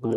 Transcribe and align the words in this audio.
Ну 0.00 0.12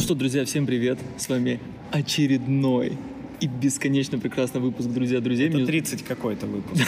что, 0.00 0.14
друзья, 0.14 0.44
всем 0.44 0.66
привет! 0.66 0.98
С 1.16 1.28
вами 1.28 1.60
очередной 1.90 2.96
и 3.40 3.46
бесконечно 3.46 4.18
прекрасный 4.18 4.60
выпуск 4.60 4.88
«Друзья 4.88 5.20
друзей». 5.20 5.48
Это 5.48 5.56
Меня- 5.58 5.66
30 5.66 6.02
какой-то 6.04 6.46
выпуск. 6.46 6.82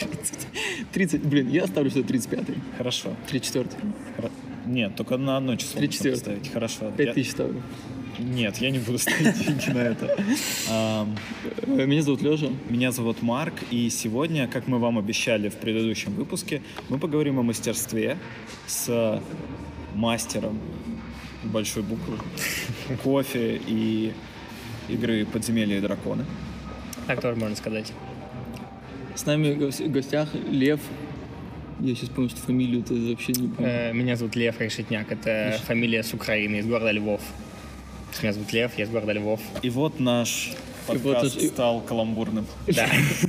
30. 0.00 0.48
30, 0.92 1.22
блин, 1.26 1.48
я 1.50 1.66
ставлю, 1.66 1.90
что 1.90 2.00
35-й. 2.00 2.54
Хорошо. 2.78 3.10
34 3.28 3.66
Хоро- 4.16 4.30
Нет, 4.66 4.96
только 4.96 5.16
на 5.16 5.36
одно 5.36 5.56
число 5.56 5.78
Три 5.78 5.88
можно 5.88 5.92
четвертых. 5.94 6.24
поставить. 6.24 6.52
Хорошо. 6.52 6.92
5 6.96 7.06
Я- 7.06 7.12
тысяч 7.14 7.30
ставлю. 7.32 7.62
Нет, 8.18 8.56
я 8.58 8.70
не 8.70 8.78
буду 8.78 8.98
ставить 8.98 9.38
деньги 9.38 9.70
на 9.70 9.78
это. 9.78 10.16
Меня 11.66 12.02
зовут 12.02 12.22
Леша. 12.22 12.46
Меня 12.70 12.90
зовут 12.92 13.22
Марк, 13.22 13.54
и 13.70 13.90
сегодня, 13.90 14.48
как 14.48 14.66
мы 14.68 14.78
вам 14.78 14.98
обещали 14.98 15.48
в 15.48 15.54
предыдущем 15.56 16.12
выпуске, 16.14 16.62
мы 16.88 16.98
поговорим 16.98 17.38
о 17.38 17.42
мастерстве 17.42 18.16
с 18.66 19.20
мастером 19.94 20.58
большой 21.44 21.82
буквы 21.82 22.18
кофе 23.02 23.60
и 23.66 24.12
игры 24.88 25.26
«Подземелья 25.26 25.78
и 25.78 25.80
драконы». 25.80 26.24
Так 27.06 27.20
тоже 27.20 27.38
можно 27.38 27.56
сказать. 27.56 27.92
С 29.14 29.26
нами 29.26 29.52
в 29.52 29.58
гос- 29.58 29.84
в 29.86 29.90
гостях 29.90 30.28
Лев. 30.50 30.80
Я 31.80 31.94
сейчас 31.94 32.08
понял, 32.08 32.30
что 32.30 32.40
фамилию 32.40 32.82
ты 32.82 32.94
вообще 33.10 33.32
не 33.32 33.48
помню. 33.48 33.70
Э, 33.70 33.92
Меня 33.92 34.16
зовут 34.16 34.34
Лев 34.36 34.60
Решетняк. 34.60 35.12
Это 35.12 35.60
фамилия 35.66 36.02
с 36.02 36.12
Украины, 36.14 36.56
из 36.56 36.66
города 36.66 36.90
Львов. 36.90 37.20
Меня 38.22 38.32
зовут 38.32 38.52
Лев, 38.52 38.72
я 38.78 38.84
из 38.84 38.90
города 38.90 39.12
Львов. 39.12 39.40
И 39.62 39.68
вот 39.70 40.00
наш 40.00 40.48
И 40.88 40.92
вот 40.92 41.02
подкаст 41.02 41.36
и- 41.36 41.48
стал 41.48 41.80
каламбурным. 41.82 42.46
Да. 42.66 42.86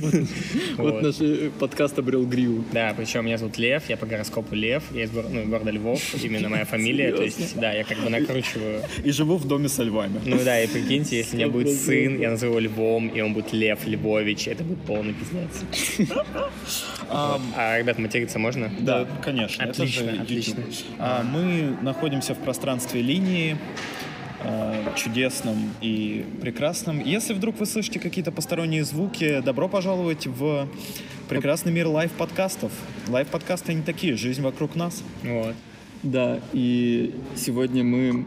Вот 0.78 0.92
Вот. 0.92 1.02
наш 1.02 1.20
э, 1.20 1.50
подкаст 1.58 1.98
обрел 1.98 2.24
гриву. 2.24 2.64
Да, 2.72 2.94
причем 2.96 3.26
меня 3.26 3.36
зовут 3.36 3.58
Лев, 3.58 3.82
я 3.88 3.96
по 3.96 4.06
гороскопу 4.06 4.54
Лев, 4.54 4.82
я 4.94 5.04
из 5.04 5.10
ну, 5.12 5.44
города 5.46 5.70
Львов, 5.70 6.00
именно 6.22 6.48
моя 6.48 6.64
фамилия, 6.64 7.12
то 7.12 7.22
есть, 7.22 7.58
да, 7.58 7.72
я 7.72 7.84
как 7.84 7.98
бы 7.98 8.08
накручиваю. 8.08 8.82
И 9.04 9.10
живу 9.10 9.36
в 9.36 9.46
доме 9.46 9.68
со 9.68 9.82
львами. 9.82 10.20
Ну 10.24 10.38
да, 10.44 10.62
и 10.62 10.68
прикиньте, 10.68 11.18
если 11.18 11.34
у 11.36 11.38
меня 11.40 11.48
будет 11.48 11.74
сын, 11.76 12.18
я 12.20 12.30
назову 12.30 12.58
его 12.58 12.60
Львом, 12.60 13.08
и 13.08 13.20
он 13.20 13.34
будет 13.34 13.52
Лев 13.52 13.86
Львович, 13.86 14.48
это 14.48 14.64
будет 14.64 14.80
полный 14.82 15.14
пиздец. 15.14 16.08
А, 17.10 17.78
ребят, 17.78 17.98
материться 17.98 18.38
можно? 18.38 18.70
Да, 18.80 19.06
конечно. 19.24 19.62
это 19.62 19.70
Отлично, 19.82 20.12
отлично. 20.20 20.62
А, 20.98 21.22
мы 21.22 21.76
находимся 21.82 22.34
в 22.34 22.38
пространстве 22.38 23.00
линии, 23.00 23.56
а, 24.40 24.94
чудесном 24.94 25.70
и 25.80 26.24
прекрасном. 26.40 27.00
Если 27.00 27.34
вдруг 27.34 27.58
вы 27.58 27.66
слышите 27.66 27.98
какие-то 27.98 28.32
посторонние 28.32 28.84
звуки, 28.84 29.40
добро 29.40 29.68
пожаловать 29.68 30.26
в 30.26 30.68
прекрасный 31.28 31.72
мир 31.72 31.88
лайв-подкастов. 31.88 32.72
Лайв-подкасты 33.08 33.74
не 33.74 33.82
такие, 33.82 34.16
жизнь 34.16 34.42
вокруг 34.42 34.76
нас. 34.76 35.02
Вот. 35.22 35.54
Да, 36.02 36.40
и 36.52 37.14
сегодня 37.36 37.82
мы 37.82 38.24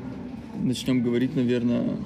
начнем 0.55 1.01
говорить, 1.01 1.35
наверное... 1.35 1.97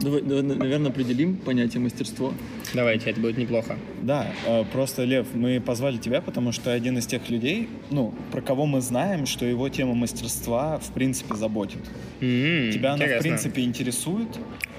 Давай, 0.00 0.22
давай, 0.22 0.42
наверное, 0.42 0.90
определим 0.90 1.36
понятие 1.36 1.80
мастерство. 1.80 2.32
Давайте, 2.72 3.10
это 3.10 3.20
будет 3.20 3.36
неплохо. 3.36 3.76
Да, 4.02 4.26
э, 4.46 4.64
просто, 4.72 5.02
Лев, 5.04 5.26
мы 5.34 5.60
позвали 5.60 5.96
тебя, 5.96 6.20
потому 6.20 6.52
что 6.52 6.72
один 6.72 6.98
из 6.98 7.06
тех 7.06 7.28
людей, 7.30 7.68
ну, 7.90 8.14
про 8.30 8.40
кого 8.40 8.64
мы 8.66 8.80
знаем, 8.80 9.26
что 9.26 9.44
его 9.44 9.68
тема 9.68 9.94
мастерства, 9.94 10.78
в 10.78 10.92
принципе, 10.92 11.34
заботит. 11.34 11.80
М, 12.20 12.70
Тебя 12.72 12.90
она, 12.92 12.98
в 12.98 13.08
интересно. 13.08 13.22
принципе, 13.22 13.62
интересует, 13.62 14.28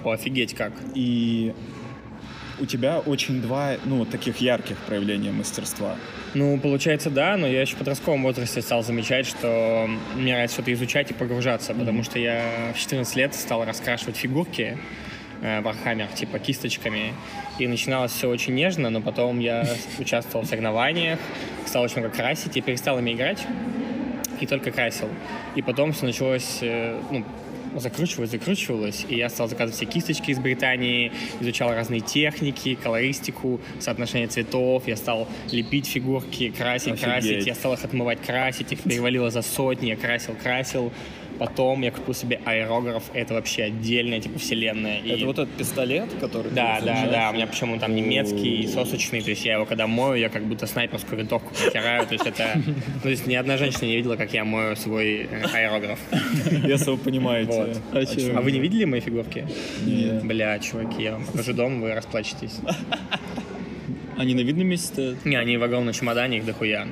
О, 0.03 0.11
офигеть 0.11 0.53
как. 0.53 0.72
и 0.95 1.54
у 2.61 2.66
тебя 2.66 3.00
очень 3.00 3.42
два, 3.42 3.76
ну, 3.86 4.06
таких 4.06 4.38
ярких 4.38 4.78
проявления 4.80 5.31
мастерства. 5.31 5.95
Ну, 6.33 6.58
получается, 6.59 7.09
да, 7.09 7.36
но 7.38 7.48
я 7.48 7.61
еще 7.61 7.76
в 7.76 7.80
подростковом 7.80 8.23
возрасте 8.23 8.61
стал 8.61 8.83
замечать, 8.83 9.26
что 9.26 9.89
мне 10.16 10.33
нравится 10.33 10.56
что-то 10.56 10.73
изучать 10.73 11.11
и 11.11 11.14
погружаться, 11.14 11.73
потому 11.73 12.04
что 12.04 12.20
я 12.20 12.71
в 12.76 12.80
14 12.80 13.15
лет 13.15 13.33
стал 13.33 13.65
раскрашивать 13.65 14.17
фигурки 14.17 14.77
э, 15.42 15.61
Warhammer, 15.61 16.14
типа 16.14 16.39
кисточками, 16.39 17.14
и 17.58 17.67
начиналось 17.67 18.11
все 18.11 18.30
очень 18.30 18.55
нежно, 18.55 18.89
но 18.89 19.02
потом 19.02 19.39
я 19.39 19.66
участвовал 20.00 20.45
в 20.45 20.50
соревнованиях, 20.50 21.20
стал 21.66 21.83
очень 21.83 22.00
много 22.00 22.16
красить 22.16 22.55
и 22.58 22.61
перестал 22.61 23.00
ими 23.00 23.14
играть, 23.14 23.45
и 24.39 24.45
только 24.45 24.72
красил. 24.72 25.10
И 25.55 25.61
потом 25.61 25.92
все 25.92 26.05
началось, 26.05 26.60
э, 26.61 27.00
ну, 27.11 27.26
закручивалось, 27.76 28.32
закручивалось, 28.32 29.05
и 29.08 29.16
я 29.16 29.30
стал 29.30 29.48
заказывать 29.48 29.76
все 29.76 29.86
кисточки 29.86 30.32
из 30.32 30.39
Британии, 30.39 31.11
изучал 31.39 31.71
разные 31.71 32.02
техники, 32.02 32.76
колористику, 32.76 33.60
соотношение 33.80 34.27
цветов, 34.27 34.88
я 34.88 34.95
стал 34.95 35.27
лепить 35.52 35.88
фигурки, 35.88 36.50
красить, 36.50 36.94
Офигеть. 36.94 37.04
красить, 37.04 37.48
я 37.48 37.56
стал 37.56 37.73
их 37.73 37.83
отмывать, 37.83 38.21
красить, 38.21 38.71
их 38.71 38.82
перевалило 38.82 39.30
за 39.30 39.42
сотни, 39.42 39.88
я 39.88 39.95
красил, 39.95 40.36
красил, 40.42 40.92
Потом 41.39 41.82
я 41.83 41.92
купил 41.92 42.14
себе 42.14 42.42
аэрограф, 42.44 43.04
это 43.14 43.33
вообще 43.33 43.64
отдельная 43.64 44.20
типа 44.20 44.38
вселенная. 44.39 45.00
И- 45.00 45.11
Это 45.11 45.26
вот 45.26 45.39
этот 45.39 45.55
пистолет, 45.55 46.10
который... 46.20 46.52
да, 46.52 46.82
да, 46.82 47.08
да, 47.10 47.30
у 47.32 47.33
меня 47.33 47.48
причем 47.48 47.72
он 47.72 47.80
там 47.80 47.95
немецкий, 47.95 48.67
сосочный, 48.67 49.22
то 49.22 49.30
есть 49.30 49.45
я 49.45 49.54
его 49.54 49.66
когда 49.66 49.88
мою, 49.88 50.16
я 50.16 50.27
как 50.27 50.44
будто 50.44 50.67
снайперскую 50.67 51.17
винтовку 51.17 51.54
протираю, 51.55 52.05
то 52.05 52.14
есть 52.14 52.26
это, 52.26 52.61
ну, 52.66 52.73
то 53.04 53.10
есть 53.10 53.26
ни 53.26 53.36
одна 53.36 53.55
женщина 53.58 53.86
не 53.86 53.95
видела, 53.95 54.17
как 54.17 54.33
я 54.33 54.44
мою 54.44 54.76
свой 54.76 55.30
э, 55.32 55.44
аэрограф. 55.54 55.98
Если 56.67 56.92
вы 56.92 56.98
понимаете. 56.98 57.76
А? 57.94 58.04
А 58.38 58.42
вы 58.42 58.52
не 58.52 58.60
видели 58.60 58.83
мои 58.83 59.00
фигурки? 59.00 59.48
Нет. 59.86 60.23
Бля, 60.26 60.60
чуваки, 60.60 61.04
я 61.04 61.14
вам 61.14 61.26
покажу 61.26 61.54
дом, 61.54 61.80
вы 61.80 61.94
расплачетесь. 61.94 62.58
Они 64.17 64.33
на 64.36 64.42
видном 64.42 64.67
месте 64.67 64.88
стоят? 64.88 65.26
Не, 65.26 65.38
они 65.38 65.56
в 65.58 65.64
огромном 65.64 65.94
чемодане, 65.94 66.39
их 66.39 66.45
дохуя. 66.45 66.88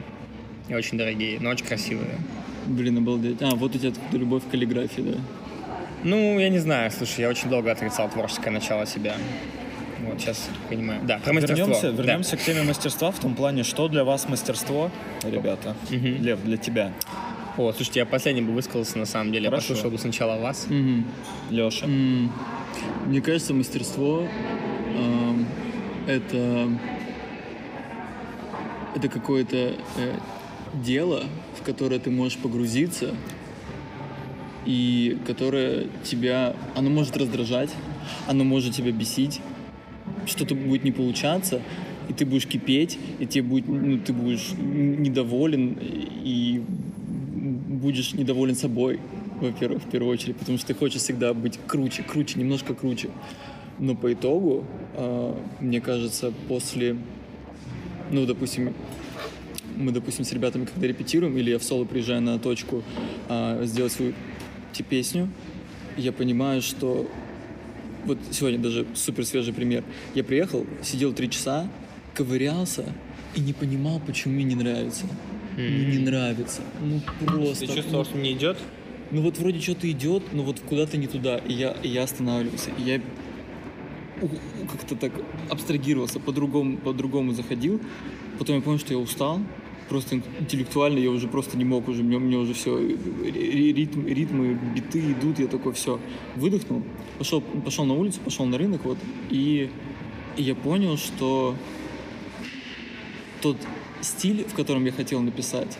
И 0.69 0.73
очень 0.73 0.97
дорогие, 0.97 1.37
но 1.41 1.49
очень 1.49 1.65
красивые. 1.65 2.15
Блин, 2.67 2.97
обалдеть. 2.97 3.41
А, 3.41 3.55
вот 3.55 3.75
у 3.75 3.77
тебя 3.77 3.89
откуда 3.89 4.17
любовь 4.17 4.43
к 4.43 4.51
каллиграфии, 4.51 5.01
да? 5.01 5.17
Ну, 6.03 6.39
я 6.39 6.49
не 6.49 6.59
знаю, 6.59 6.91
слушай, 6.91 7.21
я 7.21 7.29
очень 7.29 7.49
долго 7.49 7.71
отрицал 7.71 8.09
творческое 8.09 8.51
начало 8.51 8.85
себя. 8.85 9.15
Вот, 10.05 10.21
сейчас 10.21 10.49
понимаю. 10.69 11.01
Да, 11.03 11.19
про 11.19 11.33
мастерство. 11.33 11.65
Вернемся, 11.65 11.91
да. 11.91 12.03
вернемся 12.03 12.37
к 12.37 12.41
теме 12.41 12.63
мастерства 12.63 13.11
в 13.11 13.19
том 13.19 13.33
плане, 13.35 13.63
что 13.63 13.87
для 13.87 14.03
вас 14.03 14.29
мастерство, 14.29 14.91
ребята? 15.23 15.75
Лев, 15.89 16.43
для 16.43 16.57
тебя. 16.57 16.93
О, 17.57 17.71
слушайте, 17.73 18.01
я 18.01 18.05
последний 18.05 18.43
бы 18.43 18.53
высказался, 18.53 18.99
на 18.99 19.05
самом 19.05 19.31
деле. 19.31 19.49
Хорошо. 19.49 19.69
Я 19.69 19.69
послушал 19.69 19.91
бы 19.91 19.97
сначала 19.97 20.39
вас. 20.39 20.67
Мгм. 20.69 21.05
Леша. 21.49 21.87
Мне 21.87 23.21
кажется, 23.21 23.55
мастерство 23.55 24.27
эм, 24.95 25.47
это 26.05 26.69
это 28.97 29.09
какое-то 29.09 29.57
э, 29.57 29.73
дело, 30.73 31.23
которое 31.67 31.99
ты 31.99 32.09
можешь 32.09 32.37
погрузиться 32.37 33.13
и 34.65 35.17
которое 35.27 35.87
тебя, 36.01 36.55
оно 36.75 36.89
может 36.89 37.17
раздражать, 37.17 37.69
оно 38.25 38.45
может 38.45 38.73
тебя 38.73 38.93
бесить, 38.93 39.41
что-то 40.25 40.55
будет 40.55 40.85
не 40.85 40.93
получаться, 40.93 41.61
и 42.07 42.13
ты 42.13 42.25
будешь 42.25 42.47
кипеть, 42.47 42.97
и 43.19 43.25
тебе 43.25 43.43
будет, 43.43 43.67
ну, 43.67 43.99
ты 43.99 44.13
будешь 44.13 44.53
недоволен 44.57 45.77
и 45.81 46.61
будешь 47.81 48.13
недоволен 48.13 48.55
собой, 48.55 49.01
во-первых, 49.41 49.83
в 49.83 49.89
первую 49.89 50.13
очередь, 50.13 50.37
потому 50.37 50.57
что 50.57 50.67
ты 50.67 50.73
хочешь 50.73 51.01
всегда 51.01 51.33
быть 51.33 51.59
круче, 51.67 52.01
круче, 52.03 52.39
немножко 52.39 52.73
круче. 52.73 53.09
Но 53.77 53.93
по 53.93 54.13
итогу, 54.13 54.63
э, 54.95 55.33
мне 55.59 55.81
кажется, 55.81 56.31
после, 56.47 56.95
ну, 58.09 58.25
допустим, 58.25 58.73
мы, 59.77 59.91
допустим, 59.91 60.25
с 60.25 60.31
ребятами, 60.31 60.65
когда 60.65 60.87
репетируем, 60.87 61.37
или 61.37 61.51
я 61.51 61.59
в 61.59 61.63
соло 61.63 61.85
приезжаю 61.85 62.21
на 62.21 62.39
точку 62.39 62.83
а, 63.29 63.63
сделать 63.65 63.91
свою 63.91 64.13
песню, 64.89 65.29
я 65.97 66.11
понимаю, 66.11 66.61
что 66.61 67.09
вот 68.05 68.19
сегодня 68.31 68.59
даже 68.59 68.85
супер 68.93 69.25
свежий 69.25 69.53
пример. 69.53 69.83
Я 70.13 70.23
приехал, 70.23 70.65
сидел 70.83 71.13
три 71.13 71.29
часа, 71.29 71.69
ковырялся 72.13 72.85
и 73.35 73.41
не 73.41 73.53
понимал, 73.53 73.99
почему 74.05 74.35
мне 74.35 74.43
не 74.43 74.55
нравится. 74.55 75.05
Ну, 75.57 75.63
не 75.63 75.97
нравится. 75.97 76.61
Ну, 76.81 77.01
просто. 77.25 77.65
Ты 77.65 77.75
чувствовал, 77.75 78.05
что 78.05 78.17
не 78.17 78.33
идет? 78.33 78.57
Ну 79.09 79.21
вот 79.21 79.37
вроде 79.37 79.59
что-то 79.59 79.89
идет, 79.89 80.23
но 80.33 80.43
вот 80.43 80.59
куда-то 80.59 80.97
не 80.97 81.07
туда. 81.07 81.37
И 81.37 81.53
я, 81.53 81.71
и 81.81 81.87
я 81.87 82.03
останавливался. 82.03 82.69
И 82.77 82.83
я 82.83 83.01
как-то 84.71 84.95
так 84.95 85.11
абстрагировался, 85.49 86.19
по-другому, 86.19 86.77
по-другому 86.77 87.33
заходил. 87.33 87.81
Потом 88.37 88.57
я 88.57 88.61
понял, 88.61 88.79
что 88.79 88.93
я 88.93 88.99
устал. 88.99 89.39
Просто 89.89 90.15
ин- 90.15 90.23
интеллектуально 90.39 90.99
я 90.99 91.09
уже 91.09 91.27
просто 91.27 91.57
не 91.57 91.63
мог 91.65 91.87
уже, 91.87 92.03
мне, 92.03 92.17
мне 92.19 92.37
уже 92.37 92.53
все, 92.53 92.77
ритм, 92.77 94.05
ритмы, 94.05 94.57
биты 94.75 94.99
идут, 94.99 95.39
я 95.39 95.47
такой 95.47 95.71
все, 95.73 95.99
выдохнул, 96.35 96.83
пошел, 97.17 97.41
пошел 97.41 97.85
на 97.85 97.93
улицу, 97.93 98.19
пошел 98.23 98.45
на 98.45 98.57
рынок, 98.57 98.83
вот, 98.83 98.97
и, 99.29 99.69
и 100.35 100.43
я 100.43 100.55
понял, 100.55 100.97
что 100.97 101.55
тот 103.41 103.57
стиль, 104.01 104.43
в 104.43 104.53
котором 104.55 104.85
я 104.85 104.91
хотел 104.91 105.21
написать, 105.21 105.77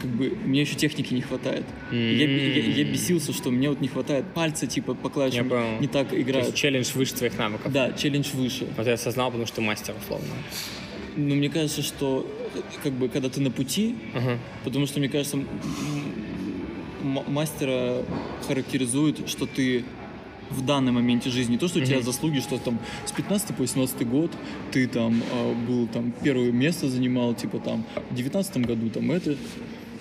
как 0.00 0.10
бы 0.10 0.36
мне 0.44 0.62
еще 0.62 0.74
техники 0.74 1.14
не 1.14 1.20
хватает. 1.20 1.64
Я, 1.92 1.98
я, 1.98 2.26
я 2.26 2.84
бесился, 2.84 3.32
что 3.32 3.50
мне 3.50 3.68
вот 3.68 3.80
не 3.80 3.88
хватает 3.88 4.24
пальца, 4.34 4.66
типа 4.66 4.94
по 4.94 5.08
клавишам 5.10 5.48
не 5.80 5.86
так 5.86 6.12
играют. 6.12 6.54
челлендж 6.54 6.90
выше 6.94 7.14
твоих 7.14 7.38
навыков. 7.38 7.70
Да, 7.72 7.92
челлендж 7.92 8.28
выше. 8.34 8.66
Вот 8.76 8.86
я 8.86 8.94
осознал, 8.94 9.28
потому 9.28 9.46
что 9.46 9.60
мастер, 9.60 9.94
условно. 10.02 10.26
Но 11.16 11.34
мне 11.34 11.48
кажется, 11.50 11.82
что 11.82 12.26
как 12.82 12.92
бы 12.92 13.08
когда 13.08 13.28
ты 13.28 13.40
на 13.40 13.50
пути, 13.50 13.96
Ага. 14.14 14.38
потому 14.64 14.86
что 14.86 14.98
мне 14.98 15.08
кажется, 15.08 15.38
мастера 17.02 18.02
характеризует, 18.46 19.28
что 19.28 19.46
ты 19.46 19.84
в 20.50 20.64
данный 20.64 20.92
моменте 20.92 21.30
жизни. 21.30 21.52
Не 21.52 21.58
то, 21.58 21.66
что 21.68 21.78
у 21.78 21.82
тебя 21.84 21.96
Мгм. 21.96 22.04
заслуги, 22.04 22.40
что 22.40 22.58
там 22.58 22.78
с 23.06 23.12
15 23.12 23.56
по 23.56 23.62
18 23.62 24.06
год 24.06 24.30
ты 24.70 24.86
там 24.86 25.22
э, 25.32 25.54
был 25.66 25.86
там 25.86 26.12
первое 26.22 26.52
место 26.52 26.88
занимал, 26.90 27.34
типа 27.34 27.58
там 27.58 27.84
в 28.10 28.14
19 28.14 28.58
году 28.58 28.90
там 28.90 29.10
это. 29.10 29.36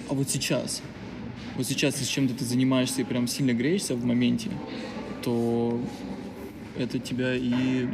А 0.10 0.14
вот 0.14 0.30
сейчас, 0.30 0.82
вот 1.56 1.66
сейчас, 1.66 2.00
если 2.00 2.12
чем-то 2.14 2.34
ты 2.34 2.44
занимаешься 2.44 3.02
и 3.02 3.06
прям 3.06 3.28
сильно 3.28 3.54
греешься 3.54 3.96
в 3.96 4.04
моменте, 4.06 4.50
то 5.24 5.80
это 6.78 7.00
тебя 7.00 7.34
и... 7.36 7.88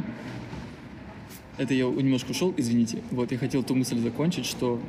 Это 1.58 1.74
я 1.74 1.84
немножко 1.86 2.30
ушел, 2.30 2.54
извините. 2.56 2.98
Вот, 3.10 3.32
я 3.32 3.38
хотел 3.38 3.62
ту 3.62 3.74
мысль 3.74 3.98
закончить, 3.98 4.46
что 4.46 4.80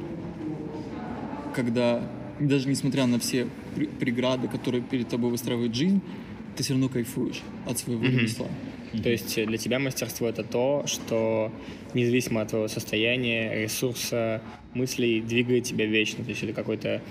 когда, 1.55 2.07
даже 2.39 2.67
несмотря 2.69 3.05
на 3.07 3.19
все 3.19 3.47
преграды, 3.99 4.47
которые 4.47 4.83
перед 4.83 5.09
тобой 5.09 5.31
выстраивает 5.31 5.73
жизнь, 5.75 6.01
ты 6.55 6.63
все 6.63 6.73
равно 6.73 6.89
кайфуешь 6.89 7.41
от 7.65 7.79
своего 7.79 8.03
Мгм. 8.03 8.17
ремесла. 8.17 8.47
То 9.03 9.09
есть 9.09 9.35
для 9.35 9.57
тебя 9.57 9.77
мастерство 9.79 10.27
это 10.27 10.43
то, 10.43 10.83
что 10.87 11.51
независимо 11.93 12.41
от 12.41 12.49
твоего 12.49 12.67
состояния, 12.67 13.63
ресурса, 13.63 14.41
мыслей, 14.73 15.21
двигает 15.21 15.63
тебя 15.63 15.85
вечно. 15.85 16.23
То 16.23 16.31
есть 16.31 16.43
это 16.43 16.53
какой-то 16.53 17.01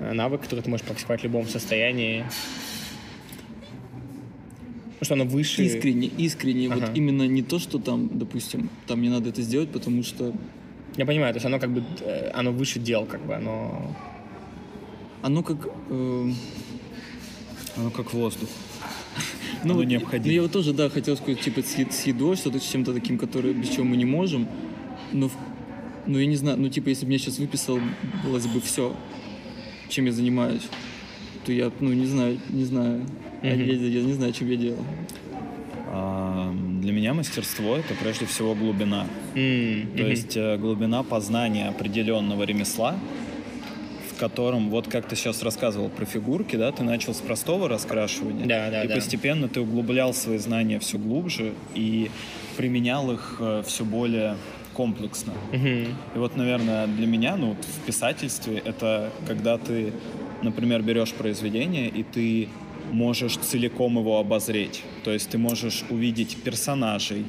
э, 0.00 0.12
навык, 0.12 0.40
который 0.42 0.60
ты 0.62 0.70
можешь 0.70 0.86
практиковать 0.86 1.20
в 1.20 1.24
любом 1.24 1.46
состоянии. 1.46 2.24
Потому 5.02 5.16
что 5.18 5.24
оно 5.24 5.24
выше. 5.36 5.64
Искренне, 5.64 6.06
искренне. 6.06 6.68
Ага. 6.68 6.86
Вот 6.86 6.96
именно 6.96 7.26
не 7.26 7.42
то, 7.42 7.58
что 7.58 7.78
там, 7.80 8.08
допустим, 8.16 8.70
там 8.86 9.00
мне 9.00 9.10
надо 9.10 9.30
это 9.30 9.42
сделать, 9.42 9.68
потому 9.70 10.04
что 10.04 10.32
Я 10.96 11.06
понимаю, 11.06 11.32
то 11.34 11.38
есть 11.38 11.46
оно 11.46 11.58
как 11.58 11.70
бы 11.72 11.82
э, 12.02 12.30
оно 12.32 12.52
выше 12.52 12.78
дел, 12.78 13.04
как 13.06 13.26
бы 13.26 13.34
оно. 13.34 13.96
оно 15.22 15.42
как... 15.42 15.56
э, 15.90 16.30
Оно 17.76 17.90
как 17.90 18.14
воздух. 18.14 18.48
Ну, 19.64 19.72
Оно 19.74 19.82
необходимо. 19.82 20.26
ну, 20.28 20.32
я 20.34 20.42
вот 20.42 20.52
тоже, 20.52 20.72
да, 20.72 20.88
хотел 20.88 21.16
сказать, 21.16 21.40
типа, 21.40 21.62
с, 21.62 22.06
едой, 22.06 22.36
что-то 22.36 22.60
с 22.60 22.70
чем-то 22.70 22.92
таким, 22.94 23.18
которое, 23.18 23.54
без 23.54 23.70
чего 23.70 23.82
мы 23.84 23.96
не 23.96 24.04
можем. 24.04 24.46
Но, 25.12 25.28
в- 25.28 25.36
ну, 26.06 26.18
я 26.18 26.26
не 26.26 26.36
знаю, 26.36 26.58
ну, 26.58 26.68
типа, 26.68 26.90
если 26.90 27.06
бы 27.06 27.08
мне 27.08 27.18
сейчас 27.18 27.38
выписалось 27.40 28.46
бы 28.54 28.60
все, 28.60 28.94
чем 29.88 30.06
я 30.06 30.12
занимаюсь, 30.12 30.62
то 31.44 31.52
я, 31.52 31.72
ну, 31.80 31.92
не 31.92 32.06
знаю, 32.06 32.38
не 32.50 32.64
знаю. 32.64 33.04
Мгм. 33.42 33.60
Я, 33.64 33.74
я 33.74 34.02
не 34.02 34.12
знаю, 34.12 34.32
чем 34.32 34.48
я 34.50 34.56
делал. 34.56 34.84
Для 36.80 36.92
меня 36.92 37.12
мастерство 37.14 37.76
это 37.76 37.94
прежде 37.94 38.24
всего 38.26 38.54
глубина. 38.54 39.06
То 39.34 39.40
есть 39.40 40.36
э, 40.36 40.56
глубина 40.56 41.02
познания 41.02 41.68
определенного 41.68 42.42
ремесла, 42.44 42.96
в 44.10 44.18
котором, 44.18 44.70
вот 44.70 44.88
как 44.88 45.06
ты 45.06 45.16
сейчас 45.16 45.42
рассказывал 45.42 45.88
про 45.90 46.04
фигурки, 46.06 46.56
да, 46.56 46.72
ты 46.72 46.82
начал 46.82 47.12
с 47.14 47.18
простого 47.18 47.68
раскрашивания, 47.68 48.46
Да, 48.46 48.70
да, 48.70 48.84
и 48.84 48.88
да. 48.88 48.94
постепенно 48.94 49.48
ты 49.48 49.60
углублял 49.60 50.14
свои 50.14 50.38
знания 50.38 50.78
все 50.78 50.96
глубже 50.98 51.52
и 51.74 52.10
применял 52.56 53.10
их 53.12 53.40
все 53.66 53.84
более 53.84 54.36
комплексно. 54.74 55.32
И 55.52 55.88
вот, 56.14 56.36
наверное, 56.36 56.86
для 56.86 57.06
меня, 57.06 57.36
ну, 57.36 57.48
вот 57.50 57.64
в 57.64 57.80
писательстве 57.86 58.62
это 58.64 59.10
когда 59.26 59.58
ты, 59.58 59.92
например, 60.42 60.82
берешь 60.82 61.12
произведение, 61.12 61.88
и 61.88 62.02
ты 62.02 62.48
можешь 62.90 63.36
целиком 63.36 63.98
его 63.98 64.18
обозреть. 64.18 64.82
То 65.04 65.12
есть 65.12 65.30
ты 65.30 65.38
можешь 65.38 65.84
увидеть 65.90 66.36
персонажей, 66.42 67.24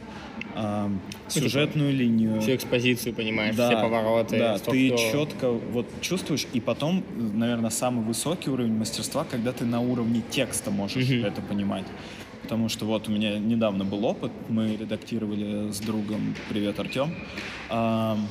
а, 0.56 0.92
сюжетную 1.30 1.94
линию. 1.94 2.42
Всю 2.42 2.56
экспозицию, 2.56 3.14
понимаешь, 3.14 3.56
все 3.56 3.72
повороты. 3.72 4.38
Да, 4.38 4.58
ты 4.60 4.88
кто. 4.90 4.98
четко 4.98 5.52
вот 5.52 5.88
чувствуешь, 6.02 6.48
и 6.54 6.60
потом, 6.60 7.04
наверное, 7.18 7.70
самый 7.70 8.06
высокий 8.06 8.50
уровень 8.50 8.74
мастерства, 8.74 9.24
когда 9.24 9.52
ты 9.52 9.66
на 9.66 9.82
уровне 9.82 10.22
текста 10.30 10.72
можешь 10.72 11.10
Мгм. 11.10 11.26
это 11.26 11.42
понимать. 11.42 11.86
Потому 12.42 12.70
что 12.70 12.86
вот 12.86 13.08
у 13.08 13.12
меня 13.12 13.40
недавно 13.40 13.86
был 13.86 14.04
опыт, 14.06 14.32
мы 14.50 14.76
редактировали 14.76 15.72
с 15.72 15.80
другом, 15.80 16.36
привет, 16.50 16.78
Артем, 16.80 17.16
ам, 17.70 18.28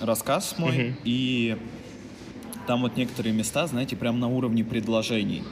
рассказ 0.00 0.56
мой, 0.58 0.78
Мгм. 0.78 0.96
и 1.04 1.56
там 2.66 2.82
вот 2.82 2.96
некоторые 2.96 3.32
места, 3.32 3.66
знаете, 3.66 3.96
прям 3.96 4.20
на 4.20 4.28
уровне 4.28 4.62
предложений. 4.64 5.42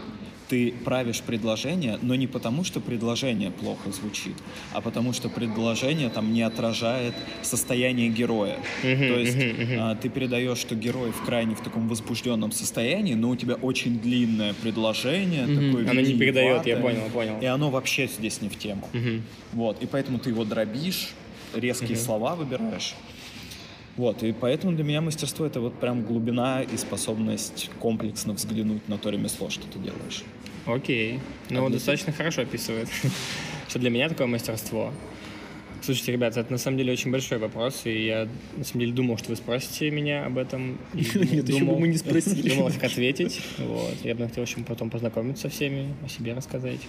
Ты 0.49 0.75
правишь 0.85 1.21
предложение, 1.23 1.99
но 2.03 2.15
не 2.15 2.27
потому, 2.27 2.65
что 2.65 2.81
предложение 2.81 3.51
плохо 3.51 3.91
звучит, 3.91 4.35
а 4.73 4.81
потому 4.81 5.13
что 5.13 5.29
предложение 5.29 6.11
там 6.11 6.33
не 6.33 6.43
отражает 6.43 7.15
состояние 7.43 8.09
героя. 8.09 8.59
Мгм, 8.83 9.09
То 9.09 9.19
есть 9.19 9.37
мгм. 9.37 9.79
а, 9.79 9.95
ты 9.97 10.09
передаешь, 10.09 10.59
что 10.59 10.75
герой 10.75 11.11
в 11.11 11.25
крайне 11.25 11.55
в 11.55 11.61
таком 11.61 11.89
возбужденном 11.89 12.53
состоянии, 12.53 13.15
но 13.15 13.31
у 13.31 13.37
тебя 13.37 13.55
очень 13.55 13.99
длинное 13.99 14.55
предложение, 14.55 15.47
такое 15.47 15.89
Оно 15.89 16.01
не 16.01 16.15
передает, 16.19 16.67
я 16.67 16.77
понял, 16.77 17.09
понял. 17.11 17.41
И 17.41 17.47
оно 17.47 17.71
вообще 17.71 18.07
здесь 18.07 18.41
не 18.43 18.49
в 18.49 18.59
тему. 18.59 18.89
Мгм. 18.93 19.23
Вот, 19.53 19.83
и 19.83 19.87
поэтому 19.87 20.19
ты 20.19 20.31
его 20.31 20.45
дробишь, 20.45 21.11
резкие 21.55 21.97
Мгм. 21.97 22.05
слова 22.05 22.35
выбираешь. 22.35 22.95
Вот, 23.97 24.23
и 24.23 24.33
поэтому 24.33 24.73
для 24.75 24.85
меня 24.85 25.01
мастерство 25.01 25.45
это 25.45 25.61
вот 25.61 25.75
прям 25.75 26.03
глубина 26.03 26.63
и 26.63 26.77
способность 26.77 27.71
комплексно 27.79 28.33
взглянуть 28.33 28.89
на 28.89 28.97
то 28.97 29.11
ремесло, 29.11 29.51
что 29.51 29.67
ты 29.67 29.79
делаешь. 29.79 30.25
Окей. 30.67 31.19
А 31.51 31.55
Ну, 31.55 31.69
для 31.69 31.77
достаточно 31.77 32.13
хорошо 32.13 32.43
описывает. 32.43 32.89
Что 33.69 33.79
для 33.79 33.91
меня 33.91 34.09
такое 34.09 34.27
мастерство. 34.27 34.93
Слушайте, 35.81 36.13
ребята, 36.13 36.41
это 36.41 36.53
на 36.53 36.59
самом 36.59 36.79
деле 36.79 36.93
очень 36.93 37.11
большой 37.11 37.39
вопрос, 37.39 37.87
и 37.87 38.07
я 38.07 38.29
на 38.57 38.65
самом 38.65 38.81
деле 38.81 38.93
думал, 38.93 39.17
что 39.19 39.31
вы 39.31 39.37
спросите 39.37 39.91
меня 39.91 40.27
об 40.27 40.39
этом. 40.39 40.79
Нет, 40.95 41.49
еще 41.49 41.65
бы 41.65 41.77
мы 41.77 41.89
не 41.89 41.97
спросили. 41.97 42.51
Думал, 42.55 42.71
как 42.71 42.85
ответить. 42.85 43.41
Вот. 43.59 43.95
Я 44.05 44.15
бы 44.15 44.29
хотел 44.29 44.45
очень 44.45 44.63
потом 44.63 44.91
познакомиться 44.91 45.45
со 45.45 45.49
всеми, 45.49 45.93
о 46.05 46.09
себе 46.09 46.35
рассказать. 46.35 46.81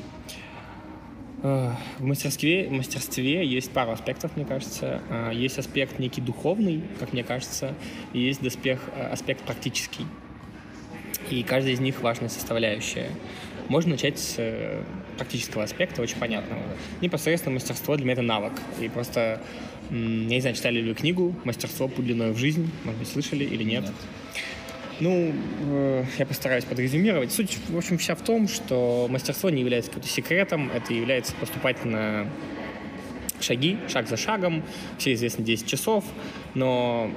Ах, 1.46 1.78
В 2.00 2.06
мастерстве, 2.06 2.68
в 2.70 2.72
мастерстве 2.72 3.46
есть 3.46 3.70
пару 3.72 3.92
аспектов, 3.92 4.36
мне 4.38 4.46
кажется. 4.46 5.02
А, 5.10 5.32
Есть 5.32 5.60
аспект 5.60 6.00
некий 6.00 6.22
духовный, 6.22 6.82
как 7.00 7.12
мне 7.12 7.24
кажется, 7.24 7.76
и 8.14 8.20
есть 8.20 8.42
доспех, 8.42 8.80
а, 8.96 9.12
аспект 9.12 9.44
практический. 9.44 10.06
И 11.30 11.44
каждая 11.44 11.74
из 11.74 11.82
них 11.82 12.02
важная 12.02 12.30
составляющая. 12.30 13.10
Можно 13.70 13.92
начать 13.92 14.20
с 14.20 14.36
э, 14.38 14.84
практического 15.18 15.64
аспекта, 15.64 16.02
очень 16.02 16.18
понятного. 16.18 16.62
Непосредственно 17.02 17.54
мастерство 17.56 17.96
для 17.96 18.04
меня 18.04 18.14
это 18.14 18.22
навык. 18.22 18.52
И 18.82 18.90
просто, 18.90 19.42
я 19.90 19.96
не 19.98 20.42
знаю, 20.42 20.56
читали 20.56 20.82
ли 20.82 20.90
вы 20.90 20.96
книгу 20.96 21.34
«Мастерство 21.46 21.88
путь 21.88 22.06
длиною 22.06 22.34
в 22.34 22.38
жизнь», 22.38 22.70
может 22.84 23.00
быть, 23.00 23.08
слышали 23.08 23.46
или 23.46 23.64
нет? 23.64 23.84
Нет. 23.84 23.94
Ну, 25.00 25.34
э, 25.62 26.06
я 26.18 26.26
постараюсь 26.26 26.66
подрезюмировать. 26.66 27.32
Суть, 27.32 27.58
в 27.70 27.78
общем, 27.78 27.98
вся 27.98 28.16
в 28.16 28.22
том, 28.22 28.48
что 28.48 29.08
мастерство 29.10 29.50
не 29.50 29.62
является 29.62 29.90
каким-то 29.90 30.10
секретом, 30.10 30.72
это 30.72 30.94
является 30.94 31.34
поступательно 31.36 32.30
шаги, 33.40 33.78
шаг 33.88 34.08
за 34.08 34.18
шагом, 34.18 34.64
все 34.98 35.14
известны 35.14 35.44
10 35.44 35.68
часов, 35.68 36.06
но 36.54 37.12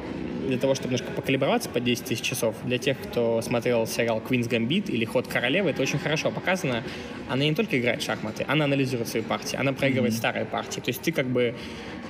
для 0.47 0.59
того, 0.59 0.75
чтобы 0.75 0.95
немножко 0.95 1.13
покалиброваться 1.13 1.69
по 1.69 1.81
10 1.81 2.05
тысяч 2.05 2.23
часов, 2.23 2.55
для 2.65 2.79
тех, 2.79 2.99
кто 2.99 3.41
смотрел 3.43 3.87
сериал 3.87 4.21
«Квинс 4.21 4.47
Гамбит» 4.47 4.91
или 4.91 5.05
«Ход 5.05 5.27
королевы», 5.27 5.71
это 5.71 5.83
очень 5.83 5.99
хорошо 5.99 6.31
показано. 6.31 6.83
Она 7.29 7.45
не 7.45 7.55
только 7.55 7.79
играет 7.79 8.03
в 8.03 8.05
шахматы, 8.05 8.45
она 8.49 8.65
анализирует 8.65 9.09
свои 9.09 9.23
партии, 9.23 9.57
она 9.57 9.73
проигрывает 9.73 10.15
старые 10.15 10.47
партии. 10.47 10.81
То 10.81 10.89
есть 10.89 11.03
ты 11.03 11.13
как 11.13 11.27
бы 11.27 11.55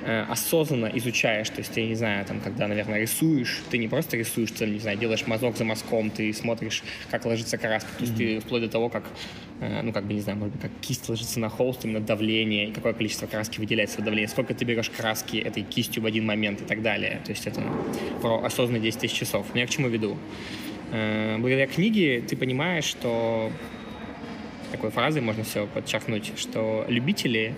э, 0.05 0.23
осознанно 0.28 0.90
изучаешь, 0.95 1.49
то 1.49 1.59
есть 1.59 1.73
ты, 1.73 1.83
не 1.87 1.95
знаю, 1.95 2.25
там, 2.25 2.40
когда, 2.40 2.69
наверное, 2.69 3.00
рисуешь, 3.00 3.62
ты 3.71 3.78
не 3.78 3.88
просто 3.88 4.16
рисуешь, 4.16 4.50
ты, 4.50 4.66
не 4.66 4.78
знаю, 4.78 4.99
делаешь 4.99 5.26
мазок 5.26 5.57
за 5.57 5.64
мазком, 5.64 6.11
ты 6.11 6.33
смотришь, 6.33 6.83
как 7.11 7.25
ложится 7.25 7.59
краска, 7.59 7.88
то 7.99 8.05
есть 8.05 8.16
ты 8.16 8.40
вплоть 8.40 8.62
до 8.62 8.69
того, 8.69 8.88
как, 8.88 9.05
э, 9.61 9.83
ну, 9.83 9.93
как 9.93 10.05
бы, 10.05 10.14
не 10.14 10.21
знаю, 10.21 10.38
может 10.38 10.55
быть, 10.55 10.62
как 10.62 10.71
кисть 10.81 11.09
ложится 11.09 11.40
на 11.40 11.49
холст, 11.49 11.85
именно 11.85 12.00
давление, 12.00 12.69
и 12.69 12.73
какое 12.73 12.93
количество 12.93 13.26
краски 13.26 13.59
выделяется 13.59 14.00
в 14.00 14.05
давление, 14.05 14.28
сколько 14.28 14.55
ты 14.55 14.64
берешь 14.64 14.90
краски 14.90 15.38
этой 15.38 15.62
кистью 15.62 16.02
в 16.02 16.07
один 16.07 16.26
момент 16.26 16.61
и 16.61 16.64
так 16.64 16.83
далее. 16.83 17.21
То 17.25 17.31
есть 17.31 17.47
это 17.47 17.62
про 18.26 18.45
осознанные 18.45 18.83
10 18.83 19.00
тысяч 19.00 19.16
часов. 19.16 19.47
Но 19.54 19.61
я 19.61 19.66
к 19.66 19.71
чему 19.71 19.88
веду? 19.88 20.16
Э, 20.90 21.37
Благодаря 21.38 21.68
книге 21.68 22.21
ты 22.21 22.37
понимаешь, 22.37 22.85
что 22.85 23.52
такой 24.73 24.90
фразой 24.90 25.23
можно 25.23 25.45
все 25.45 25.66
подчеркнуть, 25.66 26.33
что 26.37 26.85
любители 26.88 27.54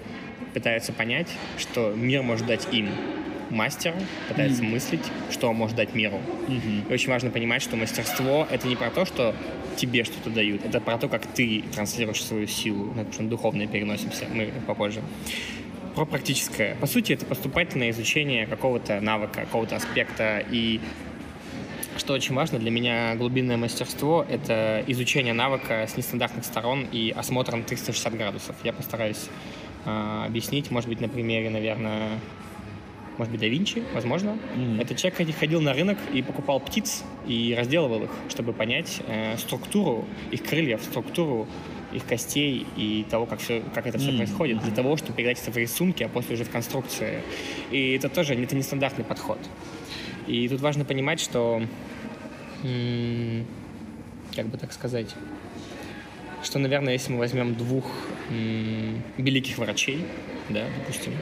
пытаются 0.52 0.92
понять, 0.92 1.28
что 1.56 1.94
мир 1.96 2.22
может 2.22 2.46
дать 2.46 2.68
им. 2.70 2.90
Мастер 3.48 3.94
пытается 4.28 4.62
мыслить, 4.62 5.00
что 5.30 5.48
он 5.48 5.56
может 5.56 5.75
дать 5.75 5.94
миру. 5.94 6.20
И 6.48 6.92
очень 6.92 7.08
важно 7.08 7.30
понимать, 7.30 7.62
что 7.62 7.76
мастерство— 7.76 8.46
это 8.50 8.68
не 8.68 8.76
про 8.76 8.90
то, 8.90 9.06
что 9.06 9.34
тебе 9.76 10.04
что-то 10.04 10.28
дают, 10.28 10.66
это 10.66 10.82
про 10.82 10.98
то, 10.98 11.08
как 11.08 11.25
ты 11.26 11.64
транслируешь 11.75 12.22
свою 12.22 12.46
силу. 12.46 12.92
На 12.92 13.04
духовное 13.26 13.66
переносимся, 13.66 14.26
мы 14.30 14.52
попозже. 14.66 15.00
Про 15.99 16.07
практическое. 16.07 16.76
По 16.76 16.87
сути, 16.87 17.14
это 17.14 17.26
поступательное 17.26 17.90
изучение 17.90 18.47
какого-то 18.47 19.00
навыка, 19.00 19.40
какого-то 19.40 19.75
аспекта. 19.75 20.45
И 20.49 20.81
что 21.97 22.12
очень 22.12 22.37
важно, 22.37 22.61
для 22.61 22.71
меня 22.71 23.17
глубинное 23.17 23.57
мастерство— 23.57 24.25
это 24.31 24.85
изучение 24.87 25.35
навыка 25.35 25.88
с 25.88 25.97
нестандартных 25.97 26.45
сторон 26.45 26.87
и 26.93 27.11
осмотр 27.11 27.57
на 27.57 27.64
360 27.64 28.17
градусов. 28.17 28.55
Я 28.62 28.73
постараюсь 28.73 29.28
э, 29.87 30.23
объяснить, 30.25 30.71
может 30.71 30.88
быть, 30.88 31.00
на 31.00 31.09
примере, 31.09 31.50
наверное, 31.50 32.21
может 33.17 33.33
быть, 33.33 33.40
да 33.40 33.49
Винчи, 33.49 33.83
возможно. 33.93 34.38
Mm-hmm. 34.55 34.81
Этот 34.81 34.99
человек 34.99 35.37
ходил 35.37 35.61
на 35.61 35.73
рынок 35.73 35.99
и 36.14 36.23
покупал 36.23 36.61
птиц 36.61 37.02
и 37.26 37.57
разделывал 37.59 38.05
их, 38.05 38.11
чтобы 38.28 38.52
понять 38.52 39.00
э, 39.09 39.37
структуру 39.37 40.07
их 40.31 40.45
крыльев, 40.45 40.81
структуру 40.81 41.49
их 41.92 42.04
костей 42.04 42.66
и 42.76 43.04
того, 43.09 43.26
как, 43.26 43.40
все, 43.40 43.62
как 43.75 43.87
это 43.87 43.99
все 43.99 44.11
mm-hmm. 44.11 44.16
происходит, 44.16 44.62
для 44.62 44.73
того, 44.73 44.97
чтобы 44.97 45.14
передать 45.14 45.40
это 45.40 45.50
в 45.50 45.57
рисунке, 45.57 46.07
а 46.07 46.09
после 46.09 46.35
уже 46.35 46.45
в 46.45 46.50
конструкции. 46.50 47.23
И 47.71 47.92
это 47.92 48.09
тоже 48.09 48.35
это 48.35 48.54
нестандартный 48.54 49.04
подход. 49.04 49.38
И 50.26 50.49
тут 50.49 50.61
важно 50.61 50.85
понимать, 50.85 51.21
что, 51.21 51.62
как 54.35 54.47
бы 54.47 54.59
так 54.59 54.73
сказать, 54.73 55.14
что, 56.42 56.59
наверное, 56.59 56.92
если 56.92 57.12
мы 57.12 57.18
возьмем 57.18 57.54
двух 57.54 57.90
великих 59.16 59.57
врачей, 59.59 60.04
да, 60.50 60.64
допустим, 60.78 61.12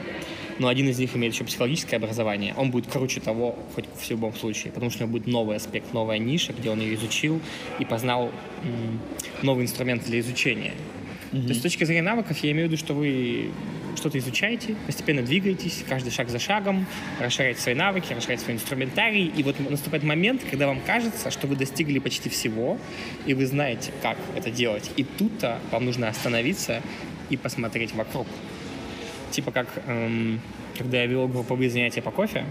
но 0.59 0.67
один 0.67 0.87
из 0.89 0.99
них 0.99 1.15
имеет 1.15 1.33
еще 1.33 1.43
психологическое 1.43 1.97
образование, 1.97 2.53
он 2.57 2.71
будет 2.71 2.87
круче 2.87 3.19
того, 3.19 3.57
хоть 3.75 3.85
в 3.85 4.09
любом 4.09 4.33
случае, 4.33 4.71
потому 4.71 4.91
что 4.91 5.03
у 5.03 5.07
него 5.07 5.17
будет 5.17 5.27
новый 5.27 5.57
аспект, 5.57 5.93
новая 5.93 6.17
ниша, 6.17 6.53
где 6.53 6.69
он 6.69 6.79
ее 6.79 6.95
изучил 6.95 7.39
и 7.79 7.85
познал 7.85 8.31
новый 9.41 9.63
инструмент 9.63 10.03
для 10.03 10.19
изучения. 10.19 10.73
Mm-hmm. 11.31 11.41
То 11.41 11.47
есть 11.49 11.59
с 11.59 11.63
точки 11.63 11.83
зрения 11.83 12.03
навыков 12.03 12.37
я 12.37 12.51
имею 12.51 12.67
в 12.67 12.71
виду, 12.71 12.79
что 12.79 12.93
вы 12.93 13.51
что-то 13.97 14.17
изучаете, 14.19 14.75
постепенно 14.85 15.21
двигаетесь, 15.21 15.83
каждый 15.87 16.11
шаг 16.11 16.29
за 16.29 16.39
шагом, 16.39 16.85
расширяете 17.19 17.59
свои 17.59 17.75
навыки, 17.75 18.13
расширяете 18.13 18.43
свой 18.43 18.55
инструментарий, 18.55 19.25
и 19.25 19.43
вот 19.43 19.59
наступает 19.59 20.03
момент, 20.03 20.43
когда 20.49 20.67
вам 20.67 20.79
кажется, 20.85 21.31
что 21.31 21.47
вы 21.47 21.55
достигли 21.55 21.99
почти 21.99 22.29
всего, 22.29 22.77
и 23.25 23.33
вы 23.33 23.45
знаете, 23.45 23.91
как 24.01 24.17
это 24.35 24.51
делать. 24.51 24.91
И 24.95 25.03
тут-то 25.03 25.59
вам 25.71 25.85
нужно 25.85 26.07
остановиться 26.07 26.81
и 27.29 27.37
посмотреть 27.37 27.93
вокруг. 27.93 28.27
Типа 29.31 29.51
как, 29.51 29.67
эм, 29.87 30.39
когда 30.77 30.97
я 30.97 31.05
вел 31.05 31.27
групповые 31.27 31.69
занятия 31.69 32.01
по 32.01 32.11
кофе, 32.11 32.45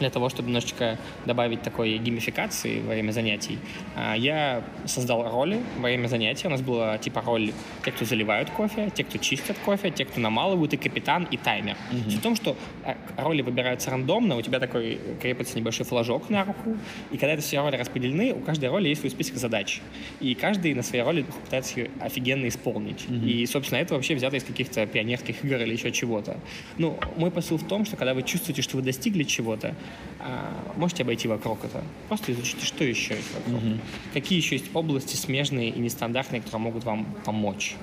для 0.00 0.10
того, 0.10 0.28
чтобы 0.28 0.48
немножечко 0.48 0.98
добавить 1.26 1.62
такой 1.62 1.98
геймификации 1.98 2.80
во 2.80 2.88
время 2.88 3.12
занятий, 3.12 3.58
а, 3.94 4.16
я 4.16 4.64
создал 4.86 5.30
роли 5.30 5.60
во 5.76 5.82
время 5.84 6.08
занятия. 6.08 6.48
У 6.48 6.50
нас 6.50 6.62
была 6.62 6.98
типа 6.98 7.22
роль 7.24 7.52
те, 7.84 7.92
кто 7.92 8.04
заливают 8.04 8.50
кофе, 8.50 8.90
те, 8.94 9.04
кто 9.04 9.18
чистят 9.18 9.56
кофе, 9.58 9.90
те, 9.90 10.04
кто 10.04 10.20
намалывают, 10.20 10.74
и 10.74 10.76
капитан, 10.76 11.28
и 11.30 11.36
таймер. 11.36 11.76
Mm-hmm. 11.90 12.18
в 12.18 12.22
том, 12.22 12.36
что 12.36 12.56
а, 12.84 12.96
роли 13.16 13.42
выбираются 13.42 13.90
рандомно, 13.90 14.36
у 14.36 14.42
тебя 14.42 14.58
такой 14.58 14.98
крепится 15.20 15.56
небольшой 15.56 15.86
флажок 15.86 16.30
на 16.30 16.44
руку, 16.44 16.76
и 17.10 17.16
когда 17.16 17.34
эти 17.34 17.42
все 17.42 17.60
роли 17.60 17.76
распределены, 17.76 18.32
у 18.32 18.40
каждой 18.40 18.70
роли 18.70 18.88
есть 18.88 19.00
свой 19.00 19.10
список 19.10 19.36
задач. 19.36 19.80
И 20.20 20.34
каждый 20.34 20.74
на 20.74 20.82
своей 20.82 21.04
роли 21.04 21.22
пытается 21.44 21.80
ее 21.80 21.90
офигенно 22.00 22.48
исполнить. 22.48 23.04
Mm-hmm. 23.08 23.28
И, 23.28 23.46
собственно, 23.46 23.78
это 23.78 23.94
вообще 23.94 24.14
взято 24.14 24.36
из 24.36 24.44
каких-то 24.44 24.86
пионерских 24.86 25.44
игр 25.44 25.56
или 25.56 25.72
еще 25.72 25.92
чего-то. 25.92 26.38
Ну, 26.78 26.98
мой 27.16 27.30
посыл 27.30 27.58
в 27.58 27.66
том, 27.66 27.84
что 27.84 27.96
когда 27.96 28.14
вы 28.14 28.22
чувствуете, 28.22 28.62
что 28.62 28.76
вы 28.76 28.82
достигли 28.82 29.24
чего-то, 29.24 29.74
а, 30.18 30.72
можете 30.76 31.02
обойти 31.02 31.28
вокруг 31.28 31.64
это. 31.64 31.82
Просто 32.08 32.32
изучите, 32.32 32.64
что 32.64 32.84
еще 32.84 33.14
есть 33.14 33.34
вокруг. 33.34 33.62
Угу. 33.62 33.78
Какие 34.12 34.38
еще 34.38 34.56
есть 34.56 34.70
области 34.74 35.16
смежные 35.16 35.70
и 35.70 35.78
нестандартные, 35.78 36.40
которые 36.42 36.62
могут 36.62 36.84
вам 36.84 37.06
помочь. 37.24 37.76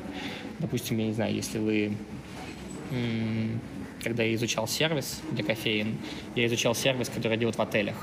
Допустим, 0.59 0.97
я 0.97 1.05
не 1.05 1.13
знаю, 1.13 1.33
если 1.33 1.59
вы 1.59 1.93
когда 4.03 4.23
я 4.23 4.33
изучал 4.35 4.67
сервис 4.67 5.21
для 5.31 5.43
кофеин, 5.43 5.97
я 6.35 6.45
изучал 6.45 6.75
сервис, 6.75 7.09
который 7.09 7.37
делают 7.37 7.57
в 7.57 7.61
отелях. 7.61 7.95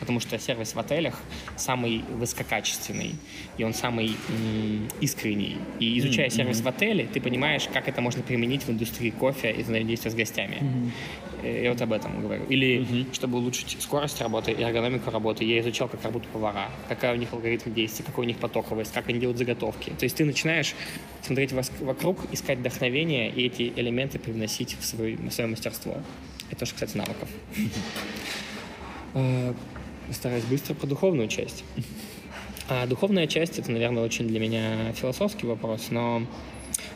Потому 0.00 0.20
что 0.20 0.38
сервис 0.38 0.74
в 0.74 0.78
отелях 0.78 1.20
самый 1.56 2.04
высококачественный, 2.10 3.14
и 3.56 3.64
он 3.64 3.72
самый 3.72 4.16
м- 4.28 4.88
искренний. 5.00 5.56
И 5.80 5.98
изучая 5.98 6.28
mm-hmm. 6.28 6.36
сервис 6.36 6.60
в 6.60 6.68
отеле, 6.68 7.06
ты 7.06 7.20
понимаешь, 7.20 7.68
как 7.72 7.88
это 7.88 8.00
можно 8.00 8.22
применить 8.22 8.64
в 8.64 8.70
индустрии 8.70 9.10
кофе 9.10 9.52
и 9.52 9.62
взаимодействия 9.62 10.10
с 10.10 10.14
гостями. 10.14 10.58
Mm-hmm. 10.60 11.62
Я 11.62 11.70
вот 11.70 11.80
об 11.80 11.92
этом 11.92 12.20
говорю. 12.20 12.44
Или 12.48 12.80
mm-hmm. 12.80 13.14
чтобы 13.14 13.38
улучшить 13.38 13.76
скорость 13.80 14.20
работы 14.20 14.52
и 14.52 14.62
эргономику 14.62 15.10
работы, 15.10 15.44
я 15.44 15.60
изучал, 15.60 15.88
как 15.88 16.02
работают 16.02 16.32
повара, 16.32 16.70
какая 16.88 17.14
у 17.14 17.16
них 17.16 17.32
алгоритм 17.32 17.72
действий, 17.72 18.04
какой 18.04 18.24
у 18.24 18.28
них 18.28 18.38
потоковость, 18.38 18.92
как 18.92 19.08
они 19.08 19.18
делают 19.18 19.38
заготовки. 19.38 19.90
То 19.90 20.04
есть 20.04 20.16
ты 20.16 20.24
начинаешь 20.24 20.74
смотреть 21.22 21.52
вокруг, 21.80 22.20
искать 22.32 22.58
вдохновение 22.58 23.30
и 23.30 23.46
эти 23.46 23.72
элементы 23.76 24.18
привносить 24.18 24.76
в 24.78 24.84
свой, 24.84 25.16
в 25.16 25.30
свое 25.30 25.48
мастерство. 25.48 25.96
Это 26.50 26.60
тоже, 26.60 26.72
кстати, 26.74 26.96
навыков. 26.96 27.28
Стараюсь 30.10 30.44
быстро 30.44 30.74
про 30.74 30.86
духовную 30.86 31.28
часть. 31.28 31.64
А 32.68 32.86
духовная 32.86 33.26
часть— 33.26 33.58
это, 33.60 33.70
наверное, 33.70 34.02
очень 34.02 34.26
для 34.26 34.40
меня 34.40 34.92
философский 34.94 35.46
вопрос, 35.46 35.88
но 35.90 36.22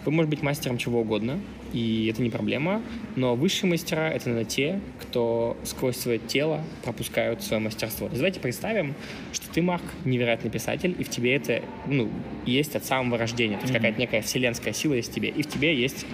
вы 0.05 0.13
можете 0.13 0.37
быть 0.37 0.43
мастером 0.43 0.79
чего 0.79 1.01
угодно, 1.01 1.39
и 1.73 2.09
это 2.11 2.23
не 2.23 2.31
проблема, 2.31 2.83
но 3.17 3.37
высшие 3.37 3.71
мастера— 3.71 4.11
это, 4.15 4.31
наверное, 4.31 4.51
те, 4.51 4.81
кто 5.01 5.57
сквозь 5.65 5.97
свое 5.97 6.19
тело 6.19 6.65
пропускают 6.83 7.43
свое 7.43 7.63
мастерство. 7.63 8.09
Давайте 8.09 8.41
представим, 8.41 8.95
что 9.33 9.49
ты, 9.51 9.63
Марк, 9.63 9.85
невероятный 10.05 10.51
писатель, 10.51 10.97
и 10.99 11.05
в 11.05 11.11
тебе 11.11 11.37
это 11.37 11.63
ну, 11.87 12.11
есть 12.47 12.75
от 12.75 12.85
самого 12.85 13.19
рождения. 13.19 13.57
То 13.57 13.63
есть 13.63 13.73
mm-hmm. 13.73 13.77
какая-то 13.77 14.01
некая 14.01 14.23
вселенская 14.23 14.73
сила 14.73 14.95
есть 14.95 15.11
в 15.11 15.15
тебе, 15.15 15.29
и 15.29 15.43
в 15.43 15.49
тебе 15.49 15.79
есть 15.79 16.07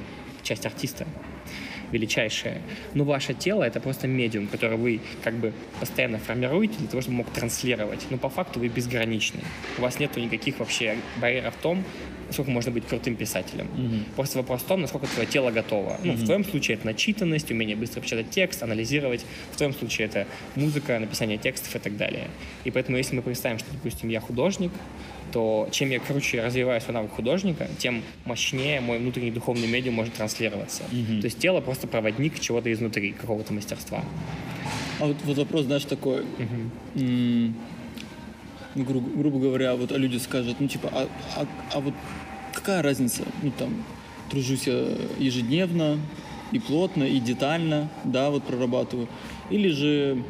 часть 0.43 0.67
артиста 0.67 1.07
величайшее. 1.93 2.61
Но 2.95 3.05
ваше 3.05 3.35
тело— 3.35 3.63
это 3.65 3.81
просто 3.81 4.07
медиум, 4.07 4.49
который 4.49 4.79
вы 4.79 5.01
как 5.23 5.35
бы 5.35 5.53
постоянно 5.81 6.19
формируете 6.19 6.75
для 6.79 6.89
того, 6.89 7.01
чтобы 7.01 7.19
мог 7.19 7.31
транслировать. 7.31 8.07
Но 8.11 8.19
по 8.19 8.29
факту 8.29 8.61
вы 8.61 8.69
безграничны. 8.69 9.41
У 9.79 9.83
вас 9.83 9.99
нет 9.99 10.17
никаких 10.17 10.59
вообще 10.59 10.97
барьеров 11.21 11.55
в 11.55 11.59
том, 11.59 11.85
насколько 12.27 12.51
можно 12.51 12.73
быть 12.73 12.87
крутым 12.87 13.17
писателем. 13.17 13.69
Mm-hmm. 13.77 14.15
Просто 14.17 14.39
вопрос 14.39 14.63
в 14.63 14.67
том, 14.67 14.81
насколько 14.81 15.07
твое 15.07 15.27
тело 15.27 15.51
готово. 15.51 15.91
Mm-hmm. 15.91 16.01
Ну, 16.05 16.13
в 16.13 16.25
твоем 16.25 16.45
случае 16.45 16.77
это 16.77 16.87
начитанность, 16.87 17.51
умение 17.51 17.77
быстро 17.77 18.01
печатать 18.01 18.31
текст, 18.31 18.63
анализировать. 18.63 19.25
В 19.53 19.57
твоем 19.57 19.73
случае 19.73 20.07
это 20.07 20.27
музыка, 20.55 20.99
написание 20.99 21.39
текстов 21.39 21.77
и 21.77 21.79
так 21.79 21.97
далее. 21.97 22.29
И 22.65 22.71
поэтому, 22.71 22.99
если 22.99 23.15
мы 23.15 23.23
представим, 23.23 23.59
что, 23.59 23.73
допустим, 23.73 24.09
я 24.09 24.21
художник, 24.21 24.73
то 25.33 25.69
чем 25.71 25.91
я 25.91 25.99
круче 25.99 26.43
развиваю 26.43 26.81
свой 26.81 26.95
навык 26.95 27.13
художника, 27.13 27.69
тем 27.79 28.03
мощнее 28.25 28.81
мой 28.81 28.99
внутренний 28.99 29.31
духовный 29.31 29.67
медиум 29.67 29.95
может 29.95 30.15
транслироваться. 30.15 30.83
Mm-hmm. 30.91 31.21
То 31.21 31.27
есть 31.27 31.39
тело 31.39 31.61
просто 31.61 31.87
проводник 31.87 32.39
чего-то 32.41 32.73
изнутри, 32.73 33.13
какого-то 33.13 33.53
мастерства. 33.53 34.05
А 35.01 35.07
вот, 35.07 35.17
вот 35.25 35.37
вопрос, 35.39 35.67
знаешь, 35.67 35.85
такой. 35.85 36.25
М- 36.95 37.55
ну, 38.75 38.85
гру- 38.85 39.01
грубо 39.01 39.39
говоря, 39.39 39.75
вот 39.75 39.91
люди 39.93 40.19
скажут, 40.19 40.57
ну, 40.61 40.69
типа, 40.69 40.91
а, 40.93 41.09
а, 41.37 41.47
а 41.73 41.81
вот 41.81 41.95
какая 42.53 42.83
разница? 42.83 43.23
Ну, 43.43 43.51
там, 43.51 43.85
тружусь 44.31 44.67
я 44.67 44.85
ежедневно 45.19 45.99
и 46.53 46.59
плотно, 46.59 47.05
и 47.05 47.19
детально, 47.21 47.89
да, 48.05 48.31
вот 48.31 48.45
прорабатываю. 48.45 49.09
Или 49.51 49.69
же, 49.71 50.23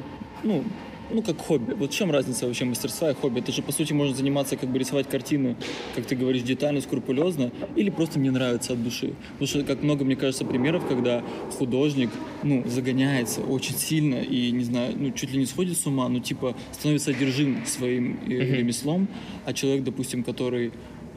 ну, 0.43 0.65
ну, 1.11 1.23
как 1.23 1.39
хобби. 1.39 1.73
Вот 1.75 1.93
в 1.93 1.95
чем 1.95 2.11
разница 2.11 2.47
вообще 2.47 2.65
мастерства 2.65 3.11
и 3.11 3.15
хобби? 3.15 3.41
Это 3.41 3.53
же, 3.53 3.63
по 3.63 3.73
сути, 3.73 3.93
можно 3.93 4.15
заниматься, 4.15 4.57
как 4.57 4.71
бы 4.71 4.79
рисовать 4.79 5.09
картины, 5.09 5.57
как 5.95 6.07
ты 6.07 6.17
говоришь, 6.17 6.43
детально, 6.43 6.81
скрупулезно, 6.81 7.51
или 7.77 7.91
просто 7.91 8.19
мне 8.19 8.31
нравится 8.31 8.73
от 8.73 8.83
души. 8.83 9.15
Потому 9.39 9.47
что, 9.47 9.65
как 9.65 9.83
много, 9.83 10.05
мне 10.05 10.17
кажется, 10.17 10.45
примеров, 10.45 10.87
когда 10.87 11.23
художник, 11.59 12.11
ну, 12.43 12.65
загоняется 12.67 13.41
очень 13.41 13.77
сильно 13.77 14.17
и, 14.17 14.51
не 14.51 14.65
знаю, 14.65 14.95
ну, 14.97 15.11
чуть 15.13 15.33
ли 15.33 15.39
не 15.39 15.47
сходит 15.47 15.79
с 15.79 15.87
ума, 15.87 16.09
ну, 16.09 16.21
типа, 16.21 16.57
становится 16.73 17.11
одержим 17.11 17.65
своим 17.67 18.19
mm-hmm. 18.25 18.57
ремеслом, 18.57 19.09
а 19.45 19.53
человек, 19.53 19.85
допустим, 19.85 20.25
который, 20.25 20.73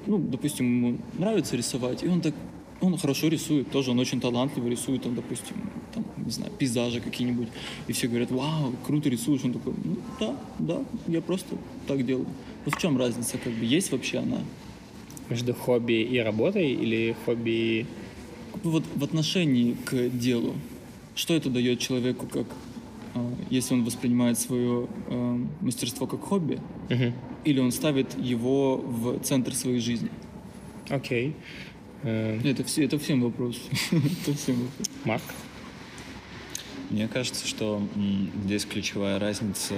ну, 0.05 0.17
допустим, 0.17 0.65
ему 0.65 0.97
нравится 1.17 1.55
рисовать, 1.55 2.03
и 2.03 2.07
он 2.07 2.21
так 2.21 2.33
он 2.81 2.97
хорошо 2.97 3.27
рисует, 3.27 3.71
тоже 3.71 3.91
он 3.91 3.99
очень 3.99 4.21
талантливый 4.21 4.71
рисует, 4.71 5.03
там, 5.03 5.15
допустим, 5.15 5.55
там, 5.93 6.05
не 6.17 6.31
знаю, 6.31 6.51
пейзажи 6.57 7.01
какие-нибудь. 7.01 7.49
И 7.87 7.93
все 7.93 8.07
говорят, 8.07 8.31
вау, 8.31 8.73
круто 8.85 9.09
рисуешь. 9.09 9.43
Он 9.43 9.53
такой, 9.53 9.73
ну 9.83 9.97
да, 10.19 10.35
да, 10.59 10.83
я 11.07 11.21
просто 11.21 11.57
так 11.87 12.05
делаю. 12.05 12.27
Ну 12.65 12.71
в 12.71 12.77
чем 12.77 12.97
разница, 12.97 13.37
как 13.37 13.53
бы, 13.53 13.65
есть 13.65 13.91
вообще 13.91 14.19
она? 14.19 14.41
Между 15.29 15.53
хобби 15.53 16.01
и 16.01 16.17
работой 16.19 16.71
или 16.71 17.15
хобби... 17.25 17.85
Вот 18.63 18.83
в 18.95 19.03
отношении 19.03 19.73
к 19.85 20.09
делу. 20.09 20.55
Что 21.15 21.35
это 21.35 21.49
дает 21.49 21.79
человеку, 21.79 22.25
как 22.27 22.47
а, 23.13 23.33
если 23.49 23.75
он 23.75 23.83
воспринимает 23.83 24.39
свое 24.39 24.87
э, 25.07 25.39
мастерство 25.61 26.07
как 26.07 26.21
хобби, 26.21 26.59
uh-huh. 26.89 27.13
или 27.45 27.59
он 27.59 27.71
ставит 27.71 28.17
его 28.17 28.77
в 28.77 29.19
центр 29.19 29.53
своей 29.53 29.79
жизни? 29.79 30.09
Окей. 30.89 31.27
Okay. 31.27 31.33
Это, 32.03 32.63
все, 32.63 32.85
это 32.85 32.97
всем 32.97 33.21
вопрос. 33.21 33.59
это 33.91 34.37
всем 34.37 34.55
вопрос. 34.55 34.87
Марк? 35.05 35.23
Мне 36.89 37.07
кажется, 37.07 37.47
что 37.47 37.81
здесь 38.45 38.65
ключевая 38.65 39.19
разница, 39.19 39.75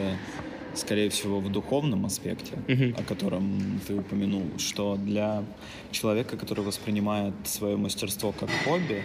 скорее 0.75 1.09
всего, 1.09 1.39
в 1.41 1.51
духовном 1.51 2.05
аспекте, 2.05 2.53
uh-huh. 2.67 2.99
о 2.99 3.03
котором 3.03 3.81
ты 3.85 3.95
упомянул, 3.95 4.43
что 4.57 4.95
для 4.95 5.43
человека, 5.91 6.37
который 6.37 6.63
воспринимает 6.63 7.33
свое 7.43 7.75
мастерство 7.75 8.31
как 8.31 8.49
хобби, 8.63 9.03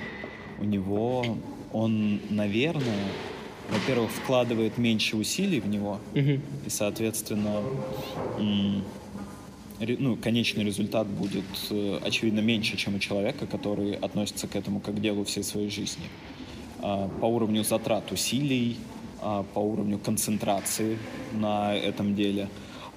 у 0.61 0.65
него 0.65 1.25
он, 1.73 2.21
наверное, 2.31 3.09
во-первых, 3.71 4.11
вкладывает 4.11 4.79
меньше 4.79 5.17
усилий 5.17 5.61
в 5.61 5.69
него, 5.69 5.99
Мгм. 6.15 6.41
и, 6.67 6.71
соответственно, 6.71 7.61
ну, 9.81 10.17
конечный 10.17 10.65
результат 10.65 11.07
будет, 11.07 11.45
э, 11.71 12.01
очевидно, 12.03 12.41
меньше, 12.41 12.77
чем 12.77 12.97
у 12.97 12.99
человека, 12.99 13.47
который 13.47 13.93
относится 13.93 14.47
к 14.47 14.57
этому 14.57 14.81
как 14.81 14.97
к 14.97 15.01
делу 15.01 15.25
всей 15.25 15.43
своей 15.43 15.71
жизни. 15.71 16.05
А, 16.81 17.09
По 17.21 17.27
уровню 17.27 17.65
затрат 17.65 18.11
усилий, 18.13 18.77
а, 19.21 19.45
по 19.55 19.59
уровню 19.61 19.99
концентрации 19.99 20.99
на 21.33 21.75
этом 21.75 22.15
деле. 22.15 22.49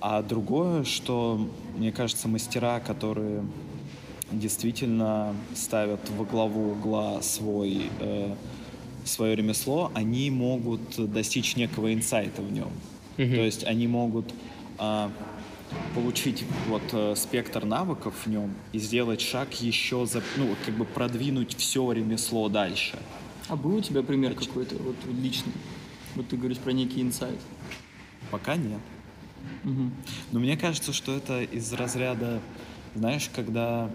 А 0.01 0.21
другое, 0.21 0.83
что, 0.83 1.49
мне 1.77 1.91
кажется, 1.91 2.27
мастера, 2.27 2.79
которые 2.79 3.43
действительно 4.31 5.35
ставят 5.55 5.99
во 6.17 6.23
главу 6.23 6.71
угла 6.71 7.21
свой, 7.21 7.89
э, 7.99 8.35
свое 9.03 9.35
ремесло, 9.35 9.91
они 9.93 10.29
могут 10.29 11.11
достичь 11.11 11.55
некого 11.55 11.93
инсайта 11.93 12.41
в 12.41 12.51
нем. 12.51 12.69
Мгм. 13.17 13.35
То 13.35 13.41
есть 13.41 13.63
они 13.65 13.87
могут 13.87 14.33
а, 14.77 15.11
получить 15.93 16.45
вот 16.67 16.81
э, 16.93 17.15
спектр 17.15 17.65
навыков 17.65 18.13
в 18.25 18.29
нем 18.29 18.53
и 18.73 18.79
сделать 18.79 19.21
шаг 19.21 19.53
еще 19.61 20.05
за, 20.05 20.21
ну, 20.37 20.55
как 20.65 20.75
бы 20.75 20.85
продвинуть 20.85 21.55
все 21.57 21.91
ремесло 21.91 22.49
дальше. 22.49 22.97
А 23.47 23.55
был 23.55 23.75
у 23.75 23.81
тебя 23.81 24.03
пример 24.03 24.35
какой-то, 24.35 24.75
вот 24.75 24.95
личный? 25.21 25.53
Вот 26.15 26.27
ты 26.27 26.37
говоришь 26.37 26.59
про 26.59 26.71
некий 26.71 27.01
инсайт. 27.01 27.39
Пока 28.31 28.55
нет. 28.55 28.79
Мгм. 29.63 29.93
Но 30.31 30.39
мне 30.39 30.57
кажется, 30.57 30.93
что 30.93 31.15
это 31.15 31.41
из 31.41 31.71
разряда, 31.73 32.41
знаешь, 32.95 33.29
когда 33.33 33.89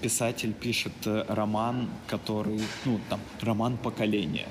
писатель 0.00 0.52
пишет 0.52 0.92
э, 1.04 1.24
роман, 1.28 1.88
который, 2.06 2.60
ну, 2.84 2.98
там, 3.08 3.20
роман 3.40 3.76
поколения. 3.76 4.48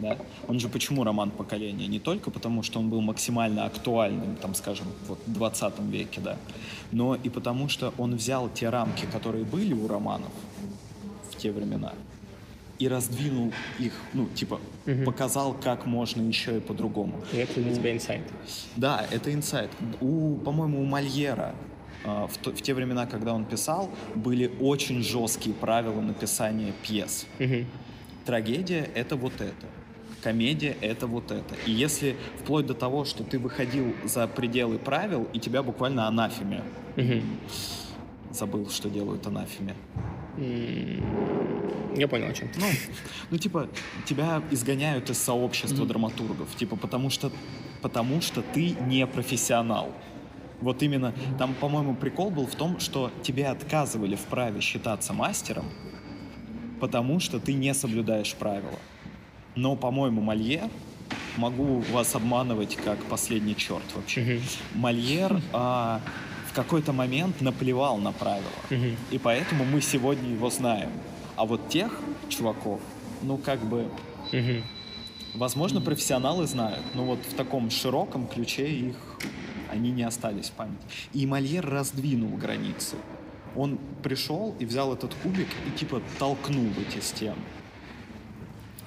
Да? 0.00 0.16
Он 0.48 0.58
же 0.60 0.68
почему 0.68 1.04
роман 1.04 1.30
поколения? 1.30 1.86
Не 1.86 1.98
только 1.98 2.30
потому, 2.30 2.62
что 2.62 2.78
он 2.80 2.88
был 2.88 3.00
максимально 3.00 3.64
актуальным, 3.66 4.36
там, 4.36 4.54
скажем, 4.54 4.86
вот, 5.08 5.18
в 5.26 5.32
20 5.32 5.78
веке, 5.90 6.20
да, 6.20 6.36
но 6.92 7.14
и 7.14 7.28
потому, 7.28 7.68
что 7.68 7.92
он 7.98 8.14
взял 8.16 8.48
те 8.48 8.70
рамки, 8.70 9.06
которые 9.12 9.44
были 9.44 9.74
у 9.74 9.86
романов 9.88 10.32
в 11.30 11.36
те 11.36 11.52
времена, 11.52 11.92
и 12.78 12.88
раздвинул 12.88 13.52
их, 13.78 13.92
ну, 14.14 14.26
типа, 14.34 14.58
показал, 15.04 15.52
как 15.54 15.84
можно 15.86 16.22
еще 16.22 16.56
и 16.56 16.60
по-другому. 16.60 17.12
И 17.32 17.36
это 17.36 17.60
для 17.60 17.74
тебя 17.74 17.92
инсайт. 17.92 18.22
Да, 18.76 19.06
это 19.10 19.32
инсайт. 19.34 19.70
У, 20.00 20.36
по-моему, 20.36 20.80
у 20.80 20.84
Мольера 20.86 21.54
а, 22.04 22.26
в, 22.26 22.38
то- 22.38 22.52
в 22.52 22.62
те 22.62 22.72
времена, 22.72 23.06
когда 23.06 23.34
он 23.34 23.44
писал, 23.44 23.90
были 24.14 24.50
очень 24.60 25.02
жесткие 25.02 25.54
правила 25.54 26.00
написания 26.00 26.72
пьес. 26.82 27.26
Мгм. 27.38 27.66
Трагедия— 28.24 28.88
это 28.94 29.16
вот 29.16 29.34
это. 29.40 29.66
Комедия— 30.22 30.76
это 30.80 31.06
вот 31.06 31.30
это. 31.30 31.54
И 31.66 31.72
если 31.72 32.16
вплоть 32.42 32.66
до 32.66 32.74
того, 32.74 33.04
что 33.04 33.24
ты 33.24 33.38
выходил 33.38 33.94
за 34.04 34.26
пределы 34.26 34.78
правил, 34.78 35.28
и 35.32 35.38
тебя 35.38 35.62
буквально 35.62 36.06
анафеме. 36.06 36.62
Забыл, 38.30 38.70
что 38.70 38.88
делают 38.88 39.26
анафеме. 39.26 39.74
Я 41.96 42.06
понял, 42.06 42.28
о 42.28 42.32
чем 42.32 42.48
ты. 42.48 42.60
Ну, 42.60 42.66
ну, 43.30 43.38
типа, 43.38 43.68
тебя 44.06 44.42
изгоняют 44.50 45.10
из 45.10 45.18
сообщества 45.18 45.84
драматургов, 45.84 46.54
типа, 46.56 46.76
потому 46.76 47.10
что, 47.10 47.32
потому 47.82 48.20
что 48.20 48.42
ты 48.42 48.76
не 48.86 49.06
профессионал. 49.06 49.92
Вот 50.60 50.82
именно, 50.82 51.12
там, 51.38 51.54
по-моему, 51.54 51.94
прикол 51.94 52.30
был 52.30 52.46
в 52.46 52.54
том, 52.54 52.78
что 52.78 53.10
тебе 53.22 53.48
отказывали 53.48 54.14
в 54.14 54.24
праве 54.26 54.60
считаться 54.60 55.12
мастером, 55.12 55.64
потому 56.80 57.18
что 57.18 57.40
ты 57.40 57.54
не 57.54 57.74
соблюдаешь 57.74 58.34
правила. 58.34 58.78
Но, 59.56 59.76
по-моему, 59.76 60.20
Мольер, 60.20 60.68
могу 61.36 61.80
вас 61.92 62.14
обманывать 62.14 62.76
как 62.76 62.98
последний 63.04 63.56
черт 63.56 63.84
вообще, 63.94 64.20
Мольер 64.74 65.40
а, 65.52 66.00
в 66.48 66.52
какой-то 66.54 66.92
момент 66.92 67.40
наплевал 67.40 67.98
на 67.98 68.12
правила. 68.12 68.46
И 69.10 69.18
поэтому 69.18 69.64
мы 69.64 69.80
сегодня 69.80 70.30
его 70.30 70.50
знаем. 70.50 70.90
А 71.36 71.44
вот 71.46 71.68
тех 71.68 71.98
чуваков, 72.28 72.80
ну 73.22 73.38
как 73.38 73.60
бы, 73.60 73.88
возможно, 75.34 75.80
профессионалы 75.80 76.46
знают, 76.46 76.84
но 76.94 77.04
вот 77.04 77.20
в 77.24 77.34
таком 77.34 77.70
широком 77.70 78.26
ключе 78.26 78.68
их 78.68 78.96
они 79.70 79.90
не 79.92 80.02
остались 80.02 80.50
в 80.50 80.52
памяти. 80.52 80.82
И 81.12 81.26
Мольер 81.26 81.64
раздвинул 81.68 82.36
границы. 82.36 82.96
Он 83.56 83.78
пришел 84.02 84.54
и 84.60 84.64
взял 84.64 84.92
этот 84.92 85.14
кубик 85.22 85.48
и 85.66 85.76
типа 85.78 86.02
толкнул 86.18 86.66
эти 86.80 87.00
стены. 87.02 87.36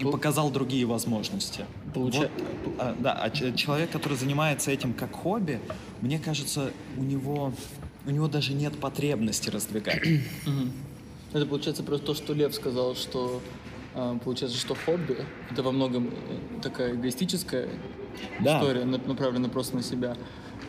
И 0.07 0.11
показал 0.11 0.49
другие 0.51 0.85
возможности. 0.85 1.65
Получа- 1.93 2.29
Вот, 2.65 2.75
а, 2.79 2.95
да, 2.99 3.13
а 3.13 3.29
человек, 3.29 3.91
который 3.91 4.17
занимается 4.17 4.71
этим 4.71 4.93
как 4.93 5.13
хобби, 5.13 5.59
мне 6.01 6.19
кажется, 6.19 6.71
у 6.97 7.03
него, 7.03 7.53
у 8.05 8.11
него 8.11 8.27
даже 8.27 8.53
нет 8.53 8.77
потребности 8.79 9.49
раздвигать. 9.49 10.01
Это 11.33 11.45
получается 11.45 11.83
просто 11.83 12.05
то, 12.07 12.13
что 12.13 12.33
Лев 12.33 12.53
сказал, 12.53 12.95
что 12.95 13.41
а, 13.95 14.17
получается, 14.19 14.57
что 14.59 14.75
хобби 14.75 15.17
это 15.51 15.61
во 15.63 15.71
многом 15.71 16.07
э, 16.07 16.61
такая 16.61 16.93
эгоистическая 16.95 17.69
Да. 18.39 18.57
история, 18.59 18.85
на- 18.85 18.97
направленная 18.97 19.49
просто 19.51 19.75
на 19.75 19.83
себя. 19.83 20.15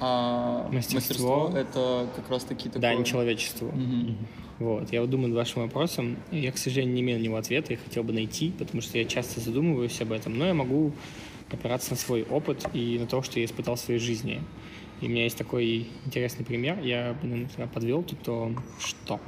А 0.01 0.69
Мастерство. 0.73 1.49
мастерство, 1.49 1.59
это 1.59 2.09
как 2.17 2.29
раз 2.31 2.45
таки 2.45 2.69
такое. 2.69 2.83
Да, 2.83 2.95
не 2.95 3.05
человечеству. 3.05 3.69
Мгм. 3.73 4.17
Вот. 4.59 4.93
Я 4.93 5.01
вот 5.01 5.11
думаю 5.11 5.29
над 5.29 5.37
вашим 5.37 5.63
вопросом. 5.63 6.17
Я, 6.31 6.53
к 6.53 6.59
сожалению, 6.59 6.95
не 6.95 7.01
имею 7.01 7.19
на 7.19 7.23
него 7.23 7.37
ответа 7.37 7.73
и 7.73 7.77
хотел 7.77 8.05
бы 8.05 8.13
найти, 8.13 8.53
потому 8.59 8.81
что 8.81 8.99
я 8.99 9.05
часто 9.05 9.41
задумываюсь 9.41 10.01
об 10.01 10.13
этом. 10.13 10.39
Но 10.39 10.47
я 10.47 10.55
могу 10.55 10.93
опираться 11.51 11.91
на 11.91 11.97
свой 11.97 12.23
опыт 12.23 12.65
и 12.73 12.99
на 12.99 13.07
то, 13.07 13.23
что 13.23 13.39
я 13.39 13.45
испытал 13.45 13.75
в 13.77 13.81
своей 13.81 14.01
жизни. 14.01 14.41
И 15.01 15.07
у 15.07 15.09
меня 15.09 15.25
есть 15.25 15.37
такой 15.37 15.89
интересный 16.07 16.45
пример. 16.45 16.81
Я 16.81 17.17
наверное, 17.23 17.67
подвел 17.67 18.03
тут 18.03 18.21
то, 18.23 18.53
что... 18.79 19.21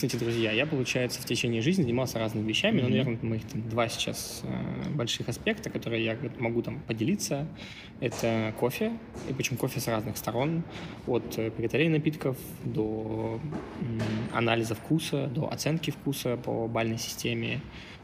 Кстати, 0.00 0.16
друзья, 0.16 0.50
я, 0.50 0.64
получается, 0.64 1.20
в 1.20 1.26
течение 1.26 1.60
жизни 1.60 1.82
занимался 1.82 2.18
разными 2.18 2.48
вещами, 2.48 2.80
но, 2.80 2.88
наверное, 2.88 3.18
моих 3.20 3.44
там, 3.44 3.68
два 3.68 3.86
сейчас 3.90 4.40
э, 4.44 4.88
больших 4.94 5.28
аспекта, 5.28 5.68
которые 5.68 6.02
я 6.02 6.16
могу 6.38 6.62
там 6.62 6.80
поделиться. 6.86 7.46
Это 8.00 8.54
кофе, 8.58 8.92
и 9.28 9.34
причем 9.34 9.58
кофе 9.58 9.78
с 9.78 9.88
разных 9.88 10.16
сторон, 10.16 10.62
от 11.06 11.36
э, 11.36 11.50
приготовления 11.50 11.98
напитков 11.98 12.38
до 12.64 13.38
м, 13.82 14.00
анализа 14.32 14.74
вкуса, 14.74 15.26
до 15.26 15.52
оценки 15.52 15.90
вкуса 15.90 16.38
по 16.38 16.66
бальной 16.66 16.96
системе, 16.96 17.60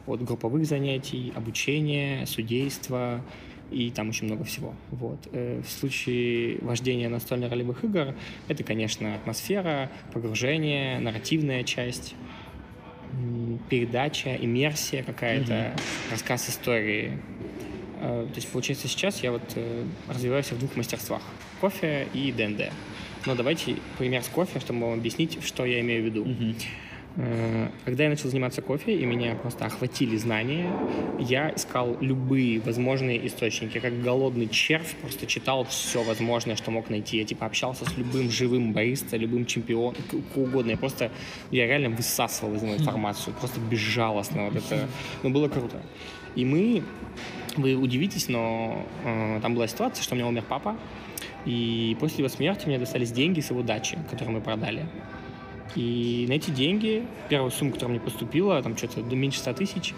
от 0.06 0.22
групповых 0.22 0.66
занятий, 0.66 1.32
обучения, 1.34 2.26
судейства 2.26 3.24
и 3.70 3.90
там 3.90 4.08
очень 4.10 4.26
много 4.26 4.44
всего. 4.44 4.74
Вот. 4.90 5.28
Э, 5.32 5.60
В 5.64 5.68
случае 5.68 6.58
вождения 6.60 7.08
настольно-ролевых 7.08 7.84
игр 7.84 8.14
это, 8.48 8.64
конечно, 8.64 9.14
атмосфера, 9.14 9.90
погружение, 10.12 10.98
нарративная 11.00 11.64
часть, 11.64 12.14
передача, 13.70 14.34
иммерсия 14.36 15.02
какая-то, 15.02 15.76
рассказ 16.10 16.48
истории. 16.50 17.18
Э, 18.00 18.26
То 18.28 18.36
есть, 18.36 18.48
получается, 18.50 18.88
сейчас 18.88 19.22
я 19.22 19.32
вот 19.32 19.42
э, 19.54 19.84
развиваюсь 20.08 20.50
в 20.50 20.58
двух 20.58 20.76
мастерствах. 20.76 21.22
Кофе 21.60 22.08
и 22.12 22.32
ДНД. 22.32 22.72
Но 23.24 23.34
давайте 23.34 23.76
пример 23.98 24.22
с 24.22 24.28
кофе, 24.28 24.60
чтобы 24.60 24.80
вам 24.80 24.98
объяснить, 24.98 25.42
что 25.44 25.64
я 25.64 25.80
имею 25.80 26.02
в 26.02 26.06
виду. 26.06 26.24
Э, 26.24 26.54
Когда 27.86 28.04
я 28.04 28.10
начал 28.10 28.28
заниматься 28.28 28.60
кофе, 28.60 28.94
и 28.94 29.06
меня 29.06 29.34
просто 29.36 29.64
охватили 29.64 30.16
знания, 30.16 30.70
я 31.18 31.50
искал 31.50 31.96
любые 32.00 32.60
возможные 32.60 33.26
источники. 33.26 33.78
Как 33.78 34.02
голодный 34.02 34.48
червь, 34.48 34.94
просто 34.96 35.26
читал 35.26 35.64
все 35.64 36.02
возможное, 36.02 36.56
что 36.56 36.70
мог 36.70 36.90
найти. 36.90 37.16
Я 37.16 37.24
типа 37.24 37.46
общался 37.46 37.86
с 37.88 37.96
любым 37.96 38.30
живым 38.30 38.74
бариста, 38.74 39.16
любым 39.16 39.46
чемпионом, 39.46 39.96
угодно. 40.34 40.72
Я 40.72 40.76
просто, 40.76 41.10
я 41.50 41.66
реально 41.66 41.88
высасывал 41.88 42.54
из 42.54 42.62
него 42.62 42.74
информацию, 42.78 43.34
просто 43.34 43.60
безжалостно. 43.60 44.50
Вот 44.50 44.56
это, 44.56 44.86
ну, 45.22 45.30
было 45.30 45.48
круто. 45.48 45.80
И 46.34 46.44
мы, 46.44 46.82
вы 47.56 47.76
удивитесь, 47.76 48.28
но 48.28 48.84
э, 49.04 49.40
там 49.40 49.54
была 49.54 49.66
ситуация, 49.66 50.02
что 50.02 50.14
у 50.14 50.18
меня 50.18 50.28
умер 50.28 50.44
папа, 50.46 50.76
и 51.46 51.96
после 51.98 52.18
его 52.18 52.28
смерти 52.28 52.66
мне 52.66 52.78
достались 52.78 53.10
деньги 53.10 53.40
с 53.40 53.48
его 53.48 53.62
дачи, 53.62 53.98
которые 54.10 54.34
мы 54.34 54.40
продали. 54.42 54.84
И 55.74 56.26
на 56.28 56.34
эти 56.34 56.50
деньги, 56.50 57.04
первую 57.28 57.50
сумму, 57.50 57.72
которая 57.72 57.96
мне 57.96 58.04
поступила, 58.04 58.62
там 58.62 58.76
что-то 58.76 59.02
до 59.02 59.16
меньше 59.16 59.40
100 59.40 59.52
тысяч, 59.54 59.94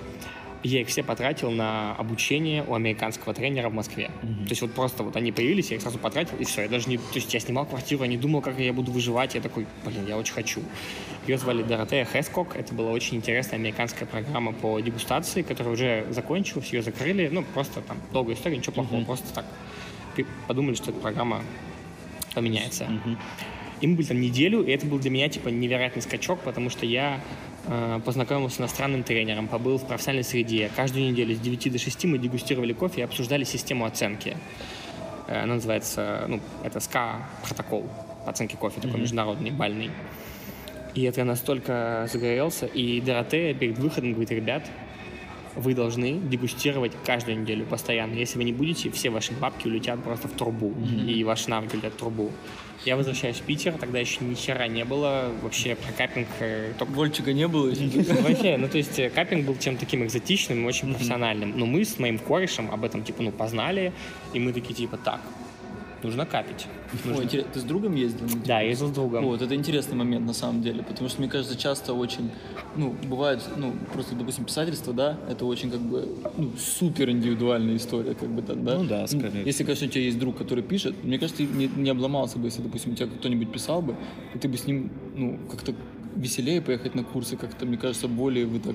я 0.65 0.81
их 0.81 0.89
все 0.89 1.05
потратил 1.05 1.53
на 1.53 1.95
обучение 1.95 2.65
у 2.67 2.75
американского 2.75 3.33
тренера 3.33 3.69
в 3.69 3.75
Москве. 3.75 4.11
То 4.21 4.51
есть 4.51 4.61
вот 4.61 4.73
просто 4.73 5.05
вот 5.05 5.15
они 5.15 5.31
появились, 5.31 5.71
я 5.71 5.77
их 5.77 5.83
сразу 5.83 5.99
потратил, 5.99 6.37
и 6.37 6.45
все. 6.45 6.63
Я 6.63 6.69
даже 6.69 6.89
не... 6.89 6.97
То 6.99 7.15
есть 7.15 7.33
я 7.33 7.39
снимал 7.39 7.65
квартиру, 7.65 8.03
я 8.03 8.09
не 8.09 8.17
думал, 8.17 8.41
как 8.41 8.59
я 8.59 8.73
буду 8.73 8.91
выживать. 8.91 9.37
Я 9.37 9.41
такой, 9.41 9.67
блин, 9.85 10.07
я 10.09 10.17
очень 10.17 10.35
хочу. 10.35 10.61
Ее 11.29 11.39
звали 11.39 11.63
Доротея 11.63 12.05
Хескок. 12.05 12.57
Это 12.57 12.75
была 12.75 12.91
очень 12.91 13.19
интересная 13.19 13.59
американская 13.59 14.09
программа 14.09 14.53
по 14.53 14.81
дегустации, 14.81 15.43
которая 15.43 15.75
уже 15.75 16.07
закончилась, 16.11 16.73
ее 16.73 16.83
закрыли. 16.83 17.29
Ну, 17.31 17.45
просто 17.55 17.81
там 17.81 17.99
долгая 18.13 18.35
история, 18.35 18.57
ничего 18.57 18.73
плохого. 18.73 19.05
Просто 19.05 19.33
так 19.33 19.45
подумали, 20.49 20.75
что 20.75 20.91
эта 20.91 20.99
программа 20.99 21.43
поменяется. 22.35 22.89
И 23.81 23.87
мы 23.87 23.97
были 23.97 24.07
там 24.07 24.21
неделю, 24.21 24.63
и 24.63 24.71
это 24.73 24.87
был 24.87 24.99
для 24.99 25.11
меня, 25.11 25.29
типа, 25.29 25.49
невероятный 25.49 26.03
скачок, 26.03 26.41
потому 26.41 26.69
что 26.71 26.85
я 26.85 27.21
э, 27.67 28.01
познакомился 28.05 28.57
с 28.57 28.61
иностранным 28.61 29.03
тренером, 29.05 29.47
побыл 29.47 29.79
в 29.79 29.87
профессиональной 29.87 30.25
среде. 30.25 30.71
Каждую 30.75 31.11
неделю 31.11 31.35
с 31.35 31.39
9 31.39 31.73
до 31.73 31.79
6 31.79 32.05
мы 32.07 32.19
дегустировали 32.19 32.73
кофе 32.73 33.03
и 33.03 33.05
обсуждали 33.05 33.45
систему 33.45 33.85
оценки. 33.85 34.37
Э, 35.29 35.43
Она 35.43 35.55
называется, 35.55 36.25
ну, 36.29 36.41
это 36.65 36.81
СКА 36.81 37.27
протокол 37.47 37.89
оценки 38.27 38.57
кофе, 38.57 38.81
такой 38.81 39.01
международный, 39.01 39.51
бальный. 39.51 39.91
И 40.95 41.03
это 41.05 41.21
я 41.21 41.25
настолько 41.25 42.09
загорелся. 42.13 42.67
И 42.67 43.01
Доротея 43.01 43.55
перед 43.55 43.79
выходом 43.79 44.13
говорит, 44.13 44.31
ребят, 44.31 44.69
вы 45.57 45.75
должны 45.75 46.15
дегустировать 46.15 46.93
каждую 47.05 47.41
неделю 47.41 47.65
постоянно. 47.67 48.15
Если 48.15 48.39
вы 48.39 48.45
не 48.45 48.53
будете, 48.53 48.91
все 48.91 49.11
ваши 49.11 49.33
бабки 49.33 49.67
улетят 49.67 50.03
просто 50.03 50.29
в 50.29 50.33
трубу. 50.33 50.75
И 51.07 51.25
ваши 51.25 51.51
навыки 51.51 51.75
улетят 51.75 51.95
в 51.95 51.97
трубу. 51.97 52.31
Я 52.85 52.97
возвращаюсь 52.97 53.37
в 53.37 53.43
Питер, 53.43 53.73
тогда 53.73 53.99
еще 53.99 54.25
ни 54.25 54.35
хера 54.35 54.69
не 54.69 54.85
было. 54.85 55.33
Вообще 55.43 55.75
про 55.75 55.93
капинг 55.93 56.29
э, 56.39 56.73
только 56.79 56.93
Вольчика 56.93 57.33
не 57.33 57.49
было 57.49 57.69
еще? 57.69 58.03
Вообще, 58.23 58.57
ну 58.57 58.69
то 58.69 58.79
есть 58.79 58.99
э, 58.99 59.11
капинг 59.11 59.47
был 59.47 59.57
чем-то 59.59 59.81
таким 59.81 60.05
экзотичным 60.05 60.63
и 60.63 60.65
очень 60.65 60.93
профессиональным. 60.93 61.59
Но 61.59 61.67
мы 61.67 61.85
с 61.85 61.99
моим 61.99 62.19
корешем 62.19 62.71
об 62.71 62.85
этом 62.85 63.03
типа 63.03 63.23
ну 63.23 63.33
познали, 63.33 63.93
и 64.33 64.39
мы 64.39 64.53
такие 64.53 64.75
типа 64.75 64.97
так, 64.97 65.21
нужно 66.03 66.27
капить. 66.27 66.67
Ой, 67.05 67.11
Нужно- 67.11 67.23
интерес- 67.25 67.47
Ты 67.53 67.61
с 67.61 67.65
другом 67.65 67.95
ездил? 67.95 68.27
на 68.27 68.45
Да, 68.45 68.61
ездил 68.61 68.89
с 68.89 68.91
другом. 68.91 69.25
Вот, 69.25 69.43
это 69.43 69.55
интересный 69.55 69.97
момент 69.97 70.27
на 70.27 70.33
самом 70.33 70.63
деле, 70.63 70.83
потому 70.83 71.09
что, 71.09 71.21
мне 71.21 71.31
кажется, 71.31 71.57
часто 71.57 71.93
очень, 71.93 72.31
ну, 72.77 72.95
бывает, 73.09 73.43
ну, 73.57 73.73
просто, 73.93 74.15
допустим, 74.15 74.45
писательство, 74.45 74.93
да, 74.93 75.19
это 75.29 75.45
очень, 75.45 75.71
как 75.71 75.81
бы, 75.81 76.09
ну, 76.37 76.51
супер 76.59 77.11
индивидуальная 77.11 77.77
история, 77.77 78.15
как 78.15 78.29
бы, 78.31 78.43
там, 78.43 78.65
да? 78.65 78.79
Ну 78.79 78.85
да, 78.85 79.07
скорее 79.07 79.43
Если, 79.45 79.65
конечно, 79.65 79.87
у 79.87 79.91
тебя 79.91 80.05
есть 80.05 80.19
друг, 80.19 80.37
который 80.39 80.65
пишет, 80.65 80.95
мне 81.05 81.19
кажется, 81.19 81.43
ты 81.43 81.49
не, 81.49 81.67
не 81.77 81.91
обломался 81.91 82.39
бы, 82.39 82.47
если, 82.47 82.63
допустим, 82.63 82.93
у 82.93 82.95
тебя 82.95 83.09
кто-нибудь 83.09 83.53
писал 83.53 83.83
бы, 83.83 83.97
и 84.35 84.39
ты 84.39 84.49
бы 84.49 84.57
с 84.57 84.67
ним, 84.67 84.91
ну, 85.17 85.39
как-то 85.51 85.75
веселее 86.17 86.61
поехать 86.63 86.95
на 86.95 87.05
курсы, 87.05 87.37
как-то, 87.37 87.67
мне 87.67 87.77
кажется, 87.77 88.09
более 88.09 88.47
вы 88.47 88.59
так 88.61 88.75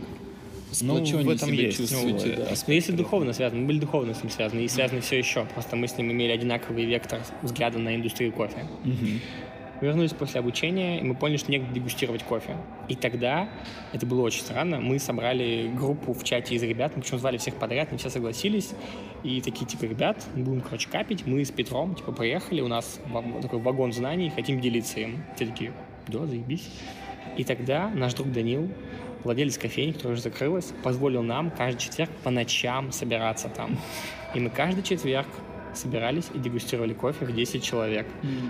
сплоченнее 0.74 1.26
в 1.26 1.30
этом 1.30 1.50
себя 1.50 1.64
есть, 1.64 1.78
чувствуете, 1.78 2.28
ну, 2.28 2.36
да. 2.36 2.44
аспект. 2.52 2.68
Ну, 2.68 2.74
если 2.74 2.92
духовно 2.92 3.34
связаны, 3.34 3.62
мы 3.62 3.68
были 3.68 3.80
духовно 3.80 4.14
с 4.14 4.24
ним 4.24 4.30
связаны, 4.30 4.62
и 4.62 4.68
связаны 4.68 5.02
все 5.02 5.18
еще. 5.18 5.46
Просто 5.54 5.76
мы 5.76 5.88
с 5.88 5.98
ним 5.98 6.12
имели 6.12 6.32
одинаковый 6.32 6.86
вектор 6.86 7.22
взгляда 7.42 7.80
на 7.80 7.96
индустрию 7.96 8.32
кофе. 8.32 8.66
Вернулись 9.82 10.14
после 10.14 10.40
обучения, 10.40 11.02
и 11.02 11.04
мы 11.04 11.14
поняли, 11.14 11.36
что 11.36 11.52
негде 11.52 11.74
дегустировать 11.74 12.24
кофе. 12.24 12.56
И 12.88 12.96
тогда, 12.96 13.50
это 13.92 14.06
было 14.06 14.22
очень 14.22 14.42
странно, 14.42 14.80
мы 14.80 14.98
собрали 14.98 15.70
группу 15.76 16.14
в 16.14 16.24
чате 16.24 16.56
из 16.56 16.64
ребят, 16.64 16.94
мы 16.96 17.02
причем 17.02 17.18
звали 17.18 17.36
всех 17.36 17.56
подряд, 17.56 17.92
не 17.92 17.98
все 17.98 18.10
согласились. 18.10 18.72
И 19.24 19.42
такие, 19.42 19.66
типа, 19.66 19.84
ребят, 19.84 20.24
мы 20.36 20.44
будем, 20.44 20.62
короче, 20.62 20.88
капить, 20.90 21.26
мы 21.26 21.44
с 21.44 21.52
Петром, 21.52 21.96
типа, 21.96 22.14
приехали, 22.14 22.62
у 22.62 22.70
нас 22.70 22.98
такой 23.42 23.60
вагон 23.60 23.92
знаний, 23.92 24.30
хотим 24.34 24.62
делиться 24.62 25.02
им. 25.02 25.22
Все 25.36 25.48
такие, 25.48 25.74
да, 26.08 26.26
заебись. 26.28 26.70
И 27.36 27.44
тогда 27.44 27.90
наш 27.90 28.14
друг 28.14 28.32
Данил, 28.32 28.70
владелец 29.24 29.58
кофейни, 29.58 29.92
которая 29.92 30.14
уже 30.14 30.24
закрылась, 30.24 30.74
позволил 30.84 31.24
нам 31.24 31.52
каждый 31.52 31.80
четверг 31.80 32.12
по 32.24 32.30
ночам 32.30 32.92
собираться 32.92 33.50
там. 33.50 33.78
И 34.34 34.40
мы 34.40 34.50
каждый 34.50 34.84
четверг 34.84 35.28
собирались 35.76 36.26
и 36.34 36.40
дегустировали 36.40 36.94
кофе 36.94 37.26
в 37.26 37.36
10 37.36 37.64
человек. 37.64 38.08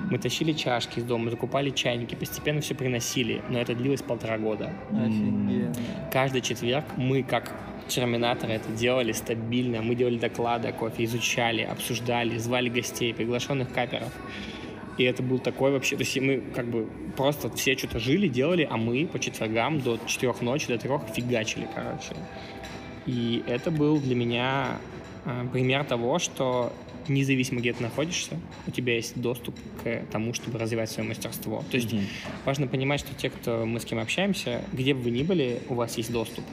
Мы 0.10 0.18
тащили 0.18 0.54
чашки 0.54 1.00
из 1.00 1.04
дома, 1.04 1.32
закупали 1.32 1.70
чайники, 1.70 2.16
постепенно 2.16 2.62
все 2.62 2.76
приносили, 2.76 3.42
но 3.50 3.60
это 3.60 3.76
длилось 3.76 4.02
полтора 4.02 4.38
года. 4.38 4.74
Офигенно. 4.92 5.74
Каждый 6.12 6.42
четверг 6.42 6.86
мы, 6.98 7.24
как 7.24 7.52
терминаторы, 7.88 8.54
это 8.54 8.70
делали 8.72 9.12
стабильно. 9.12 9.82
Мы 9.82 9.96
делали 9.96 10.18
доклады 10.18 10.70
о 10.70 10.74
кофе, 10.74 11.04
изучали, 11.06 11.62
обсуждали, 11.62 12.38
звали 12.38 12.70
гостей, 12.70 13.14
приглашенных 13.14 13.72
каперов. 13.72 14.12
И 14.98 15.04
это 15.04 15.24
был 15.24 15.40
такой 15.40 15.72
вообще... 15.72 15.96
То 15.96 16.04
есть 16.04 16.20
мы 16.20 16.44
как 16.54 16.68
бы 16.68 16.88
просто 17.18 17.50
все 17.56 17.76
что-то 17.78 18.00
жили, 18.00 18.28
делали, 18.28 18.68
а 18.70 18.78
мы 18.78 19.06
по 19.08 19.20
четвергам 19.20 19.80
до 19.82 20.00
четырех 20.06 20.42
ночи, 20.42 20.68
до 20.68 20.78
трех 20.78 21.02
фигачили, 21.14 21.68
короче. 21.74 22.16
И 23.06 23.44
это 23.48 23.72
был 23.72 24.00
для 24.00 24.16
меня 24.16 24.80
э, 25.26 25.46
пример 25.52 25.84
того, 25.84 26.20
что 26.20 26.72
независимо 27.08 27.60
где 27.60 27.74
ты 27.74 27.84
находишься, 27.84 28.40
у 28.68 28.72
тебя 28.72 28.96
есть 28.96 29.20
доступ 29.20 29.56
к 29.84 30.04
тому, 30.12 30.34
чтобы 30.34 30.60
развивать 30.60 30.90
свое 30.90 31.08
мастерство. 31.08 31.64
То 31.70 31.78
есть 31.78 31.94
важно 32.46 32.68
понимать, 32.68 33.00
что 33.02 33.14
те, 33.14 33.30
кто 33.30 33.66
мы 33.66 33.80
с 33.80 33.86
кем 33.86 34.00
общаемся, 34.00 34.62
где 34.72 34.94
бы 34.94 35.02
вы 35.02 35.12
ни 35.12 35.24
были, 35.24 35.62
у 35.70 35.76
вас 35.76 35.98
есть 35.98 36.12
доступ. 36.12 36.46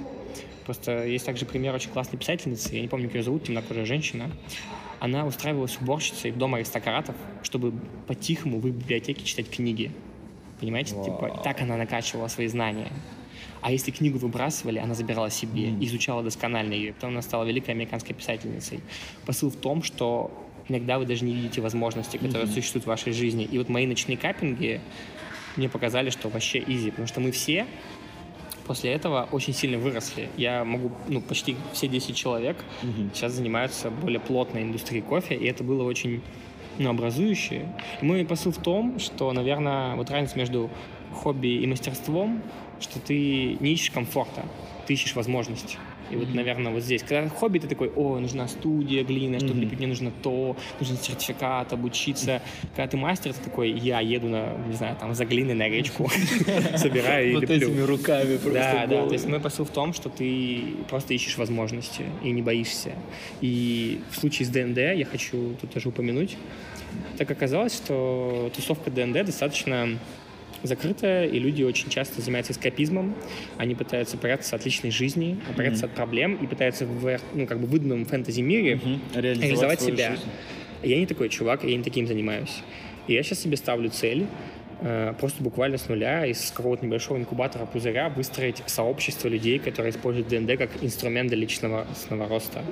Просто 0.71 1.05
есть 1.05 1.27
также 1.27 1.47
пример 1.47 1.75
очень 1.75 1.91
классной 1.91 2.17
писательницы, 2.17 2.77
я 2.77 2.81
не 2.81 2.87
помню, 2.87 3.09
как 3.09 3.17
ее 3.17 3.25
зовут, 3.25 3.43
темнокожая 3.43 3.85
женщина. 3.85 4.31
Она 5.01 5.27
устраивалась 5.27 5.77
уборщицей 5.81 6.31
в 6.31 6.39
дом 6.39 6.55
аристократов, 6.55 7.17
чтобы 7.43 7.73
по-тихому 8.07 8.61
в 8.61 8.67
библиотеке 8.67 9.25
читать 9.25 9.51
книги. 9.51 9.91
Понимаете? 10.61 10.91
Типа, 10.91 11.41
так 11.43 11.61
она 11.61 11.77
накачивала 11.77 12.29
свои 12.29 12.47
знания. 12.47 12.93
А 13.63 13.73
если 13.73 13.91
книгу 13.91 14.19
выбрасывали, 14.19 14.79
она 14.79 14.95
забирала 14.95 15.29
себе, 15.29 15.71
изучала 15.85 16.23
досконально 16.23 16.75
ее. 16.75 16.93
Потом 16.93 17.11
она 17.11 17.23
стала 17.23 17.43
великой 17.43 17.71
американской 17.71 18.15
писательницей. 18.15 18.79
Посыл 19.27 19.51
в 19.51 19.57
том, 19.57 19.83
что 19.83 20.31
иногда 20.69 21.01
вы 21.01 21.05
даже 21.05 21.25
не 21.25 21.33
видите 21.35 21.61
возможности, 21.61 22.17
которые 22.17 22.47
существуют 22.47 22.85
в 22.85 22.89
вашей 22.89 23.13
жизни. 23.13 23.43
И 23.43 23.59
вот 23.59 23.69
мои 23.69 23.89
ночные 23.89 24.17
каппинги 24.17 24.81
мне 25.57 25.69
показали, 25.69 26.11
что 26.11 26.29
вообще 26.29 26.63
изи, 26.65 26.91
потому 26.91 27.09
что 27.09 27.19
мы 27.19 27.33
все 27.33 27.67
после 28.71 28.93
этого 28.93 29.29
очень 29.33 29.53
сильно 29.53 29.79
выросли. 29.79 30.29
Я 30.37 30.65
могу, 30.65 30.93
ну, 31.09 31.21
почти 31.21 31.57
все 31.73 31.89
10 31.89 32.15
человек 32.15 32.57
сейчас 33.13 33.33
занимаются 33.33 33.91
более 33.91 34.21
плотной 34.21 34.63
индустрией 34.63 35.03
кофе, 35.03 35.35
и 35.35 35.45
это 35.47 35.65
было 35.65 35.83
очень 35.83 36.23
ну, 36.79 36.91
образующее. 36.91 37.67
И 38.01 38.05
мой 38.05 38.25
посыл 38.25 38.53
в 38.53 38.59
том, 38.59 39.01
что, 39.01 39.33
наверное, 39.33 39.97
вот 39.97 40.09
разница 40.13 40.39
между 40.39 40.71
хобби 41.13 41.49
и 41.49 41.67
мастерством, 41.67 42.45
что 42.79 43.01
ты 43.01 43.57
не 43.59 43.73
ищешь 43.73 43.91
комфорта, 43.91 44.45
ты 44.87 44.93
ищешь 44.93 45.17
возможности. 45.17 45.77
И 46.11 46.17
вот, 46.17 46.35
наверное, 46.35 46.73
вот 46.73 46.83
здесь. 46.83 47.03
Когда 47.03 47.29
хобби, 47.29 47.59
ты 47.59 47.69
такой, 47.69 47.91
о, 47.95 48.19
нужна 48.19 48.49
студия, 48.49 49.05
глина, 49.05 49.39
чтобы 49.39 49.61
лепить, 49.61 49.79
мне 49.79 49.87
нужно 49.87 50.11
то, 50.23 50.57
нужен 50.81 50.97
сертификат, 50.97 51.73
обучиться. 51.73 52.43
Когда 52.75 52.89
ты 52.89 52.97
мастер, 52.97 53.33
ты 53.33 53.43
такой, 53.43 53.71
я 53.71 54.01
еду 54.01 54.29
на, 54.29 54.57
не 54.67 54.75
знаю, 54.75 54.97
там, 54.97 55.15
за 55.15 55.25
глиной 55.25 55.55
на 55.55 55.69
речку, 55.69 56.11
собираю 56.77 57.31
и 57.31 57.35
Вот 57.35 57.43
леплю. 57.43 57.57
этими 57.57 57.81
руками 57.81 58.37
просто 58.37 58.53
Да, 58.59 58.87
да. 58.87 59.07
То 59.07 59.13
есть 59.13 59.27
мой 59.27 59.41
посыл 59.41 59.65
в 59.65 59.71
том, 59.71 59.93
что 59.93 60.09
ты 60.09 60.75
просто 60.89 61.15
ищешь 61.15 61.37
возможности 61.39 62.05
и 62.23 62.31
не 62.31 62.43
боишься. 62.43 62.93
И 63.41 64.01
в 64.11 64.17
случае 64.19 64.47
с 64.47 64.49
ДНД 64.51 64.79
я 64.79 65.05
хочу 65.05 65.55
тут 65.61 65.73
тоже 65.73 65.89
упомянуть. 65.89 66.37
Так 67.19 67.31
оказалось, 67.31 67.77
что 67.77 68.51
тусовка 68.57 68.91
ДНД 68.91 69.25
достаточно 69.25 69.99
закрытая, 70.63 71.27
и 71.27 71.39
люди 71.39 71.63
очень 71.63 71.89
часто 71.89 72.21
занимаются 72.21 72.53
эскапизмом. 72.53 73.15
Они 73.57 73.75
пытаются 73.75 74.17
прятаться 74.17 74.57
от 74.57 74.65
личной 74.65 74.91
жизни, 74.91 75.39
прятаться 75.57 75.87
от 75.87 75.93
проблем 75.93 76.37
и 76.37 76.47
пытаются 76.47 76.87
в, 76.87 77.19
ну, 77.35 77.47
как 77.47 77.61
бы 77.61 77.67
выданном 77.67 78.05
фэнтези-мире 78.05 78.81
Реализовать 79.15 79.43
реализовать 79.43 79.81
свою 79.81 79.97
себя. 79.97 80.11
жизнь. 80.13 80.25
Я 80.83 80.97
не 80.99 81.07
такой 81.07 81.29
чувак, 81.29 81.65
я 81.65 81.77
не 81.77 81.83
таким 81.83 82.07
занимаюсь. 82.07 82.63
И 83.07 83.15
я 83.15 83.23
сейчас 83.23 83.41
себе 83.41 83.57
ставлю 83.57 83.91
цель 83.91 84.27
э, 84.81 85.15
просто 85.19 85.43
буквально 85.43 85.79
с 85.79 85.89
нуля 85.89 86.27
из 86.27 86.51
какого-то 86.51 86.85
небольшого 86.85 87.19
инкубатора 87.19 87.67
пузыря 87.67 88.09
выстроить 88.09 88.63
сообщество 88.67 89.29
людей, 89.29 89.59
которые 89.59 89.91
используют 89.91 90.29
ДНД 90.29 90.57
как 90.57 90.71
инструмент 90.83 91.29
для 91.29 91.39
личного 91.39 91.87
личного 91.89 92.29
роста. 92.29 92.63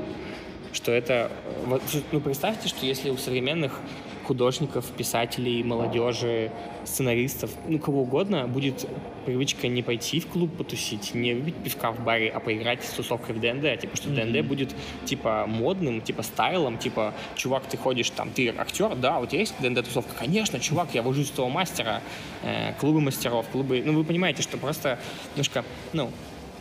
Что 0.72 0.92
это... 0.92 1.30
э, 1.44 1.66
вот, 1.66 1.82
ну, 2.12 2.20
представьте, 2.20 2.68
что 2.68 2.86
если 2.86 3.10
у 3.10 3.16
современных 3.16 3.80
художников, 4.28 4.84
писателей, 4.96 5.62
молодежи, 5.62 6.52
сценаристов, 6.84 7.50
ну, 7.66 7.78
кого 7.78 8.02
угодно, 8.02 8.46
будет 8.46 8.86
привычка 9.24 9.68
не 9.68 9.82
пойти 9.82 10.20
в 10.20 10.26
клуб 10.26 10.54
потусить, 10.56 11.14
не 11.14 11.32
выпить 11.32 11.56
пивка 11.56 11.92
в 11.92 12.04
баре, 12.04 12.28
а 12.28 12.38
поиграть 12.38 12.84
с 12.84 12.90
тусовкой 12.90 13.34
в 13.34 13.40
ДНД. 13.40 13.80
Типа, 13.80 13.96
что 13.96 14.10
ДНД 14.10 14.46
будет, 14.46 14.74
типа, 15.06 15.46
модным, 15.46 16.02
типа, 16.02 16.22
стайлом, 16.22 16.76
типа, 16.76 17.14
чувак, 17.36 17.64
ты 17.70 17.78
ходишь 17.78 18.10
там, 18.10 18.30
ты 18.30 18.48
актер, 18.50 18.94
да, 18.96 19.18
у 19.18 19.26
тебя 19.26 19.40
есть 19.40 19.54
ДНД-тусовка? 19.60 20.14
Конечно, 20.18 20.60
чувак, 20.60 20.88
я 20.92 21.02
вожусь 21.02 21.30
того 21.30 21.48
мастера, 21.48 22.02
э, 22.42 22.74
клубы 22.78 23.00
мастеров, 23.00 23.48
клубы... 23.48 23.82
Ну, 23.84 23.94
вы 23.94 24.04
понимаете, 24.04 24.42
что 24.42 24.58
просто 24.58 24.98
немножко, 25.34 25.64
ну, 25.94 26.10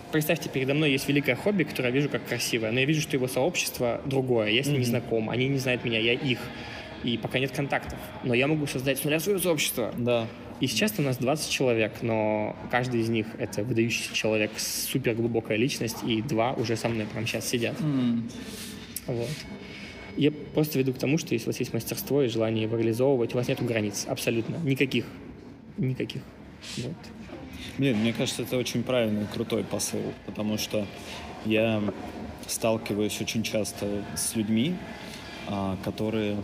Представьте, 0.09 0.47
передо 0.47 0.73
мной 0.73 0.91
есть 0.91 1.05
великое 1.09 1.35
хобби, 1.35 1.63
которое 1.63 1.89
я 1.89 1.95
вижу 1.95 2.07
как 2.07 2.25
красивое, 2.25 2.71
но 2.71 2.79
я 2.79 2.85
вижу, 2.85 3.01
что 3.01 3.17
его 3.17 3.27
сообщество 3.27 3.99
другое, 4.05 4.51
я 4.51 4.63
с 4.63 4.67
ним 4.67 4.79
не 4.79 4.85
знаком, 4.85 5.29
они 5.29 5.49
не 5.49 5.57
знают 5.57 5.83
меня, 5.83 5.99
я 5.99 6.13
их. 6.13 6.39
И 7.07 7.17
пока 7.17 7.39
нет 7.39 7.51
контактов. 7.51 7.97
Но 8.25 8.33
я 8.33 8.47
могу 8.47 8.67
создать 8.67 8.99
с 8.99 9.03
нуля 9.05 9.21
свое 9.21 9.39
сообщество. 9.39 9.93
Да. 9.97 10.27
И 10.59 10.67
сейчас 10.67 10.93
у 10.97 11.01
нас 11.01 11.15
20 11.17 11.49
человек, 11.49 11.93
но 12.01 12.53
каждый 12.69 12.99
из 12.99 13.07
них 13.07 13.27
это 13.37 13.63
выдающийся 13.63 14.13
человек, 14.13 14.51
супер 14.57 15.15
глубокая 15.15 15.57
личность, 15.57 15.97
и 16.05 16.21
два 16.21 16.51
уже 16.51 16.75
со 16.75 16.89
мной 16.89 17.05
прямо 17.05 17.25
сейчас 17.25 17.47
сидят. 17.47 17.79
М. 17.79 18.29
Вот. 19.05 19.29
Я 20.17 20.31
просто 20.31 20.79
веду 20.79 20.93
к 20.93 20.97
тому, 20.97 21.17
что 21.17 21.33
если 21.33 21.45
у 21.47 21.51
вас 21.51 21.59
есть 21.61 21.73
мастерство 21.73 22.21
и 22.23 22.27
желание 22.27 22.63
его 22.63 22.75
реализовывать, 22.75 23.33
у 23.33 23.37
вас 23.37 23.47
нет 23.47 23.63
границ 23.63 24.05
абсолютно. 24.09 24.57
Никаких. 24.57 25.05
Никаких. 25.77 26.23
Вот. 26.77 26.95
Блин, 27.77 27.99
мне 27.99 28.11
кажется, 28.11 28.41
это 28.41 28.57
очень 28.57 28.83
правильный 28.83 29.23
и 29.23 29.27
крутой 29.27 29.63
посыл, 29.63 30.01
потому 30.25 30.57
что 30.57 30.85
я 31.45 31.81
сталкиваюсь 32.47 33.21
очень 33.21 33.43
часто 33.43 34.03
с 34.17 34.35
людьми, 34.35 34.75
а, 35.47 35.77
которые, 35.85 36.35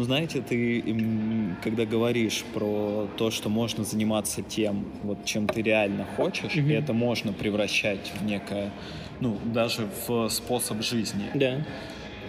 Ну, 0.00 0.04
знаете, 0.04 0.40
ты, 0.40 0.82
когда 1.62 1.84
говоришь 1.84 2.42
про 2.54 3.06
то, 3.18 3.30
что 3.30 3.50
можно 3.50 3.84
заниматься 3.84 4.40
тем, 4.40 4.86
вот 5.02 5.26
чем 5.26 5.46
ты 5.46 5.60
реально 5.60 6.06
хочешь, 6.16 6.54
Мгм. 6.54 6.70
и 6.70 6.72
это 6.72 6.94
можно 6.94 7.34
превращать 7.34 8.10
в 8.18 8.24
некое, 8.24 8.70
ну, 9.20 9.36
даже 9.44 9.90
в 10.08 10.30
способ 10.30 10.82
жизни, 10.82 11.24
Да. 11.34 11.66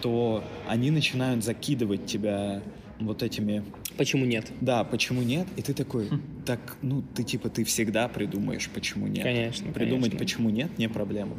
то 0.02 0.44
они 0.68 0.92
начинают 0.92 1.46
закидывать 1.46 2.06
тебя 2.08 2.62
вот 3.00 3.24
этими 3.24 3.64
Почему 3.98 4.26
нет? 4.26 4.52
да, 4.60 4.84
почему 4.84 5.22
нет? 5.22 5.48
И 5.56 5.62
ты 5.62 5.74
такой, 5.74 6.10
так, 6.46 6.60
ну, 6.82 7.04
ты 7.16 7.24
типа, 7.24 7.48
ты 7.48 7.64
всегда 7.64 8.10
придумаешь, 8.10 8.70
почему 8.70 9.08
нет. 9.08 9.24
Конечно, 9.24 9.72
Придумать, 9.72 10.12
конечно. 10.12 10.20
почему 10.20 10.50
нет, 10.50 10.78
не 10.78 10.90
проблема. 10.90 11.38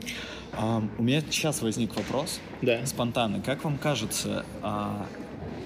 А, 0.55 0.83
у 0.97 1.03
меня 1.03 1.21
сейчас 1.21 1.61
возник 1.61 1.95
вопрос, 1.95 2.41
Да. 2.63 2.87
спонтанно. 2.87 3.43
Как 3.43 3.65
вам 3.65 3.77
кажется, 3.77 4.47
а, 4.63 5.07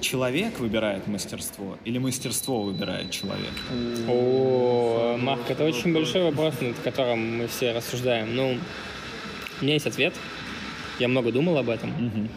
человек 0.01 0.59
выбирает 0.59 1.07
мастерство 1.07 1.79
или 1.85 1.99
мастерство 1.99 2.63
выбирает 2.63 3.11
человека? 3.11 3.57
О, 4.09 5.17
Марк, 5.21 5.43
это 5.49 5.65
очень 5.65 5.93
большой 5.93 6.23
вопрос, 6.25 6.61
над 6.61 6.79
которым 6.79 7.39
мы 7.39 7.47
все 7.47 7.73
рассуждаем. 7.73 8.35
Ну, 8.35 8.59
у 9.61 9.65
меня 9.65 9.75
есть 9.75 9.87
ответ. 9.87 10.15
Я 10.99 11.09
много 11.09 11.33
думал 11.33 11.59
об 11.59 11.69
этом. 11.69 12.31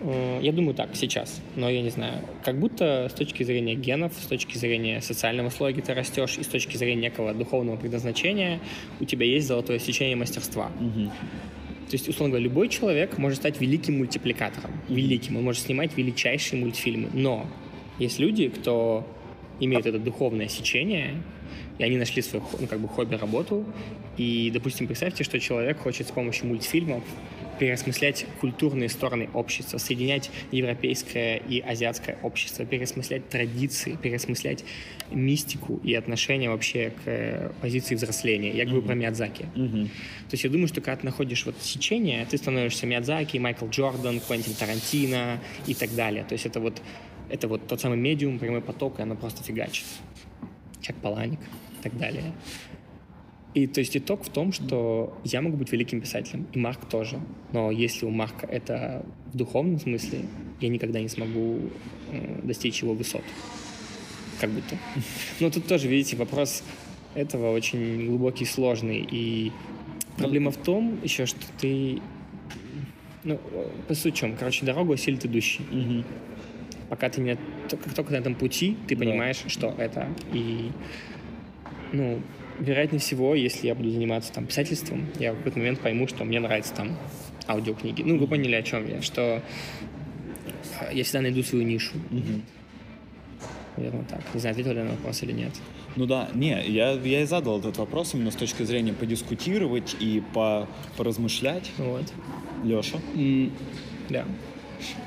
Э, 0.00 0.40
Я 0.42 0.52
думаю 0.52 0.74
так, 0.74 0.90
сейчас, 0.94 1.40
но 1.54 1.70
я 1.70 1.82
не 1.82 1.90
знаю. 1.90 2.22
Как 2.44 2.58
будто 2.58 3.08
с 3.10 3.14
точки 3.14 3.42
зрения 3.44 3.74
генов, 3.74 4.12
с 4.20 4.26
точки 4.26 4.58
зрения 4.58 5.00
социального 5.00 5.50
слоя 5.50 5.74
ты 5.74 5.94
растешь, 5.94 6.36
и 6.38 6.42
с 6.42 6.46
точки 6.48 6.76
зрения 6.76 7.02
некого 7.02 7.32
духовного 7.32 7.76
предназначения 7.76 8.60
у 9.00 9.04
тебя 9.04 9.26
есть 9.26 9.46
золотое 9.48 9.78
сечение 9.78 10.16
мастерства. 10.16 10.70
Мгм. 10.80 11.10
То 11.88 11.94
есть, 11.94 12.08
условно 12.08 12.32
говоря, 12.32 12.44
любой 12.44 12.68
человек 12.68 13.16
может 13.16 13.38
стать 13.38 13.60
великим 13.60 13.98
мультипликатором. 13.98 14.72
Великим. 14.88 15.36
Он 15.36 15.44
может 15.44 15.62
снимать 15.62 15.96
величайшие 15.96 16.60
мультфильмы. 16.60 17.10
Но 17.12 17.46
есть 17.98 18.18
люди, 18.18 18.48
кто 18.48 19.06
имеют 19.60 19.86
это 19.86 19.98
духовное 19.98 20.48
сечение, 20.48 21.22
и 21.78 21.84
они 21.84 21.96
нашли 21.96 22.22
свое 22.22 22.44
хо- 22.44 22.58
ну, 22.60 22.66
как 22.66 22.80
бы 22.80 22.88
хобби, 22.88 23.14
работу. 23.14 23.64
И, 24.16 24.50
допустим, 24.52 24.86
представьте, 24.86 25.22
что 25.22 25.38
человек 25.38 25.78
хочет 25.78 26.08
с 26.08 26.10
помощью 26.10 26.46
мультфильмов 26.48 27.04
переосмыслять 27.58 28.26
культурные 28.40 28.88
стороны 28.88 29.28
общества, 29.34 29.78
соединять 29.78 30.30
европейское 30.52 31.36
и 31.36 31.60
азиатское 31.60 32.18
общество, 32.22 32.64
переосмыслять 32.64 33.28
традиции, 33.28 33.96
переосмыслять 34.00 34.64
мистику 35.10 35.80
и 35.84 35.94
отношение 35.94 36.50
вообще 36.50 36.90
к 36.90 37.06
э, 37.06 37.50
позиции 37.60 37.94
взросления. 37.94 38.50
Я 38.50 38.64
говорю 38.64 38.82
про 38.82 38.94
Миядзаки. 38.94 39.46
Мгм. 39.54 39.86
То 39.86 40.32
есть 40.32 40.44
я 40.44 40.50
думаю, 40.50 40.68
что 40.68 40.80
когда 40.80 40.96
ты 40.96 41.06
находишь 41.06 41.46
вот 41.46 41.56
сечение, 41.60 42.26
ты 42.26 42.36
становишься 42.36 42.86
Миядзаки, 42.86 43.38
Майкл 43.38 43.66
Джордан, 43.68 44.20
Квентин 44.20 44.54
Тарантино 44.54 45.40
и 45.66 45.74
так 45.74 45.94
далее. 45.94 46.24
То 46.24 46.34
есть 46.34 46.46
это 46.46 46.60
вот, 46.60 46.80
это 47.28 47.48
вот 47.48 47.66
тот 47.66 47.80
самый 47.80 47.98
медиум, 47.98 48.38
прямой 48.38 48.60
поток, 48.60 48.98
и 48.98 49.02
оно 49.02 49.14
просто 49.14 49.42
фигачит. 49.42 49.84
Чак 50.80 50.96
Паланик 50.96 51.40
и 51.80 51.82
так 51.82 51.96
далее. 51.98 52.32
И 53.56 53.66
то 53.66 53.80
есть 53.80 53.96
итог 53.96 54.22
в 54.22 54.28
том, 54.28 54.52
что 54.52 55.16
я 55.24 55.40
могу 55.40 55.56
быть 55.56 55.72
великим 55.72 56.02
писателем, 56.02 56.46
и 56.52 56.58
Марк 56.58 56.84
тоже. 56.90 57.18
Но 57.54 57.70
если 57.70 58.04
у 58.04 58.10
Марка 58.10 58.46
это 58.46 59.02
в 59.32 59.36
духовном 59.38 59.80
смысле, 59.80 60.26
я 60.60 60.68
никогда 60.68 61.00
не 61.00 61.08
смогу 61.08 61.60
э, 62.12 62.40
достичь 62.42 62.82
его 62.82 62.92
высот. 62.92 63.22
Как 64.42 64.50
будто. 64.50 64.76
Но 65.40 65.48
тут 65.48 65.66
тоже, 65.66 65.88
видите, 65.88 66.16
вопрос 66.16 66.62
этого 67.14 67.50
очень 67.54 68.06
глубокий, 68.06 68.44
сложный. 68.44 68.98
И 69.10 69.50
проблема 70.18 70.50
в 70.50 70.58
том 70.58 71.00
еще, 71.02 71.24
что 71.24 71.40
ты... 71.58 72.02
Ну, 73.24 73.40
по 73.88 73.94
сути, 73.94 74.16
чем? 74.16 74.36
Короче, 74.36 74.66
дорогу 74.66 74.92
осилит 74.92 75.24
идущий. 75.24 75.62
Мгм. 75.70 76.04
Пока 76.90 77.08
ты 77.08 77.22
не... 77.22 77.38
Как 77.70 77.94
только 77.94 78.12
на 78.12 78.16
этом 78.16 78.34
пути, 78.34 78.76
ты 78.86 78.94
Да. 78.96 79.02
понимаешь, 79.02 79.42
что 79.46 79.74
это. 79.78 80.10
И, 80.34 80.70
ну, 81.94 82.20
вероятнее 82.58 83.00
всего, 83.00 83.34
если 83.34 83.66
я 83.68 83.74
буду 83.74 83.90
заниматься 83.90 84.32
там 84.32 84.46
писательством, 84.46 85.06
я 85.18 85.32
в 85.32 85.36
какой-то 85.38 85.58
момент 85.58 85.80
пойму, 85.80 86.06
что 86.08 86.24
мне 86.24 86.40
нравятся 86.40 86.74
там 86.74 86.96
аудиокниги. 87.48 88.02
Ну, 88.02 88.18
вы 88.18 88.26
поняли, 88.26 88.54
о 88.56 88.62
чем 88.62 88.86
я. 88.88 89.02
Что 89.02 89.42
э, 90.80 90.90
я 90.94 91.04
всегда 91.04 91.22
найду 91.22 91.42
свою 91.42 91.64
нишу. 91.64 91.94
Мгм. 92.10 92.42
Наверное, 93.76 94.04
так. 94.04 94.20
Не 94.34 94.40
знаю, 94.40 94.52
ответил 94.52 94.72
ли 94.72 94.78
я 94.78 94.84
на 94.84 94.90
вопрос 94.92 95.22
или 95.22 95.32
нет. 95.32 95.52
Ну 95.96 96.06
да, 96.06 96.28
не, 96.34 96.62
я, 96.66 96.92
я 96.92 97.22
и 97.22 97.26
задал 97.26 97.58
этот 97.58 97.78
вопрос 97.78 98.14
именно 98.14 98.30
с 98.30 98.34
точки 98.36 98.62
зрения 98.64 98.92
подискутировать 98.92 99.96
и 100.00 100.22
по, 100.34 100.66
поразмышлять. 100.96 101.70
Вот. 101.78 102.04
Леша? 102.64 102.98
М, 103.14 103.50
Да. 104.10 104.24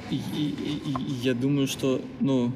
И, 0.09 0.15
и- 0.15 0.49
и- 0.49 1.13
я 1.21 1.33
думаю, 1.35 1.67
что, 1.67 2.01
ну, 2.19 2.51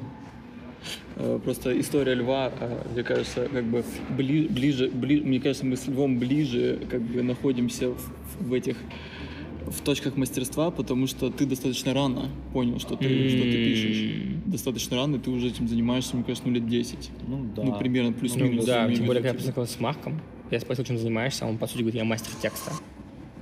просто 1.44 1.78
история 1.80 2.14
льва, 2.14 2.52
э, 2.60 2.82
мне 2.92 3.02
кажется, 3.02 3.48
как 3.52 3.64
бы 3.64 3.84
бли- 4.16 4.48
ближе, 4.48 4.88
бли- 4.88 5.22
мне 5.24 5.40
кажется, 5.40 5.64
мы 5.66 5.76
с 5.76 5.86
львом 5.86 6.18
ближе, 6.18 6.80
как 6.90 7.02
бы 7.02 7.22
находимся 7.22 7.90
в, 7.90 7.98
в 8.40 8.52
этих 8.52 8.76
в 9.66 9.80
точках 9.80 10.16
мастерства, 10.18 10.70
потому 10.70 11.06
что 11.06 11.30
ты 11.30 11.46
достаточно 11.46 11.94
рано 11.94 12.28
понял, 12.52 12.78
что 12.80 12.96
ты, 12.96 13.04
что 13.30 13.42
ты 13.42 13.52
пишешь. 13.64 14.12
Достаточно 14.44 14.96
рано, 14.98 15.16
и 15.16 15.18
ты 15.18 15.30
уже 15.30 15.46
этим 15.48 15.68
занимаешься, 15.68 16.16
мне 16.16 16.24
кажется, 16.24 16.46
ну 16.46 16.54
лет 16.54 16.68
10. 16.68 17.10
Ну 17.26 17.46
да. 17.56 17.62
Ну, 17.62 17.78
примерно 17.78 18.10
Ну, 18.10 18.14
плюс-минус. 18.16 18.66
да, 18.66 18.84
имею 18.84 18.96
тем 18.98 19.06
более, 19.06 19.22
когда 19.22 19.28
я 19.28 19.32
типа. 19.32 19.38
познакомился 19.40 19.74
с 19.78 19.80
Марком, 19.80 20.20
я 20.50 20.60
спросил, 20.60 20.84
чем 20.84 20.98
занимаешься, 20.98 21.46
а 21.46 21.48
он, 21.48 21.56
по 21.56 21.66
сути, 21.66 21.78
говорит, 21.78 21.94
я 21.94 22.04
мастер 22.04 22.30
текста. 22.42 22.72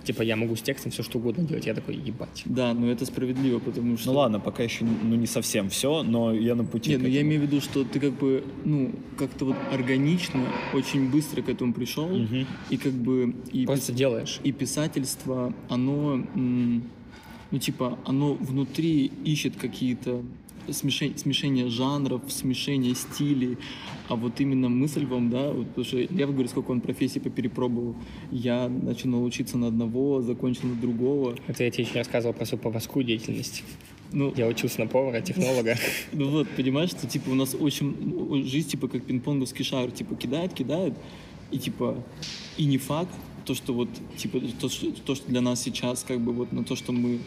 Типа, 0.05 0.23
я 0.23 0.37
могу 0.37 0.57
с 0.57 0.63
текстом 0.63 0.91
все 0.91 1.03
что 1.03 1.19
угодно 1.19 1.45
делать. 1.45 1.67
Я 1.67 1.75
такой, 1.75 1.95
ебать. 1.97 2.43
Да, 2.45 2.75
но 2.75 2.91
это 2.91 3.07
справедливо, 3.07 3.59
потому 3.61 3.97
что... 3.97 4.11
Ну 4.13 4.19
ладно, 4.19 4.41
пока 4.41 4.63
еще 4.63 4.85
ну, 4.85 5.15
не 5.17 5.27
совсем 5.27 5.69
все, 5.69 6.03
но 6.03 6.33
я 6.35 6.55
на 6.55 6.65
пути. 6.65 6.91
Нет, 6.91 7.03
ну 7.03 7.09
я 7.09 7.23
имею 7.23 7.41
в 7.43 7.45
виду, 7.45 7.61
что 7.61 7.85
ты 7.85 8.01
как 8.01 8.13
бы, 8.13 8.45
ну, 8.65 8.91
как-то 9.17 9.45
вот 9.45 9.57
органично, 9.73 10.41
очень 10.75 11.11
быстро 11.11 11.43
к 11.43 11.49
этому 11.49 11.73
пришел, 11.73 12.09
Мгм. 12.09 12.47
и 12.71 12.77
как 12.77 12.93
бы 12.93 13.35
и, 13.53 13.65
Просто 13.67 13.93
делаешь. 13.93 14.41
и 14.43 14.51
писательство, 14.53 15.53
оно, 15.69 16.15
м, 16.35 16.83
ну 17.51 17.59
типа, 17.59 17.99
оно 18.05 18.35
внутри 18.35 19.07
ищет 19.25 19.57
какие-то 19.57 20.23
смешения, 20.71 21.17
смешения 21.17 21.69
жанров, 21.69 22.23
смешения 22.29 22.95
стилей, 22.95 23.57
а 24.09 24.17
вот 24.17 24.41
именно 24.41 24.69
мысль 24.69 25.05
вам, 25.07 25.31
да, 25.31 25.51
вот, 25.53 25.67
потому 25.69 25.85
что 25.85 25.99
я 25.99 26.27
говорю, 26.27 26.49
сколько 26.49 26.71
он 26.71 26.81
профессий 26.81 27.21
поперепробовал, 27.21 27.95
я 28.31 28.69
начинал 28.69 29.25
учиться 29.25 29.59
на 29.59 29.69
одного, 29.69 30.23
закончил 30.23 30.69
на 30.69 30.75
другого, 30.75 31.37
Это 31.47 31.65
я 31.65 31.71
тебе 31.71 31.85
еще 31.85 31.95
рассказывал 31.99 32.35
про 32.35 32.45
свою 32.47 32.63
поварскую 32.63 33.05
деятельность. 33.05 33.63
ну, 34.13 34.33
Я 34.37 34.47
учился 34.49 34.81
на 34.81 34.87
повара, 34.87 35.21
технолога. 35.21 35.77
Ну 36.13 36.29
вот, 36.31 36.49
понимаешь, 36.51 36.91
что 36.91 37.07
типа 37.07 37.31
у 37.31 37.35
нас 37.35 37.55
очень 37.59 38.45
жизнь 38.47 38.69
типа 38.71 38.89
как 38.89 39.05
пинг-понговский 39.05 39.65
шар, 39.65 39.91
типа 39.91 40.15
кидает, 40.17 40.53
кидает, 40.53 40.95
и 41.51 41.59
типа 41.59 41.97
и 42.59 42.65
не 42.67 42.79
факт 42.79 43.13
то, 43.45 43.55
что 43.55 43.73
вот 43.75 43.89
типа 44.17 44.41
то, 44.61 44.69
что, 44.69 44.93
то, 44.93 45.15
что 45.15 45.29
для 45.29 45.41
нас 45.41 45.63
сейчас 45.63 46.05
как 46.07 46.21
бы 46.21 46.33
вот 46.33 46.53
на 46.53 46.63
то, 46.65 46.77
что 46.77 46.93
мы, 46.93 47.19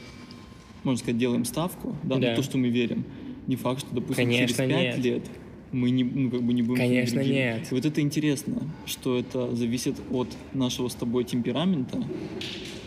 можно 0.83 0.97
сказать, 0.99 1.17
делаем 1.17 1.45
ставку, 1.45 1.95
да, 2.03 2.15
Да. 2.17 2.29
на 2.29 2.35
то, 2.35 2.43
что 2.43 2.57
мы 2.57 2.69
верим, 2.69 3.03
не 3.47 3.55
факт, 3.55 3.81
что 3.81 3.93
допустим 3.93 4.25
Конечно, 4.25 4.47
через 4.47 4.55
пять 4.57 4.95
нет. 4.97 4.97
лет 4.97 5.23
мы 5.71 5.89
не, 5.89 6.03
ну, 6.03 6.31
как 6.31 6.41
бы 6.41 6.53
не 6.53 6.61
будем 6.61 6.77
Конечно, 6.77 7.19
нет. 7.19 7.67
И 7.71 7.75
вот 7.75 7.85
это 7.85 7.99
интересно, 8.01 8.61
что 8.85 9.17
это 9.19 9.53
зависит 9.55 9.95
от 10.11 10.29
нашего 10.53 10.87
с 10.87 10.95
тобой 10.95 11.25
темперамента 11.25 12.01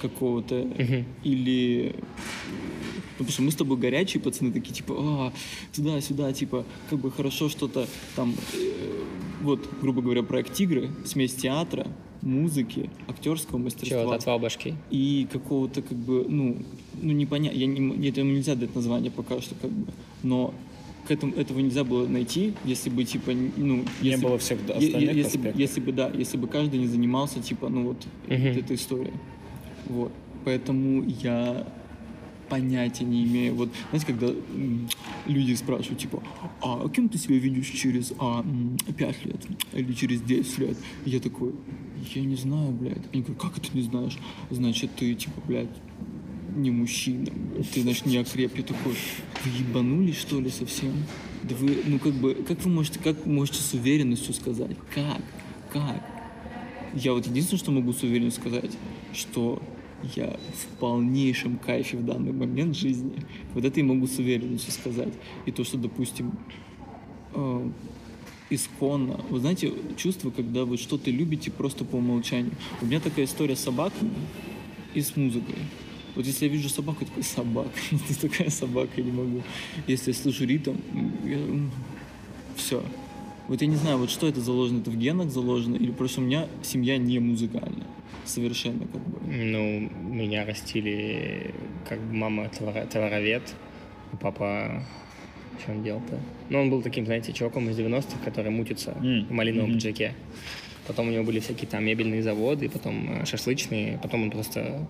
какого-то 0.01 0.55
Мгм. 0.79 1.05
или 1.23 1.95
ну, 3.19 3.25
потому 3.25 3.33
что 3.33 3.43
мы 3.43 3.51
с 3.51 3.57
тобой 3.57 3.77
горячие 3.77 4.23
пацаны, 4.23 4.53
такие, 4.53 4.73
типа, 4.73 4.95
а, 4.97 5.33
туда-сюда, 5.75 6.33
типа, 6.33 6.65
как 6.89 7.01
бы 7.01 7.11
хорошо 7.11 7.49
что-то 7.49 7.89
там, 8.15 8.33
э, 8.55 9.03
вот, 9.43 9.69
грубо 9.83 10.03
говоря, 10.03 10.23
проект 10.23 10.53
«Тигры», 10.55 10.91
смесь 11.05 11.35
театра, 11.35 11.89
музыки, 12.23 12.91
актерского 13.09 13.59
мастерства 13.59 14.03
Чего, 14.03 14.11
ты 14.11 14.17
отвал 14.17 14.39
башки? 14.39 14.75
и 14.91 15.27
какого-то, 15.33 15.83
как 15.83 15.99
бы, 15.99 16.27
ну, 16.29 16.59
ну 17.03 17.13
непонятно, 17.13 17.57
я 17.59 17.67
не, 17.67 18.09
этому 18.09 18.33
нельзя 18.33 18.55
дать 18.55 18.75
название 18.77 19.11
пока 19.11 19.41
что, 19.41 19.57
как 19.57 19.71
бы, 19.71 19.91
но 20.23 20.55
к 21.07 21.11
этому, 21.11 21.33
этого 21.35 21.59
нельзя 21.61 21.85
было 21.85 22.07
найти, 22.07 22.53
если 22.65 22.91
бы, 22.91 23.03
типа, 23.05 23.33
ну, 23.33 23.77
Не 24.03 24.11
если, 24.11 24.25
было 24.25 24.39
всех 24.39 24.59
остальных 24.69 25.17
если, 25.17 25.39
бы, 25.39 25.49
аспектов. 25.49 25.61
если 25.61 25.81
бы, 25.81 25.93
да, 25.93 26.11
если 26.11 26.37
бы 26.37 26.47
каждый 26.49 26.81
не 26.81 26.87
занимался, 26.87 27.41
типа, 27.41 27.69
ну, 27.69 27.85
вот, 27.85 28.07
Мгм. 28.29 28.49
вот 28.49 28.57
этой 28.57 28.77
историей. 28.77 29.15
Вот. 29.87 30.13
Поэтому 30.45 31.03
я 31.23 31.67
понятия 32.51 33.05
не 33.05 33.25
имею. 33.25 33.55
Вот, 33.55 33.71
знаете, 33.91 34.07
когда 34.07 34.33
люди 35.27 35.55
спрашивают, 35.55 36.01
типа, 36.01 36.23
а 36.63 36.89
кем 36.89 37.09
ты 37.09 37.19
себя 37.19 37.37
видишь 37.39 37.69
через 37.69 38.13
а, 38.19 38.41
м, 38.41 38.77
5 38.97 39.25
лет 39.27 39.47
или 39.75 39.93
через 39.93 40.21
10 40.23 40.59
лет? 40.59 40.77
Я 41.05 41.21
такой, 41.21 41.53
я 42.15 42.23
не 42.23 42.37
знаю, 42.37 42.73
блядь. 42.73 42.99
Они 43.13 43.23
говорят, 43.23 43.41
как 43.43 43.59
это 43.59 43.69
не 43.77 43.83
знаешь? 43.83 44.17
Значит, 44.51 44.91
ты, 44.97 45.15
типа, 45.15 45.41
блядь, 45.47 45.69
не 46.59 46.71
мужчина. 46.71 47.31
Ты, 47.73 47.83
значит, 47.83 48.07
не 48.07 48.19
окреп. 48.19 48.57
Я 48.57 48.63
такой, 48.63 48.93
вы 48.93 49.51
ебанулись, 49.59 50.17
что 50.17 50.41
ли, 50.41 50.51
совсем? 50.51 50.93
Да 51.43 51.55
вы, 51.55 51.79
ну, 51.87 51.99
как 51.99 52.13
бы, 52.15 52.35
как 52.35 52.63
вы 52.65 52.71
можете, 52.71 52.99
как 52.99 53.25
можете 53.27 53.63
с 53.63 53.73
уверенностью 53.75 54.35
сказать? 54.35 54.77
Как? 54.95 55.23
Как? 55.73 56.05
Я 56.95 57.13
вот 57.13 57.27
единственное, 57.27 57.59
что 57.59 57.71
могу 57.71 57.93
с 57.93 58.03
уверенностью 58.03 58.43
сказать, 58.43 58.73
что 59.13 59.63
я 60.15 60.39
в 60.55 60.79
полнейшем 60.79 61.59
кайфе 61.59 61.97
в 61.97 62.05
данный 62.05 62.33
момент 62.33 62.77
жизни. 62.77 63.15
Вот 63.55 63.65
это 63.65 63.81
я 63.81 63.87
могу 63.87 64.07
с 64.07 64.19
уверенностью 64.19 64.73
сказать. 64.73 65.13
И 65.47 65.53
то, 65.53 65.65
что, 65.65 65.77
допустим, 65.77 66.33
э, 67.35 67.71
исконно. 68.51 69.21
Вы 69.29 69.41
знаете, 69.41 69.73
чувство, 69.97 70.31
когда 70.31 70.65
вы 70.65 70.77
что-то 70.77 71.11
любите 71.11 71.51
просто 71.51 71.85
по 71.85 71.97
умолчанию. 71.97 72.53
У 72.81 72.87
меня 72.87 73.01
такая 73.01 73.25
история 73.25 73.57
с 73.57 73.61
собаками 73.61 74.13
и 74.95 75.01
с 75.01 75.17
музыкой. 75.17 75.57
Вот 76.15 76.27
если 76.27 76.47
я 76.47 76.53
вижу 76.53 76.69
собаку, 76.69 76.99
я 77.01 77.07
такой, 77.07 77.23
собака, 77.23 77.71
ты 78.09 78.29
такая 78.29 78.51
собака, 78.51 78.91
я 78.97 79.05
не 79.05 79.13
могу. 79.13 79.43
Если 79.87 80.11
я 80.11 80.17
слышу 80.17 80.45
ритм, 80.45 80.77
я... 81.25 81.39
все. 82.57 82.83
Вот 83.49 83.63
я 83.63 83.67
не 83.69 83.77
знаю, 83.77 83.99
вот 83.99 84.11
что 84.11 84.29
это 84.29 84.41
заложено, 84.41 84.81
это 84.81 84.91
в 84.91 84.97
генах 84.97 85.31
заложено, 85.31 85.77
или 85.77 85.91
просто 85.91 86.21
у 86.21 86.25
меня 86.25 86.47
семья 86.63 86.99
не 86.99 87.19
музыкальная. 87.19 87.87
Совершенно 88.25 88.81
как 88.87 89.01
бы. 89.01 89.21
Ну, 89.33 89.91
меня 90.13 90.45
растили 90.45 91.55
как 91.89 91.99
бы 92.01 92.15
мама 92.15 92.51
товар- 92.51 92.87
товаровед, 92.87 93.55
папа 94.21 94.83
что 95.61 95.73
он 95.73 95.83
делал-то? 95.83 96.19
Ну, 96.51 96.61
он 96.61 96.71
был 96.71 96.83
таким, 96.83 97.05
знаете, 97.07 97.33
чуваком 97.33 97.69
из 97.71 97.79
90-х, 97.79 98.19
который 98.25 98.51
мутится 98.51 98.93
М, 99.03 99.27
в 99.27 99.33
малиновом 99.33 99.71
мгм. 99.71 99.79
пиджаке. 99.79 100.15
Потом 100.87 101.09
у 101.09 101.11
него 101.11 101.25
были 101.25 101.41
всякие 101.41 101.69
там 101.69 101.85
мебельные 101.85 102.23
заводы, 102.23 102.69
потом 102.69 103.23
э, 103.23 103.27
шашлычные, 103.27 103.99
потом 104.03 104.23
он 104.25 104.31
просто 104.31 104.87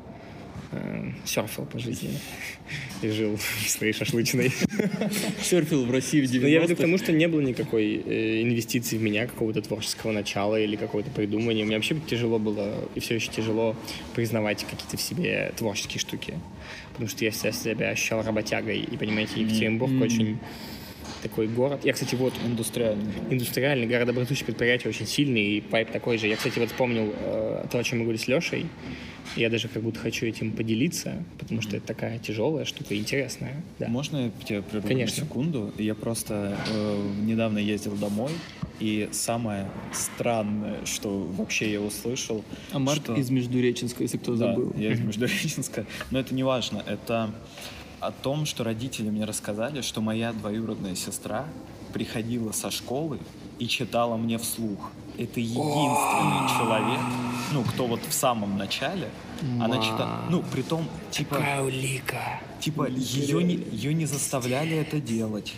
э, 0.73 1.11
серфил 1.25 1.65
по 1.67 1.79
жизни 1.79 2.11
и 3.03 3.09
жил 3.09 3.37
в 3.37 3.69
своей 3.69 3.93
шашлычной. 3.93 4.53
Серфил 5.43 5.85
в 5.87 5.91
России 5.91 6.21
в 6.21 6.31
90 6.31 6.41
Но 6.43 6.49
я 6.49 6.61
веду 6.61 6.77
к 6.77 6.79
тому, 6.79 6.99
что 6.99 7.13
не 7.13 7.29
было 7.29 7.41
никакой 7.41 7.95
э, 7.97 8.43
инвестиции 8.43 8.97
в 8.97 9.03
меня, 9.03 9.27
какого-то 9.27 9.63
творческого 9.63 10.13
начала 10.13 10.61
или 10.61 10.77
какого-то 10.77 11.11
придумания. 11.11 11.65
Мне 11.65 11.77
вообще 11.77 11.97
тяжело 12.07 12.39
было, 12.39 12.89
и 12.95 13.01
все 13.01 13.17
еще 13.17 13.31
тяжело 13.31 13.77
признавать 14.15 14.65
какие-то 14.65 14.97
в 14.97 15.01
себе 15.03 15.53
творческие 15.57 16.01
штуки. 16.01 16.35
Потому 16.93 17.09
что 17.09 17.25
я 17.25 17.31
вся 17.31 17.53
себя 17.53 17.91
ощущал 17.91 18.23
работягой. 18.23 18.81
И, 18.81 18.97
понимаете, 18.97 19.41
Екатеринбург 19.41 19.93
Мгм. 19.93 20.03
очень 20.03 20.39
такой 21.23 21.47
город. 21.49 21.81
Я, 21.85 21.93
кстати, 21.93 22.15
вот 22.15 22.33
Индустриальный. 22.47 23.13
индустриальный, 23.31 23.87
городобратующий 23.87 24.45
предприятие 24.47 24.91
очень 24.91 25.07
сильный, 25.07 25.57
и 25.57 25.61
пайп 25.61 25.91
такой 25.91 26.19
же. 26.19 26.27
Я, 26.29 26.37
кстати, 26.37 26.59
вот 26.59 26.69
вспомнил 26.69 27.13
э, 27.15 27.67
то, 27.71 27.79
о 27.79 27.83
чем 27.85 27.99
мы 27.99 28.05
говорили 28.05 28.23
с 28.23 28.29
Лешей. 28.29 28.67
Я 29.37 29.51
даже 29.51 29.69
как 29.69 29.83
будто 29.83 30.01
хочу 30.01 30.25
этим 30.27 30.53
поделиться, 30.53 31.23
потому 31.39 31.61
что 31.61 31.77
это 31.77 31.87
такая 31.87 32.19
тяжелая 32.19 32.65
штука, 32.65 32.97
интересная. 32.97 33.63
Да. 33.79 33.87
Можно 33.89 34.25
я 34.39 34.45
тебя 34.47 34.63
прерву 34.63 34.89
Конечно. 34.89 35.21
на 35.23 35.29
секунду? 35.29 35.73
Я 35.79 35.95
просто 35.95 36.57
э, 36.73 37.11
недавно 37.25 37.59
ездил 37.59 37.95
домой, 37.95 38.31
и 38.81 39.09
самое 39.13 39.69
странное, 39.93 40.77
что 40.87 41.19
вообще 41.37 41.71
я 41.73 41.81
услышал... 41.81 42.43
А 42.73 42.79
Марк 42.79 43.03
что- 43.05 43.15
из 43.17 43.29
Междуреченска, 43.29 44.03
если 44.03 44.17
кто 44.17 44.33
Да, 44.35 44.55
забыл. 44.55 44.73
я 44.79 44.93
из 44.93 45.01
Междуреченска. 45.01 45.85
Но 46.11 46.21
это 46.21 46.35
не 46.35 46.43
важно. 46.43 46.83
Это 46.87 47.31
о 48.01 48.13
том, 48.13 48.47
что 48.47 48.65
родители 48.65 49.11
мне 49.11 49.25
рассказали, 49.25 49.81
что 49.81 50.01
моя 50.01 50.33
двоюродная 50.33 50.95
сестра 50.95 51.47
приходила 51.93 52.53
со 52.53 52.71
школы 52.71 53.19
и 53.59 53.67
читала 53.67 54.17
мне 54.17 54.39
вслух. 54.39 54.91
Это 55.17 55.41
единственный 55.41 56.49
человек, 56.49 57.01
ну, 57.53 57.65
кто 57.65 57.87
вот 57.87 58.01
в 58.07 58.13
самом 58.13 58.57
начале, 58.57 59.11
она 59.61 59.79
читала, 59.79 60.25
ну, 60.31 60.45
при 60.53 60.63
том, 60.63 60.87
типа, 61.11 61.37
улика. 61.61 62.41
типа 62.61 62.89
ее 62.89 63.43
не, 63.43 63.55
ее 63.55 63.95
не 63.95 64.07
заставляли 64.07 64.77
это 64.77 65.01
делать. 65.01 65.55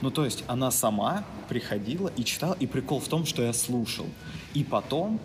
Ну, 0.00 0.10
то 0.10 0.24
есть 0.24 0.44
она 0.46 0.70
сама 0.70 1.24
приходила 1.48 2.08
и 2.08 2.24
читала, 2.24 2.56
и 2.60 2.66
прикол 2.66 3.00
в 3.00 3.08
том, 3.08 3.24
что 3.24 3.42
я 3.42 3.52
слушал. 3.52 4.06
И 4.54 4.64
потом 4.64 5.18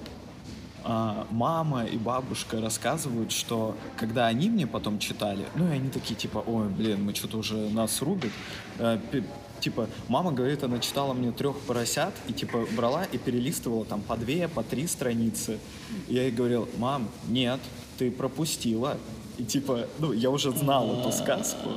мама 0.83 1.85
и 1.85 1.97
бабушка 1.97 2.59
рассказывают, 2.61 3.31
что 3.31 3.75
когда 3.97 4.27
они 4.27 4.49
мне 4.49 4.67
потом 4.67 4.99
читали, 4.99 5.45
ну, 5.55 5.67
и 5.67 5.71
они 5.75 5.89
такие, 5.89 6.15
типа, 6.15 6.43
ой, 6.45 6.67
блин, 6.67 7.03
мы 7.03 7.15
что-то 7.15 7.37
уже 7.37 7.55
нас 7.55 8.01
рубят. 8.01 8.31
Э, 8.79 8.99
типа, 9.59 9.87
мама 10.09 10.31
говорит, 10.33 10.63
она 10.63 10.79
читала 10.79 11.13
мне 11.13 11.31
трех 11.31 11.57
поросят, 11.61 12.13
и, 12.27 12.33
типа, 12.33 12.65
брала 12.75 13.05
и 13.05 13.17
перелистывала 13.17 13.85
там 13.85 14.01
по 14.01 14.17
две, 14.17 14.47
по 14.47 14.61
три 14.63 14.87
страницы. 14.87 15.57
И 16.09 16.15
я 16.15 16.23
ей 16.23 16.31
говорил, 16.31 16.67
мам, 16.77 17.07
нет, 17.29 17.59
ты 17.97 18.11
пропустила. 18.11 18.97
И, 19.37 19.45
типа, 19.45 19.87
ну, 19.99 20.11
я 20.11 20.29
уже 20.29 20.51
знал 20.51 20.99
эту 20.99 21.11
сказку. 21.11 21.69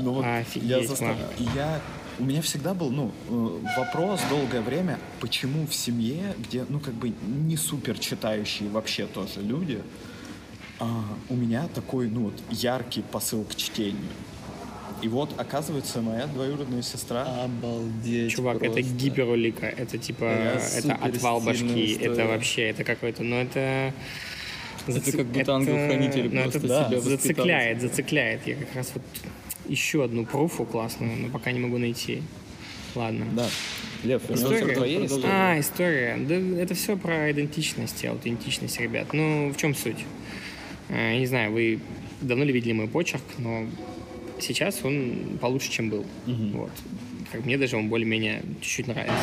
Ну, 0.00 0.14
вот 0.14 0.24
я 0.24 0.38
Офигеть, 0.38 0.88
застав- 0.88 1.08
Марк. 1.08 1.20
и 1.38 1.44
я... 1.54 1.80
У 2.20 2.24
меня 2.24 2.42
всегда 2.42 2.74
был, 2.74 2.90
ну, 2.90 3.12
э, 3.28 3.78
вопрос 3.78 4.20
долгое 4.28 4.60
время, 4.60 4.98
почему 5.20 5.66
в 5.66 5.74
семье, 5.74 6.34
где, 6.38 6.66
ну, 6.68 6.78
как 6.78 6.92
бы 6.92 7.14
не 7.22 7.56
супер 7.56 7.98
читающие 7.98 8.68
вообще 8.68 9.06
тоже 9.06 9.40
люди, 9.40 9.82
а, 10.80 11.02
у 11.30 11.34
меня 11.34 11.66
такой, 11.74 12.08
ну, 12.08 12.24
вот, 12.24 12.34
яркий 12.50 13.00
посыл 13.00 13.44
к 13.44 13.54
чтению. 13.54 14.12
И 15.00 15.08
вот, 15.08 15.32
оказывается, 15.40 16.02
моя 16.02 16.26
двоюродная 16.26 16.82
сестра... 16.82 17.22
Обалдеть 17.44 18.32
Чувак, 18.32 18.56
это 18.56 18.72
просто. 18.72 18.82
гиперулика, 18.82 19.66
это 19.66 19.96
типа, 19.96 20.24
Я 20.24 20.60
это 20.76 20.94
отвал 20.96 21.40
башки, 21.40 21.94
история. 21.94 22.12
это 22.12 22.26
вообще, 22.26 22.62
это 22.68 22.84
какой-то, 22.84 23.22
ну 23.22 23.36
это... 23.36 23.94
Это 24.86 25.12
как 25.12 25.26
будто 25.26 25.54
ангел-хранитель 25.54 26.34
ну, 26.34 26.42
просто 26.42 26.58
это 26.58 26.88
себя 26.88 27.00
зацикляет, 27.00 27.80
зацикляет. 27.80 28.46
Я 28.46 28.56
как 28.56 28.74
раз 28.74 28.90
вот 28.94 29.02
еще 29.68 30.04
одну 30.04 30.24
пруфу 30.26 30.64
классную, 30.64 31.16
но 31.18 31.28
пока 31.28 31.52
не 31.52 31.60
могу 31.60 31.78
найти. 31.78 32.22
Ладно. 32.94 33.26
Да. 33.36 33.48
Лев, 34.02 34.22
История? 34.30 34.72
истории. 35.06 35.24
А, 35.26 35.60
история. 35.60 36.16
Да 36.16 36.34
это 36.60 36.74
все 36.74 36.96
про 36.96 37.30
идентичность 37.30 38.02
и 38.02 38.06
аутентичность, 38.06 38.80
ребят. 38.80 39.12
Ну, 39.12 39.50
в 39.52 39.56
чем 39.56 39.74
суть? 39.74 40.04
Э, 40.88 41.12
Я 41.12 41.18
не 41.18 41.26
знаю, 41.26 41.52
вы 41.52 41.78
давно 42.20 42.44
ли 42.44 42.52
видели 42.52 42.72
мой 42.72 42.88
почерк, 42.88 43.22
но 43.38 43.66
сейчас 44.40 44.80
он 44.84 45.38
получше, 45.40 45.70
чем 45.70 45.90
был. 45.90 46.04
Вот. 46.26 46.70
Как 47.30 47.44
мне 47.44 47.56
даже 47.58 47.76
он 47.76 47.88
более-менее 47.88 48.42
чуть-чуть 48.60 48.88
нравится. 48.88 49.14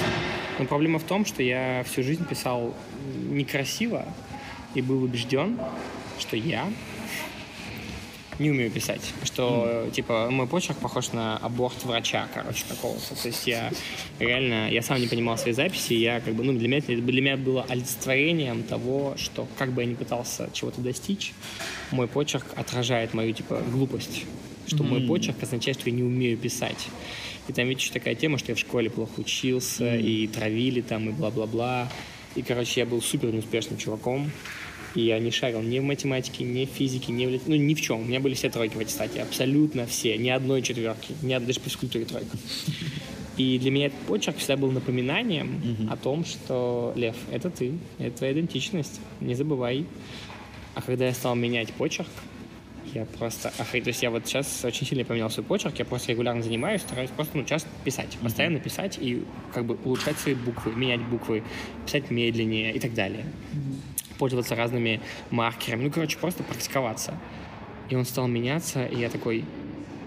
Но 0.59 0.65
проблема 0.65 0.97
в 0.99 1.03
том, 1.03 1.25
что 1.25 1.43
я 1.43 1.83
всю 1.89 2.03
жизнь 2.03 2.25
писал 2.25 2.73
некрасиво 3.29 4.05
и 4.75 4.81
был 4.81 5.03
убежден, 5.03 5.57
что 6.19 6.37
я 6.37 6.67
не 8.39 8.51
умею 8.51 8.69
писать. 8.71 9.01
Что, 9.23 9.89
типа, 9.93 10.29
мой 10.29 10.47
почерк 10.47 10.77
похож 10.77 11.11
на 11.13 11.37
аборт 11.37 11.83
врача, 11.83 12.27
короче, 12.33 12.63
какого-то. 12.69 13.15
То 13.21 13.27
есть 13.27 13.47
я 13.47 13.71
реально, 14.19 14.69
я 14.71 14.81
сам 14.81 14.99
не 15.01 15.07
понимал 15.07 15.37
своей 15.37 15.53
записи, 15.55 15.93
я 15.93 16.19
как 16.19 16.33
бы, 16.35 16.43
ну, 16.43 16.53
для 16.53 16.67
меня, 16.67 16.77
это- 16.79 16.95
для 16.95 17.21
меня 17.21 17.37
было 17.37 17.65
олицетворением 17.69 18.63
того, 18.63 19.15
что 19.17 19.47
как 19.57 19.71
бы 19.71 19.81
я 19.81 19.87
ни 19.87 19.95
пытался 19.95 20.49
чего-то 20.53 20.81
достичь, 20.81 21.33
мой 21.91 22.07
почерк 22.07 22.45
отражает 22.55 23.13
мою, 23.13 23.33
типа, 23.33 23.61
глупость. 23.71 24.23
Что 24.67 24.83
мой 24.83 24.99
почерк 25.07 25.41
означает, 25.41 25.79
что 25.79 25.89
я 25.89 25.95
не 25.95 26.03
умею 26.03 26.37
писать. 26.37 26.87
И 27.47 27.53
там, 27.53 27.67
видишь, 27.69 27.89
такая 27.89 28.15
тема, 28.15 28.37
что 28.37 28.51
я 28.51 28.55
в 28.55 28.59
школе 28.59 28.89
плохо 28.89 29.11
учился, 29.21 29.95
и 29.95 30.27
травили 30.27 30.81
там, 30.81 31.07
и 31.09 31.13
бла-бла-бла. 31.13 31.89
И, 32.35 32.41
короче, 32.41 32.81
я 32.81 32.85
был 32.85 33.01
супер 33.01 33.31
неуспешным 33.33 33.77
чуваком. 33.79 34.29
И 34.95 35.01
я 35.01 35.19
не 35.19 35.31
шарил 35.31 35.61
ни 35.61 35.79
в 35.79 35.83
математике, 35.83 36.43
ни 36.43 36.65
в 36.65 36.69
физике, 36.69 37.11
ни 37.11 37.25
в, 37.25 37.29
лит- 37.29 37.47
ну, 37.47 37.55
ни 37.55 37.73
в 37.73 37.81
чем. 37.81 38.01
У 38.01 38.05
меня 38.05 38.19
были 38.19 38.33
все 38.33 38.49
тройки 38.49 38.75
в 38.75 38.79
аттестате, 38.79 39.21
абсолютно 39.21 39.85
все. 39.85 40.17
Ни 40.17 40.29
одной 40.29 40.61
четверки, 40.61 41.13
ни 41.21 41.35
од- 41.35 41.45
даже 41.45 41.59
по 41.59 41.65
физкультуре 41.69 42.05
тройка. 42.05 42.35
И 43.37 43.59
для 43.59 43.69
меня 43.69 43.85
этот 43.87 43.99
почерк 44.07 44.37
всегда 44.37 44.57
был 44.57 44.71
напоминанием 44.71 45.87
о 45.91 45.97
том, 45.97 46.25
что, 46.25 46.93
Лев, 46.95 47.15
это 47.31 47.49
ты, 47.51 47.73
это 47.99 48.17
твоя 48.17 48.33
идентичность, 48.33 48.99
не 49.21 49.35
забывай. 49.35 49.85
А 50.73 50.81
когда 50.81 51.05
я 51.05 51.13
стал 51.13 51.35
менять 51.35 51.71
почерк, 51.73 52.07
я 52.95 53.05
просто 53.05 53.51
охренеть. 53.59 53.83
То 53.83 53.89
есть 53.89 54.01
я 54.01 54.09
вот 54.09 54.25
сейчас 54.25 54.63
очень 54.65 54.87
сильно 54.87 55.03
поменял 55.05 55.29
свой 55.29 55.45
почерк, 55.45 55.77
я 55.77 55.85
просто 55.85 56.13
регулярно 56.13 56.41
занимаюсь, 56.41 56.81
стараюсь 56.81 57.11
просто 57.11 57.37
ну, 57.37 57.43
часто 57.43 57.69
писать, 57.83 58.17
постоянно 58.23 58.59
писать 58.59 58.97
и 58.99 59.23
как 59.53 59.65
бы 59.65 59.77
улучшать 59.83 60.17
свои 60.17 60.33
буквы, 60.33 60.73
менять 60.73 61.01
буквы, 61.01 61.43
писать 61.85 62.09
медленнее 62.09 62.73
и 62.73 62.79
так 62.79 62.93
далее. 62.95 63.25
Пользоваться 64.17 64.55
разными 64.55 65.01
маркерами, 65.29 65.85
ну, 65.85 65.91
короче, 65.91 66.17
просто 66.17 66.43
практиковаться. 66.43 67.13
И 67.89 67.95
он 67.95 68.05
стал 68.05 68.27
меняться, 68.27 68.85
и 68.85 68.99
я 68.99 69.09
такой, 69.09 69.45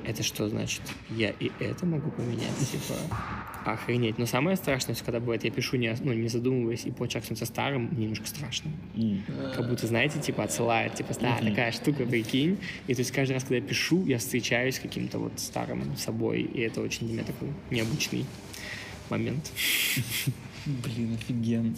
это 0.04 0.22
что 0.22 0.48
значит? 0.48 0.82
Я 1.10 1.30
и 1.30 1.50
это 1.60 1.86
могу 1.86 2.10
поменять? 2.10 2.56
Типа, 2.70 2.94
охренеть. 3.64 4.18
Но 4.18 4.26
самое 4.26 4.56
страшное, 4.56 4.94
что 4.94 5.04
когда 5.04 5.20
бывает, 5.20 5.44
я 5.44 5.50
пишу, 5.50 5.76
не, 5.76 5.94
ну, 6.02 6.12
не 6.12 6.28
задумываясь, 6.28 6.84
и 6.84 6.90
почерк 6.90 7.24
становится 7.24 7.46
старым, 7.46 7.88
мне 7.92 8.02
немножко 8.04 8.26
страшно. 8.26 8.70
Как 9.54 9.68
будто, 9.68 9.86
знаете, 9.86 10.18
типа 10.18 10.44
отсылает, 10.44 10.94
типа, 10.94 11.14
да, 11.20 11.38
такая 11.38 11.72
штука, 11.72 12.04
прикинь. 12.04 12.58
И 12.86 12.94
то 12.94 13.00
есть 13.00 13.12
каждый 13.12 13.34
раз, 13.34 13.42
когда 13.42 13.56
я 13.56 13.62
пишу, 13.62 14.04
я 14.06 14.18
встречаюсь 14.18 14.76
с 14.76 14.78
каким-то 14.80 15.18
вот 15.18 15.32
старым 15.36 15.96
собой, 15.96 16.42
и 16.42 16.60
это 16.60 16.80
очень 16.80 17.06
для 17.06 17.16
меня 17.16 17.24
такой 17.24 17.48
необычный 17.70 18.26
момент. 19.10 19.50
Блин, 20.66 21.14
офигенно. 21.14 21.74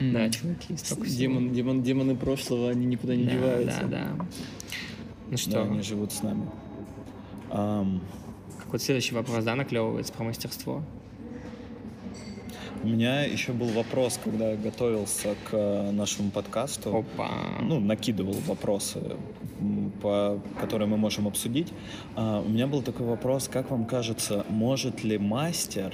Да, 0.00 0.26
М. 0.26 0.30
чуваки, 0.30 0.76
столько. 0.76 1.08
Демон, 1.08 1.52
демон, 1.52 1.82
демоны 1.82 2.16
прошлого, 2.16 2.70
они 2.70 2.86
никуда 2.86 3.16
не 3.16 3.24
да, 3.24 3.30
деваются. 3.30 3.80
Да, 3.82 3.88
да. 3.88 4.26
Ну 5.26 5.30
Да, 5.30 5.36
что, 5.36 5.62
они 5.62 5.82
живут 5.82 6.12
с 6.12 6.22
нами. 6.22 6.48
Ам, 7.50 8.00
как 8.58 8.72
вот 8.72 8.82
следующий 8.82 9.14
вопрос, 9.14 9.44
да, 9.44 9.54
наклевывается 9.54 10.12
про 10.12 10.24
мастерство? 10.24 10.82
У 12.82 12.86
меня 12.86 13.22
еще 13.22 13.52
был 13.52 13.66
вопрос, 13.68 14.20
когда 14.22 14.52
я 14.52 14.56
готовился 14.56 15.34
к 15.50 15.52
э, 15.52 15.90
нашему 15.90 16.30
подкасту. 16.30 16.96
Опа. 16.96 17.30
Ну, 17.60 17.80
накидывал 17.80 18.34
вопросы, 18.46 19.16
по, 20.00 20.40
которые 20.60 20.86
мы 20.86 20.96
можем 20.96 21.26
обсудить. 21.26 21.72
А, 22.14 22.40
у 22.40 22.48
меня 22.48 22.68
был 22.68 22.82
такой 22.82 23.06
вопрос, 23.06 23.48
как 23.48 23.70
вам 23.72 23.84
кажется, 23.84 24.46
может 24.48 25.02
ли 25.02 25.18
мастер 25.18 25.92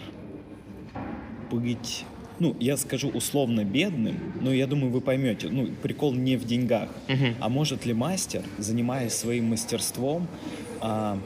быть, 1.50 2.04
ну, 2.40 2.56
я 2.60 2.76
скажу 2.76 3.08
условно 3.08 3.64
бедным, 3.64 4.16
но 4.40 4.52
я 4.52 4.66
думаю, 4.66 4.90
вы 4.90 5.00
поймете, 5.00 5.48
ну, 5.48 5.68
прикол 5.82 6.12
не 6.14 6.36
в 6.36 6.44
деньгах, 6.44 6.88
Мгм. 7.08 7.36
а 7.40 7.48
может 7.48 7.86
ли 7.86 7.94
мастер, 7.94 8.42
занимаясь 8.58 9.14
своим 9.14 9.50
мастерством, 9.50 10.26
а, 10.80 11.18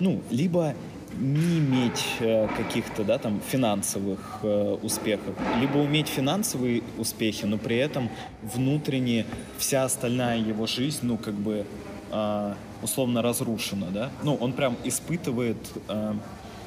ну, 0.00 0.20
либо 0.30 0.74
не 1.18 1.58
иметь 1.58 2.02
э, 2.20 2.48
каких-то, 2.56 3.04
да, 3.04 3.18
там, 3.18 3.40
финансовых 3.46 4.40
э, 4.42 4.78
успехов, 4.82 5.34
либо 5.60 5.76
уметь 5.76 6.08
финансовые 6.08 6.82
успехи, 6.98 7.44
но 7.44 7.58
при 7.58 7.76
этом 7.76 8.08
внутренне 8.42 9.26
вся 9.58 9.84
остальная 9.84 10.38
его 10.38 10.66
жизнь, 10.66 11.00
ну, 11.02 11.18
как 11.18 11.34
бы, 11.34 11.66
а, 12.10 12.56
условно 12.82 13.20
разрушена, 13.22 13.86
да? 13.92 14.10
Ну, 14.22 14.34
он 14.36 14.52
прям 14.54 14.76
испытывает 14.84 15.58
э, 15.88 16.14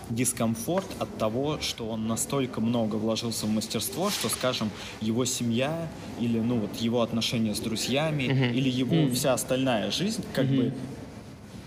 дискомфорт 0.10 0.88
от 1.00 1.18
того, 1.18 1.60
что 1.60 1.90
он 1.90 2.08
настолько 2.08 2.62
много 2.62 2.96
вложился 2.96 3.46
в 3.46 3.50
мастерство, 3.50 4.10
что, 4.10 4.30
скажем, 4.30 4.70
его 5.02 5.26
семья 5.26 5.90
или, 6.20 6.40
ну, 6.40 6.60
вот 6.60 6.76
его 6.78 7.02
отношения 7.02 7.56
с 7.56 7.60
друзьями 7.60 8.28
Мгм. 8.28 8.54
или 8.54 8.70
его 8.70 9.04
Мгм. 9.04 9.16
вся 9.16 9.34
остальная 9.34 9.92
жизнь 9.92 10.24
как 10.34 10.46
Мгм. 10.46 10.56
бы 10.56 10.74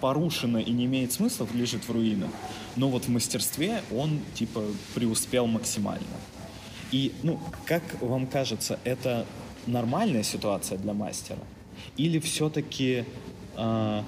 порушена 0.01 0.59
и 0.59 0.71
не 0.71 0.85
имеет 0.85 1.13
смысла, 1.13 1.47
лежит 1.55 1.89
в 1.89 1.91
руинах. 1.93 2.31
Но 2.77 2.89
вот 2.89 3.07
в 3.07 3.09
мастерстве 3.09 3.83
он, 3.93 4.21
типа, 4.35 4.63
преуспел 4.95 5.47
максимально. 5.47 6.07
И, 6.93 7.13
ну, 7.23 7.41
как 7.67 7.83
вам 8.01 8.27
кажется, 8.27 8.79
это 8.85 9.27
нормальная 9.67 10.23
ситуация 10.23 10.79
для 10.79 10.95
мастера? 10.95 11.41
Или 11.97 12.19
все-таки, 12.21 13.05
а, 13.57 14.05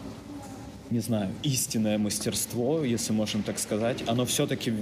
не 0.90 0.98
знаю, 1.00 1.30
истинное 1.42 1.98
мастерство, 1.98 2.82
если 2.84 3.12
можно 3.12 3.42
так 3.42 3.58
сказать, 3.58 4.02
оно 4.08 4.24
все-таки, 4.24 4.72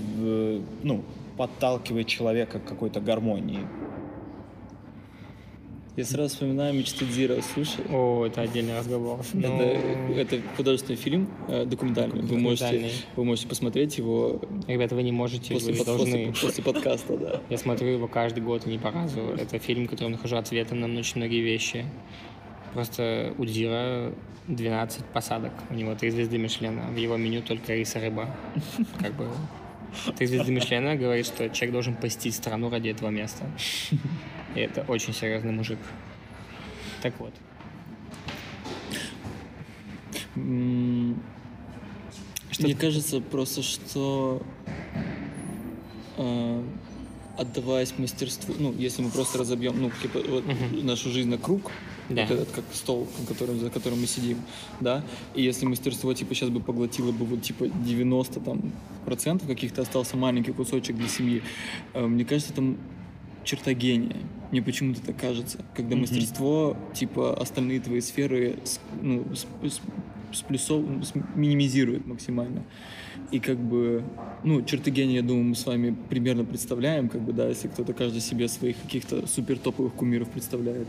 ну, 0.82 1.04
подталкивает 1.36 2.06
человека 2.06 2.58
к 2.58 2.64
какой-то 2.64 3.00
гармонии? 3.00 3.60
Я 5.96 6.04
сразу 6.04 6.28
вспоминаю 6.28 6.74
«Мечты 6.74 7.04
Дзира», 7.04 7.40
слушай. 7.42 7.84
О, 7.90 8.24
это 8.24 8.42
отдельный 8.42 8.78
разговор. 8.78 9.18
Это, 9.18 9.48
Ну, 9.48 10.14
это 10.14 10.40
художественный 10.56 10.94
фильм 10.96 11.28
э, 11.48 11.64
документальный. 11.64 12.20
Вы 12.22 12.38
можете, 12.38 12.64
Документальный. 12.66 13.04
вы 13.16 13.24
можете 13.24 13.48
посмотреть 13.48 13.98
его 13.98 14.40
Ребята, 14.68 14.94
вы 14.94 15.02
не 15.02 15.10
можете, 15.10 15.52
после, 15.54 15.72
вы 15.72 15.78
под- 15.78 15.86
должны. 15.86 16.26
после, 16.28 16.48
после 16.48 16.62
подкаста, 16.62 17.16
да. 17.16 17.40
Я 17.50 17.58
смотрю 17.58 17.88
его 17.88 18.06
каждый 18.06 18.44
год 18.44 18.64
и 18.68 18.70
не 18.70 18.78
по 18.78 18.92
разу. 18.92 19.18
Это 19.36 19.58
фильм, 19.58 19.86
в 19.88 19.90
котором 19.90 20.12
нахожу 20.12 20.36
ответы 20.36 20.76
на 20.76 20.86
очень 21.00 21.16
многие 21.16 21.40
вещи. 21.40 21.84
Просто 22.74 23.34
у 23.38 23.44
Дзира 23.44 24.12
12 24.46 25.04
посадок. 25.06 25.52
У 25.70 25.74
него 25.74 25.94
три 25.94 26.10
звезды 26.10 26.38
Мишлена. 26.38 26.82
В 26.88 26.96
его 26.96 27.16
меню 27.16 27.42
только 27.42 27.74
рис 27.74 27.96
и 27.96 27.98
рыба. 27.98 28.34
Как 29.00 29.14
бы 29.14 29.28
три 30.16 30.26
звезды 30.26 30.52
Мишлена 30.52 30.96
говорит, 30.96 31.26
что 31.26 31.48
человек 31.50 31.72
должен 31.72 31.94
посетить 31.96 32.34
страну 32.34 32.70
ради 32.70 32.88
этого 32.88 33.10
места. 33.10 33.44
И 34.54 34.60
это 34.60 34.82
очень 34.88 35.12
серьезный 35.12 35.52
мужик. 35.52 35.78
Так 37.02 37.14
вот. 37.18 37.34
Что 42.50 42.62
Мне 42.62 42.74
кажется 42.74 43.20
просто, 43.20 43.62
что 43.62 44.42
э, 46.16 46.62
отдаваясь 47.36 47.94
мастерству, 47.98 48.54
ну, 48.58 48.74
если 48.76 49.02
мы 49.02 49.10
просто 49.10 49.38
разобьем, 49.38 49.80
ну, 49.80 49.90
типа, 50.02 50.20
вот 50.26 50.44
Мгм. 50.46 50.86
нашу 50.86 51.10
жизнь 51.10 51.28
на 51.28 51.38
круг, 51.38 51.70
Да. 52.08 52.22
вот 52.22 52.30
этот 52.30 52.50
как 52.50 52.64
стол, 52.72 53.06
на 53.20 53.26
котором, 53.26 53.58
за 53.60 53.70
которым 53.70 54.00
мы 54.00 54.06
сидим, 54.06 54.38
да, 54.80 55.04
и 55.34 55.42
если 55.42 55.66
мастерство, 55.66 56.12
типа, 56.14 56.34
сейчас 56.34 56.48
бы 56.48 56.60
поглотило 56.60 57.12
бы, 57.12 57.24
вот, 57.26 57.42
типа, 57.42 57.68
90 57.68 58.40
там, 58.40 58.72
процентов 59.04 59.46
каких-то, 59.48 59.82
остался 59.82 60.16
маленький 60.16 60.52
кусочек 60.52 60.96
для 60.96 61.08
семьи, 61.08 61.42
э, 61.94 62.06
мне 62.06 62.24
кажется, 62.24 62.52
это 62.52 62.62
м- 62.62 62.78
черта 63.44 63.72
гения. 63.74 64.16
Мне 64.50 64.62
почему-то 64.62 65.00
так 65.02 65.16
кажется. 65.18 65.58
Когда 65.74 65.90
Мгм. 65.96 66.00
мастерство, 66.02 66.76
типа, 66.94 67.34
остальные 67.40 67.80
твои 67.80 68.00
сферы 68.00 68.58
с- 68.64 68.80
ну, 69.02 69.24
с- 69.34 69.46
с- 69.70 69.80
сплюсов, 70.38 70.84
минимизирует 71.34 72.06
максимально. 72.06 72.62
И 73.30 73.40
как 73.40 73.58
бы, 73.58 74.02
ну, 74.44 74.62
черты 74.62 74.90
гения, 74.90 75.16
я 75.16 75.22
думаю, 75.22 75.44
мы 75.44 75.54
с 75.54 75.66
вами 75.66 75.94
примерно 76.08 76.44
представляем, 76.44 77.08
как 77.08 77.20
бы, 77.22 77.32
да, 77.32 77.48
если 77.48 77.68
кто-то 77.68 77.92
каждый 77.92 78.20
себе 78.22 78.48
своих 78.48 78.76
каких-то 78.80 79.26
супер 79.26 79.58
топовых 79.58 79.92
кумиров 79.94 80.30
представляет. 80.30 80.86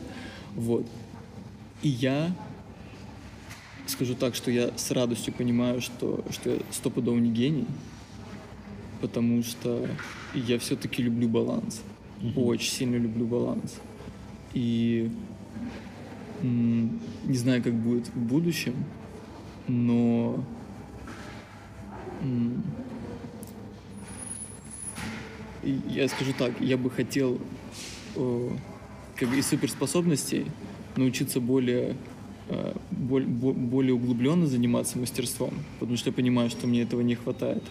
Вот. 0.59 0.85
И 1.81 1.87
я 1.87 2.35
скажу 3.87 4.13
так, 4.13 4.35
что 4.35 4.51
я 4.51 4.77
с 4.77 4.91
радостью 4.91 5.33
понимаю, 5.33 5.79
что, 5.79 6.21
что 6.31 6.49
я 6.49 6.59
стопудово 6.69 7.17
не 7.17 7.31
гений, 7.31 7.65
потому 8.99 9.41
что 9.41 9.87
я 10.33 10.59
все-таки 10.59 11.01
люблю 11.01 11.29
баланс. 11.29 11.81
Очень 12.35 12.71
сильно 12.71 12.97
люблю 12.97 13.25
баланс. 13.25 13.79
И 14.53 15.09
м, 16.41 16.99
не 17.23 17.37
знаю, 17.37 17.63
как 17.63 17.73
будет 17.73 18.09
в 18.09 18.17
будущем, 18.17 18.75
но 19.69 20.43
м, 22.21 22.61
я 25.63 26.09
скажу 26.09 26.33
так, 26.37 26.59
я 26.59 26.75
бы 26.75 26.89
хотел 26.89 27.39
э, 28.17 28.49
как 29.19 29.33
из 29.33 29.47
суперспособностей 29.47 30.45
научиться 30.95 31.39
более 31.39 31.95
э, 32.49 32.73
боль- 32.91 33.25
бо- 33.25 33.53
более 33.53 33.93
углубленно 33.93 34.47
заниматься 34.47 34.97
мастерством, 34.97 35.53
потому 35.79 35.97
что 35.97 36.09
я 36.09 36.13
понимаю, 36.13 36.49
что 36.49 36.67
мне 36.67 36.81
этого 36.83 37.01
не 37.01 37.15
хватает. 37.15 37.63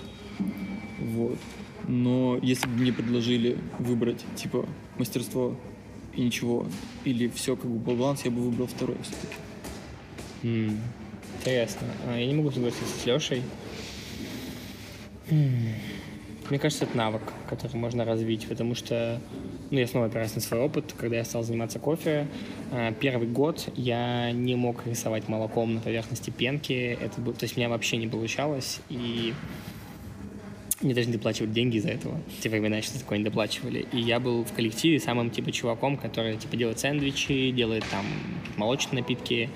Вот. 1.01 1.39
Но 1.87 2.39
если 2.43 2.67
бы 2.67 2.75
мне 2.75 2.93
предложили 2.93 3.57
выбрать, 3.79 4.25
типа, 4.37 4.67
мастерство 4.99 5.57
и 6.15 6.21
ничего, 6.23 6.67
или 7.05 7.29
все 7.29 7.57
как 7.57 7.71
бы 7.71 7.79
баланс, 7.79 8.23
я 8.25 8.31
бы 8.31 8.41
выбрал 8.43 8.67
второе 8.67 8.99
все-таки. 9.03 9.37
М, 10.43 10.79
Интересно. 11.41 11.87
А, 12.07 12.19
Я 12.19 12.27
не 12.27 12.35
могу 12.35 12.51
согласиться 12.51 12.99
с 13.01 13.07
Лешей. 13.07 13.43
Мне 16.51 16.59
кажется, 16.59 16.85
это 16.85 16.97
навык, 16.97 17.23
который 17.49 17.77
можно 17.77 18.05
развить, 18.07 18.49
потому 18.49 18.75
что, 18.75 19.21
ну, 19.71 19.79
я 19.79 19.87
снова 19.87 20.07
опираюсь 20.07 20.35
на 20.35 20.41
свой 20.41 20.61
опыт, 20.61 20.95
когда 20.97 21.17
я 21.17 21.25
стал 21.25 21.43
заниматься 21.43 21.79
кофе. 21.79 22.27
а, 22.73 22.93
Первый 22.93 23.29
год 23.29 23.69
я 23.77 24.33
не 24.33 24.57
мог 24.57 24.87
рисовать 24.87 25.29
молоком 25.29 25.75
на 25.75 25.81
поверхности 25.81 26.31
пенки, 26.31 26.99
это 27.01 27.21
был, 27.21 27.35
то 27.35 27.45
есть 27.45 27.57
у 27.57 27.61
меня 27.61 27.69
вообще 27.69 27.99
не 27.99 28.07
получалось, 28.07 28.81
и 28.89 29.35
мне 30.81 30.95
даже 30.95 31.09
не 31.09 31.15
доплачивали 31.15 31.51
деньги 31.51 31.77
из-за 31.79 31.91
этого. 31.91 32.21
В 32.39 32.41
те 32.41 32.49
времена 32.49 32.81
что 32.83 32.99
такое 32.99 33.19
не 33.19 33.25
доплачивали. 33.25 33.87
И 33.93 34.01
я 34.01 34.21
был 34.21 34.45
в 34.45 34.53
коллективе 34.53 35.01
самым, 35.01 35.31
типа, 35.31 35.51
чуваком, 35.51 35.97
который, 35.97 36.37
типа, 36.37 36.57
делает 36.57 36.79
сэндвичи, 36.79 37.51
делает 37.51 37.85
там 37.91 38.07
молочные 38.57 39.01
напитки, 39.03 39.51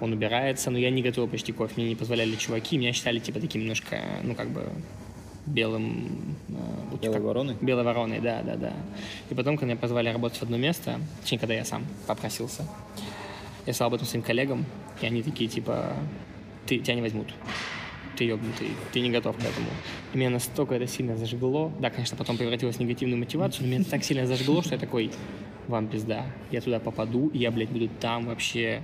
он 0.00 0.12
убирается, 0.12 0.70
но 0.70 0.78
я 0.78 0.90
не 0.90 1.02
готовил 1.02 1.28
почти 1.28 1.52
кофе, 1.52 1.74
мне 1.76 1.88
не 1.88 1.94
позволяли 1.94 2.34
чуваки, 2.34 2.76
меня 2.76 2.92
считали, 2.92 3.20
типа, 3.20 3.40
таким 3.40 3.62
немножко, 3.62 4.02
ну, 4.22 4.34
как 4.34 4.50
бы, 4.50 4.64
белым... 5.46 6.36
э, 6.48 6.96
Белой 7.02 7.14
как- 7.14 7.22
вороной? 7.22 7.56
Белой 7.60 7.84
вороной, 7.84 8.20
да, 8.20 8.42
да, 8.42 8.56
да. 8.56 8.72
И 9.30 9.34
потом, 9.34 9.56
когда 9.56 9.72
меня 9.72 9.80
позвали 9.80 10.08
работать 10.08 10.38
в 10.38 10.42
одно 10.42 10.56
место, 10.56 11.00
точнее, 11.22 11.38
когда 11.38 11.54
я 11.54 11.64
сам 11.64 11.84
попросился, 12.06 12.66
я 13.66 13.72
сказал 13.72 13.88
об 13.88 13.94
этом 13.94 14.06
своим 14.06 14.22
коллегам, 14.24 14.64
и 15.00 15.06
они 15.06 15.22
такие, 15.22 15.48
типа, 15.48 15.92
ты, 16.66 16.78
тебя 16.78 16.94
не 16.94 17.02
возьмут. 17.02 17.28
Ты 18.16 18.24
ебнутый, 18.24 18.68
ты 18.92 19.00
не 19.00 19.10
готов 19.10 19.36
к 19.36 19.40
этому. 19.40 19.68
И 20.14 20.18
меня 20.18 20.30
настолько 20.30 20.74
это 20.74 20.86
сильно 20.86 21.16
зажгло. 21.18 21.70
Да, 21.80 21.90
конечно, 21.90 22.16
потом 22.16 22.38
превратилось 22.38 22.76
в 22.76 22.80
негативную 22.80 23.18
мотивацию, 23.18 23.66
но 23.66 23.74
меня 23.74 23.84
так 23.84 24.04
сильно 24.04 24.26
зажгло, 24.26 24.62
что 24.62 24.72
я 24.74 24.78
такой, 24.80 25.10
вам 25.68 25.86
пизда. 25.88 26.24
Я 26.50 26.62
туда 26.62 26.80
попаду, 26.80 27.28
и 27.28 27.38
я, 27.38 27.50
блядь, 27.50 27.68
буду 27.68 27.88
там 28.00 28.26
вообще. 28.26 28.82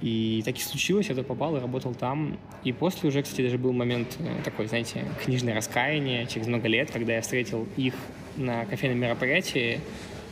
И 0.00 0.42
так 0.44 0.56
и 0.56 0.60
случилось, 0.60 1.06
я 1.08 1.14
туда 1.14 1.26
попал 1.26 1.56
и 1.56 1.60
работал 1.60 1.94
там. 1.94 2.38
И 2.64 2.72
после 2.72 3.08
уже, 3.08 3.22
кстати, 3.22 3.42
даже 3.42 3.58
был 3.58 3.72
момент 3.72 4.16
э, 4.20 4.42
такой, 4.44 4.66
знаете, 4.66 5.04
книжное 5.24 5.54
раскаяние 5.54 6.26
через 6.26 6.46
много 6.46 6.68
лет, 6.68 6.90
когда 6.90 7.14
я 7.14 7.22
встретил 7.22 7.66
их 7.76 7.94
на 8.36 8.64
кофейном 8.66 8.98
мероприятии, 8.98 9.80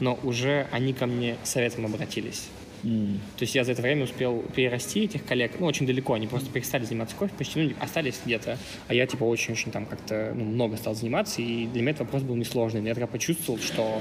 но 0.00 0.18
уже 0.22 0.68
они 0.70 0.92
ко 0.92 1.06
мне 1.06 1.36
советом 1.42 1.86
обратились. 1.86 2.48
М. 2.84 3.20
То 3.36 3.42
есть 3.42 3.54
я 3.54 3.64
за 3.64 3.72
это 3.72 3.82
время 3.82 4.04
успел 4.04 4.44
перерасти 4.54 5.04
этих 5.04 5.24
коллег, 5.24 5.52
ну, 5.58 5.66
очень 5.66 5.86
далеко, 5.86 6.14
они 6.14 6.26
просто 6.26 6.50
перестали 6.50 6.84
заниматься 6.84 7.16
кофе, 7.16 7.32
почти, 7.36 7.60
ну, 7.60 7.72
остались 7.80 8.20
где-то, 8.24 8.58
а 8.86 8.94
я, 8.94 9.06
типа, 9.06 9.24
очень-очень 9.24 9.72
там 9.72 9.86
как-то, 9.86 10.32
ну, 10.34 10.44
много 10.44 10.76
стал 10.76 10.94
заниматься, 10.94 11.42
и 11.42 11.66
для 11.66 11.82
меня 11.82 11.92
этот 11.92 12.02
вопрос 12.02 12.22
был 12.22 12.36
несложный. 12.36 12.82
Я 12.82 12.94
тогда 12.94 13.06
почувствовал, 13.06 13.58
что 13.58 14.00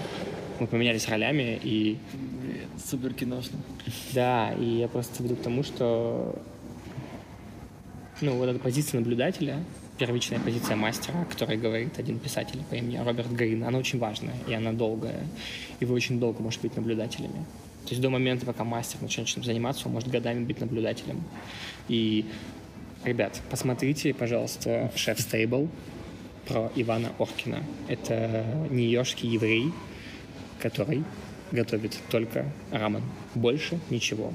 мы 0.60 0.68
поменялись 0.68 1.08
ролями, 1.08 1.60
и 1.64 1.98
Супер 2.84 3.14
киношно. 3.14 3.58
да, 4.14 4.54
и 4.54 4.66
я 4.66 4.88
просто 4.88 5.24
веду 5.24 5.36
к 5.36 5.42
тому, 5.42 5.64
что 5.64 6.36
ну, 8.22 8.38
вот 8.38 8.48
эта 8.48 8.60
позиция 8.60 9.00
наблюдателя, 9.00 9.64
первичная 9.98 10.40
позиция 10.40 10.76
мастера, 10.76 11.22
о 11.22 11.26
которой 11.26 11.58
говорит 11.58 12.00
один 12.00 12.20
писатель 12.20 12.60
по 12.70 12.76
имени 12.76 12.98
Роберт 12.98 13.32
Грин, 13.32 13.64
она 13.64 13.78
очень 13.78 14.00
важная, 14.00 14.36
и 14.48 14.54
она 14.54 14.74
долгая, 14.74 15.24
и 15.80 15.86
вы 15.86 15.96
очень 15.96 16.20
долго 16.20 16.42
можете 16.42 16.68
быть 16.68 16.76
наблюдателями. 16.76 17.46
То 17.86 17.92
есть 17.92 18.02
до 18.02 18.10
момента, 18.10 18.46
пока 18.46 18.64
мастер 18.64 19.02
начнет 19.02 19.28
чем 19.28 19.44
заниматься, 19.44 19.88
он 19.88 19.94
может 19.94 20.10
годами 20.10 20.44
быть 20.44 20.60
наблюдателем. 20.60 21.24
И, 21.88 22.26
ребят, 23.04 23.42
посмотрите, 23.50 24.14
пожалуйста, 24.14 24.92
«Шеф 24.96 25.20
Стейбл» 25.20 25.70
про 26.48 26.72
Ивана 26.76 27.12
Оркина. 27.20 27.64
Это 27.88 28.46
нью-йоркский 28.72 29.30
еврей, 29.30 29.72
который 30.60 31.04
готовит 31.52 31.98
только 32.10 32.46
рамен. 32.72 33.02
Больше 33.36 33.80
ничего 33.90 34.34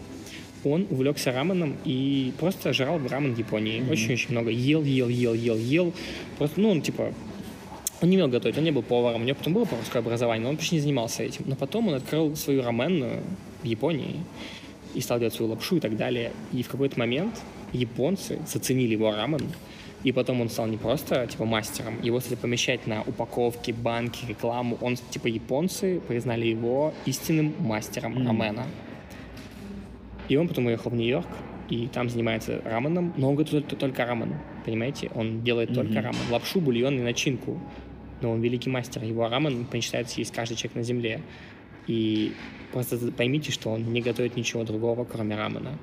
он 0.65 0.87
увлекся 0.91 1.33
раменом 1.33 1.77
и 1.85 2.33
просто 2.39 2.73
жрал 2.73 3.01
рамен 3.09 3.35
в 3.35 3.39
Японии. 3.39 3.83
Очень-очень 3.91 4.29
mm-hmm. 4.29 4.33
много 4.33 4.51
ел, 4.51 4.83
ел, 4.83 5.09
ел, 5.09 5.35
ел, 5.35 5.57
ел. 5.57 5.95
Просто, 6.37 6.61
ну, 6.61 6.71
он 6.71 6.83
типа 6.83 7.15
он 8.01 8.09
не 8.09 8.17
умел 8.17 8.29
готовить, 8.29 8.57
он 8.57 8.65
не 8.65 8.71
был 8.71 8.83
поваром, 8.83 9.23
у 9.23 9.25
него 9.25 9.37
потом 9.37 9.53
было 9.53 9.67
поварское 9.67 10.01
образование, 10.01 10.43
но 10.43 10.51
он 10.51 10.57
почти 10.57 10.77
не 10.77 10.81
занимался 10.81 11.23
этим. 11.23 11.45
Но 11.47 11.55
потом 11.55 11.89
он 11.89 11.95
открыл 11.95 12.35
свою 12.35 12.63
раменную 12.63 13.21
в 13.63 13.67
Японии 13.67 14.17
и 14.95 15.01
стал 15.01 15.19
делать 15.19 15.35
свою 15.35 15.51
лапшу 15.51 15.77
и 15.77 15.81
так 15.81 15.97
далее. 15.97 16.33
И 16.53 16.63
в 16.63 16.69
какой-то 16.69 16.99
момент 16.99 17.41
японцы 17.73 18.39
заценили 18.47 18.93
его 18.93 19.15
рамен, 19.15 19.43
и 20.03 20.13
потом 20.13 20.41
он 20.41 20.49
стал 20.49 20.67
не 20.67 20.77
просто 20.77 21.27
типа 21.27 21.45
мастером, 21.45 22.01
его 22.03 22.21
стали 22.21 22.37
помещать 22.37 22.87
на 22.87 23.03
упаковки, 23.03 23.73
банки, 23.73 24.25
рекламу. 24.27 24.79
Он 24.81 24.97
типа 24.97 25.27
японцы 25.27 26.01
признали 26.09 26.47
его 26.47 26.95
истинным 27.05 27.55
мастером 27.59 28.19
mm. 28.19 28.27
рамена. 28.27 28.67
И 30.29 30.37
он 30.37 30.49
потом 30.49 30.67
уехал 30.67 30.91
в 30.91 30.95
Нью-Йорк, 30.95 31.27
и 31.69 31.87
там 31.89 32.09
занимается 32.09 32.63
раменом, 32.65 33.13
но 33.17 33.31
он 33.31 33.37
готовит 33.37 33.67
только 33.79 34.05
рамен, 34.05 34.35
понимаете? 34.65 35.11
Он 35.15 35.43
делает 35.43 35.71
mm-hmm. 35.71 35.75
только 35.75 36.03
рамен. 36.03 36.21
Лапшу, 36.31 36.61
бульон 36.61 36.99
и 36.99 37.03
начинку. 37.03 37.61
Но 38.21 38.33
он 38.33 38.41
великий 38.41 38.71
мастер. 38.71 39.03
Его 39.05 39.29
рамен 39.29 39.65
помечтает 39.67 40.11
есть 40.11 40.33
каждый 40.33 40.57
человек 40.57 40.77
на 40.77 40.83
земле. 40.83 41.23
И 41.87 42.33
просто 42.73 42.99
поймите, 43.13 43.53
что 43.53 43.71
он 43.71 43.93
не 43.93 44.01
готовит 44.01 44.37
ничего 44.37 44.65
другого, 44.65 45.05
кроме 45.05 45.37
рамена. 45.37 45.79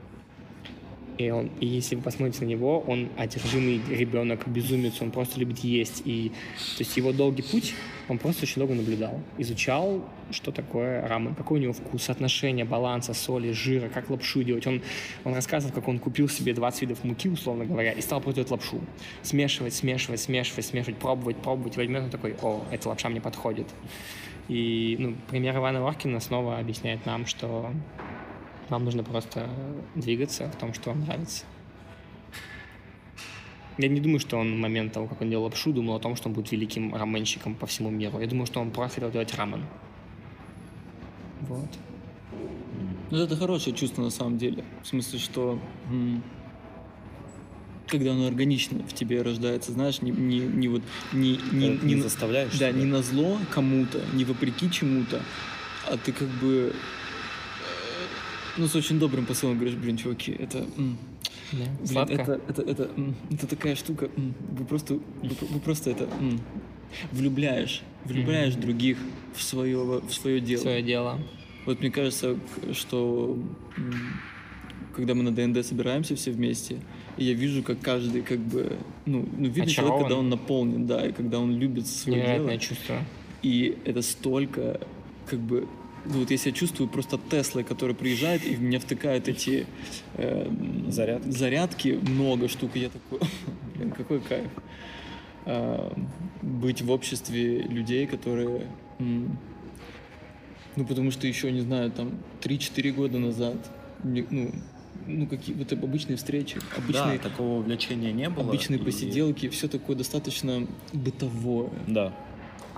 И, 1.18 1.32
он, 1.32 1.49
и 1.59 1.65
если 1.65 1.95
вы 1.95 2.03
посмотрите 2.03 2.45
на 2.45 2.49
него, 2.49 2.80
он 2.82 3.09
одержимый 3.18 3.82
ребенок, 3.89 4.47
безумец, 4.47 5.01
он 5.01 5.11
просто 5.11 5.39
любит 5.39 5.59
есть. 5.59 6.03
И, 6.05 6.30
то 6.30 6.84
есть 6.84 6.95
его 6.95 7.11
долгий 7.11 7.41
путь, 7.41 7.74
он 8.07 8.20
просто 8.20 8.43
очень 8.43 8.59
долго 8.59 8.76
наблюдал. 8.76 9.20
Изучал, 9.39 10.03
что 10.30 10.51
такое 10.51 11.07
рамен, 11.07 11.34
какой 11.34 11.59
у 11.59 11.61
него 11.61 11.74
вкус, 11.74 12.09
отношение, 12.09 12.65
баланса, 12.65 13.13
соли, 13.13 13.51
жира, 13.51 13.89
как 13.89 14.09
лапшу 14.11 14.43
делать. 14.43 14.68
Он, 14.68 14.82
он 15.24 15.34
рассказывал, 15.34 15.74
как 15.74 15.88
он 15.88 15.97
купил 15.97 16.30
себе 16.30 16.53
20 16.53 16.82
видов 16.82 17.03
муки, 17.03 17.30
условно 17.30 17.65
говоря, 17.65 17.93
и 17.93 18.01
стал 18.01 18.22
просто 18.22 18.45
лапшу. 18.51 18.80
Смешивать, 19.24 19.74
смешивать, 19.74 20.20
смешивать, 20.20 20.65
смешивать, 20.65 20.97
пробовать, 20.97 21.38
пробовать. 21.38 21.76
И 21.76 21.78
в 21.78 21.80
один 21.80 21.93
момент 21.93 22.13
он 22.13 22.20
такой, 22.20 22.36
о, 22.43 22.63
эта 22.72 22.89
лапша 22.89 23.09
мне 23.09 23.22
подходит. 23.22 23.68
И 24.49 24.95
ну, 24.99 25.15
пример 25.30 25.57
Ивана 25.57 25.82
Варкина 25.82 26.20
снова 26.20 26.59
объясняет 26.59 27.05
нам, 27.05 27.26
что 27.26 27.72
вам 28.70 28.86
нужно 28.86 29.03
просто 29.03 29.49
двигаться 29.95 30.49
в 30.49 30.55
том, 30.55 30.74
что 30.74 30.89
вам 30.89 31.01
нравится. 31.01 31.45
Я 33.78 33.89
не 33.89 33.99
думаю, 33.99 34.20
что 34.20 34.38
он 34.38 34.59
момент 34.59 34.93
того, 34.93 35.07
как 35.07 35.22
он 35.22 35.30
делал 35.30 35.43
лапшу, 35.43 35.72
думал 35.72 35.95
о 35.95 35.99
том, 35.99 36.15
что 36.15 36.30
он 36.30 36.34
будет 36.34 36.51
великим 36.51 36.95
раменщиком 36.95 37.53
по 37.53 37.68
всему 37.68 37.91
миру. 37.91 38.20
Я 38.20 38.28
думаю, 38.28 38.47
что 38.47 38.59
он 38.59 38.72
просто 38.72 38.95
хотел 38.95 39.11
делать 39.11 39.34
рамен. 39.36 39.63
Вот. 41.41 41.70
Ну, 43.11 43.18
это 43.20 43.36
хорошее 43.38 43.76
чувство 43.76 44.01
на 44.01 44.09
самом 44.09 44.38
деле. 44.38 44.65
В 44.82 44.88
смысле, 44.88 45.20
что 45.20 45.59
когда 47.88 48.11
оно 48.11 48.28
органично 48.28 48.84
в 48.84 48.93
тебе 48.93 49.22
рождается, 49.22 49.72
знаешь, 49.72 50.01
не, 50.01 50.11
не, 50.11 50.39
не 50.39 50.68
вот 50.68 50.82
не, 51.13 51.39
не, 51.51 51.70
не, 51.70 51.95
не 51.95 52.01
заставляешь. 52.01 52.51
Да, 52.53 52.70
себя. 52.70 52.80
не 52.80 52.86
на 52.86 53.01
зло 53.01 53.38
кому-то, 53.51 54.01
не 54.13 54.26
вопреки 54.26 54.70
чему-то, 54.70 55.22
а 55.86 55.97
ты 55.97 56.11
как 56.11 56.28
бы 56.28 56.76
ну, 58.58 58.68
с 58.68 58.76
очень 58.76 58.99
добрым 58.99 59.26
посылом 59.26 59.55
говоришь, 59.55 59.76
блин, 59.76 59.97
чуваки, 59.97 60.32
это... 60.32 60.66
Да. 61.51 61.66
Блин, 61.89 62.20
это, 62.20 62.41
это, 62.49 62.62
это, 62.62 62.89
это 63.32 63.47
такая 63.47 63.76
штука, 63.76 64.10
вы 64.16 64.66
просто, 64.66 64.95
вы, 64.95 65.30
вы 65.49 65.60
просто 65.60 65.91
это 65.91 66.10
влюбляешь, 67.12 67.84
влюбляешь 68.03 68.53
mm-hmm. 68.53 68.62
других 68.62 68.97
в 69.34 69.41
свое, 69.41 70.01
в 70.01 70.12
свое 70.12 70.41
дело. 70.41 70.60
В 70.60 70.64
свое 70.64 70.82
дело. 70.82 71.20
Вот 71.66 71.80
мне 71.80 71.91
кажется, 71.91 72.38
что 72.74 73.38
когда 74.95 75.14
мы 75.14 75.24
на 75.24 75.32
ДНД 75.32 75.66
собираемся 75.66 76.16
все 76.16 76.32
вместе, 76.32 76.80
и 77.18 77.26
я 77.26 77.34
вижу, 77.34 77.64
как 77.64 77.80
каждый 77.80 78.22
как 78.22 78.39
бы, 78.39 78.78
ну, 79.05 79.28
ну 79.38 79.47
видно 79.47 79.70
человек, 79.70 80.01
когда 80.01 80.18
он 80.18 80.30
наполнен, 80.30 80.86
да, 80.86 81.05
и 81.05 81.12
когда 81.12 81.39
он 81.39 81.55
любит 81.55 81.88
свое 81.88 82.18
Невероятное 82.18 82.58
дело. 82.58 82.60
чувство. 82.60 82.95
И 83.41 83.78
это 83.86 84.01
столько, 84.01 84.80
как 85.28 85.39
бы, 85.39 85.68
ну, 86.10 86.20
вот 86.20 86.32
я 86.32 86.38
себя 86.38 86.51
чувствую 86.51 86.88
просто 86.89 87.20
Теслой, 87.30 87.64
который 87.64 87.95
приезжает 87.95 88.45
и 88.45 88.55
в 88.55 88.62
меня 88.62 88.80
втыкает 88.80 89.28
эти 89.28 89.66
э, 90.16 90.49
зарядки. 90.89 91.30
зарядки, 91.30 91.99
много 92.01 92.47
штук, 92.47 92.72
и 92.76 92.80
я 92.80 92.89
такой, 92.89 93.20
блин, 93.76 93.91
какой 93.91 94.22
кайф. 94.22 94.49
Э, 95.45 95.91
быть 96.41 96.82
в 96.82 96.91
обществе 96.91 97.62
людей, 97.62 98.08
которые, 98.08 98.68
ну, 98.99 100.86
потому 100.88 101.12
что 101.12 101.28
еще, 101.28 101.51
не 101.51 101.62
знаю, 101.62 101.91
там, 101.91 102.20
3-4 102.41 102.91
года 102.91 103.20
назад, 103.20 103.55
ну, 104.03 104.51
ну, 105.08 105.28
какие 105.28 105.55
вот 105.55 105.72
обычные 105.72 106.18
встречи, 106.18 106.60
обычные... 106.76 107.18
Да, 107.18 107.30
такого 107.30 107.60
увлечения 107.60 108.12
не 108.12 108.30
было. 108.30 108.45
Обычные 108.45 108.80
и... 108.80 108.84
посиделки, 108.84 109.47
все 109.49 109.68
такое 109.68 109.95
достаточно 109.95 110.68
бытовое. 110.93 111.70
Да. 111.88 112.14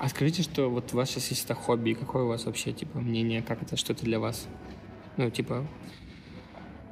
А 0.01 0.07
скажите, 0.07 0.43
что 0.43 0.69
вот 0.69 0.93
у 0.93 0.97
вас 0.97 1.09
сейчас 1.09 1.29
есть 1.29 1.43
это 1.45 1.55
хобби, 1.55 1.93
какое 1.93 2.23
у 2.23 2.27
вас 2.27 2.45
вообще, 2.45 2.71
типа, 2.71 2.99
мнение, 2.99 3.41
как 3.41 3.61
это, 3.61 3.75
что 3.75 3.91
это 3.91 4.05
для 4.05 4.19
вас? 4.19 4.47
Ну, 5.17 5.29
типа, 5.29 5.67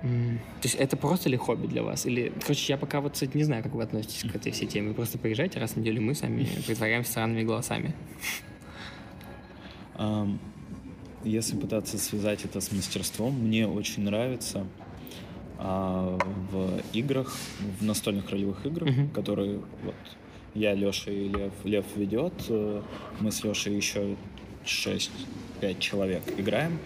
то 0.01 0.63
есть 0.63 0.75
это 0.75 0.97
просто 0.97 1.29
ли 1.29 1.37
хобби 1.37 1.67
для 1.67 1.83
вас? 1.83 2.05
Или, 2.05 2.33
короче, 2.41 2.73
я 2.73 2.77
пока 2.77 2.99
вот, 2.99 3.13
кстати, 3.13 3.35
не 3.35 3.43
знаю, 3.43 3.63
как 3.63 3.73
вы 3.73 3.83
относитесь 3.83 4.29
к 4.29 4.35
этой 4.35 4.51
всей 4.51 4.67
теме. 4.67 4.93
Просто 4.93 5.17
приезжаете 5.17 5.59
раз 5.59 5.71
в 5.71 5.77
неделю, 5.77 6.01
мы 6.01 6.15
сами 6.15 6.47
притворяемся 6.67 7.11
странными 7.11 7.43
голосами. 7.43 7.95
Если 11.23 11.57
пытаться 11.57 11.97
связать 11.97 12.45
это 12.45 12.61
с 12.61 12.71
мастерством, 12.71 13.33
мне 13.33 13.67
очень 13.67 14.03
нравится 14.03 14.67
а, 15.57 16.17
в 16.51 16.81
играх, 16.93 17.35
в 17.79 17.83
настольных 17.83 18.29
ролевых 18.29 18.65
играх, 18.65 18.89
uh-huh. 18.89 19.11
которые 19.11 19.61
вот 19.83 19.95
я, 20.57 20.73
Леша 20.73 21.11
и 21.11 21.29
Лев. 21.29 21.53
Лев 21.63 21.85
ведет, 21.95 22.33
мы 23.19 23.31
с 23.31 23.43
Лешей 23.43 23.75
еще 23.75 24.15
6-5 24.65 25.79
человек 25.79 26.23
играем. 26.37 26.79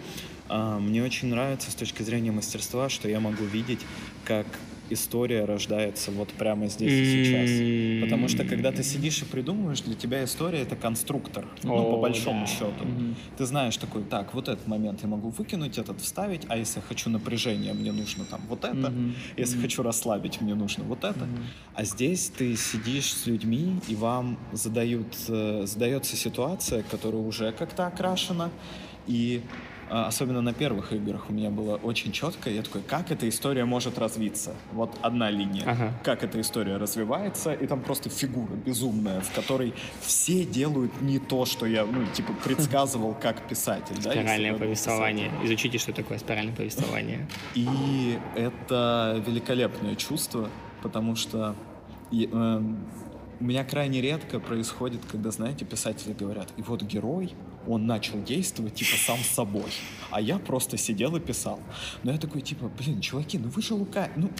А, 0.48 0.78
мне 0.78 1.02
очень 1.02 1.28
нравится 1.28 1.70
с 1.70 1.74
точки 1.74 2.02
зрения 2.02 2.30
мастерства, 2.30 2.88
что 2.88 3.08
я 3.08 3.20
могу 3.20 3.44
видеть, 3.44 3.80
как 4.24 4.46
история 4.92 5.44
рождается 5.44 6.10
вот 6.10 6.28
прямо 6.30 6.68
здесь 6.68 6.92
и 6.92 7.24
сейчас. 7.24 8.02
Потому 8.02 8.28
что 8.28 8.44
когда 8.44 8.72
ты 8.72 8.82
сидишь 8.82 9.22
и 9.22 9.24
придумываешь, 9.24 9.80
для 9.82 9.94
тебя 9.94 10.24
история 10.24 10.60
это 10.62 10.76
конструктор, 10.76 11.46
ну, 11.62 11.90
по 11.90 11.96
большому 11.98 12.46
счету. 12.46 12.86
Ты 13.36 13.46
знаешь 13.46 13.76
такой, 13.76 14.02
так, 14.04 14.34
вот 14.34 14.48
этот 14.48 14.66
момент 14.66 15.02
я 15.02 15.08
могу 15.08 15.30
выкинуть, 15.30 15.78
этот 15.78 16.00
вставить, 16.00 16.42
а 16.48 16.56
если 16.56 16.80
хочу 16.80 17.10
напряжение, 17.10 17.72
мне 17.72 17.92
нужно 17.92 18.24
там 18.24 18.40
вот 18.48 18.64
это, 18.64 18.92
если 19.36 19.58
хочу 19.58 19.82
расслабить, 19.82 20.40
мне 20.40 20.54
нужно 20.54 20.84
вот 20.84 21.04
это. 21.04 21.26
А 21.74 21.84
здесь 21.84 22.30
ты 22.36 22.56
сидишь 22.56 23.12
с 23.12 23.26
людьми, 23.26 23.80
и 23.88 23.94
вам 23.94 24.38
задают, 24.52 25.16
э, 25.28 25.64
задается 25.66 26.16
ситуация, 26.16 26.82
которая 26.82 27.22
уже 27.22 27.52
как-то 27.52 27.86
окрашена, 27.86 28.50
и 29.06 29.42
особенно 29.92 30.40
на 30.40 30.52
первых 30.52 30.92
играх 30.92 31.26
у 31.28 31.32
меня 31.32 31.50
было 31.50 31.76
очень 31.76 32.12
четко. 32.12 32.50
Я 32.50 32.62
такой, 32.62 32.82
как 32.82 33.10
эта 33.10 33.28
история 33.28 33.64
может 33.64 33.98
развиться? 33.98 34.54
Вот 34.72 34.96
одна 35.02 35.30
линия. 35.30 35.64
Ага. 35.66 35.92
Как 36.02 36.24
эта 36.24 36.40
история 36.40 36.76
развивается, 36.76 37.52
и 37.52 37.66
там 37.66 37.82
просто 37.82 38.08
фигура 38.08 38.52
безумная, 38.52 39.20
в 39.20 39.32
которой 39.32 39.74
все 40.00 40.44
делают 40.44 41.00
не 41.02 41.18
то, 41.18 41.44
что 41.44 41.66
я, 41.66 41.84
ну, 41.84 42.06
типа, 42.06 42.32
предсказывал 42.44 43.14
как 43.14 43.46
писатель. 43.48 44.00
Спиральное 44.00 44.52
да, 44.52 44.58
повествование. 44.58 45.28
Писатель. 45.28 45.46
Изучите, 45.46 45.78
что 45.78 45.92
такое 45.92 46.18
спиральное 46.18 46.54
повествование. 46.54 47.28
И 47.54 48.18
это 48.34 49.22
великолепное 49.26 49.94
чувство, 49.96 50.48
потому 50.82 51.16
что 51.16 51.54
э, 52.12 52.62
у 53.40 53.44
меня 53.44 53.64
крайне 53.64 54.00
редко 54.00 54.40
происходит, 54.40 55.00
когда, 55.10 55.30
знаете, 55.30 55.64
писатели 55.64 56.12
говорят, 56.12 56.48
и 56.56 56.62
вот 56.62 56.82
герой, 56.82 57.34
он 57.66 57.86
начал 57.86 58.22
действовать, 58.22 58.74
типа, 58.74 58.96
сам 58.96 59.18
собой. 59.18 59.70
А 60.10 60.20
я 60.20 60.38
просто 60.38 60.76
сидел 60.76 61.16
и 61.16 61.20
писал. 61.20 61.60
Но 62.02 62.12
я 62.12 62.18
такой, 62.18 62.40
типа, 62.40 62.70
блин, 62.78 63.00
чуваки, 63.00 63.38
ну 63.38 63.48
вы 63.48 63.62
же 63.62 63.74
Лука... 63.74 64.10
Ну, 64.16 64.30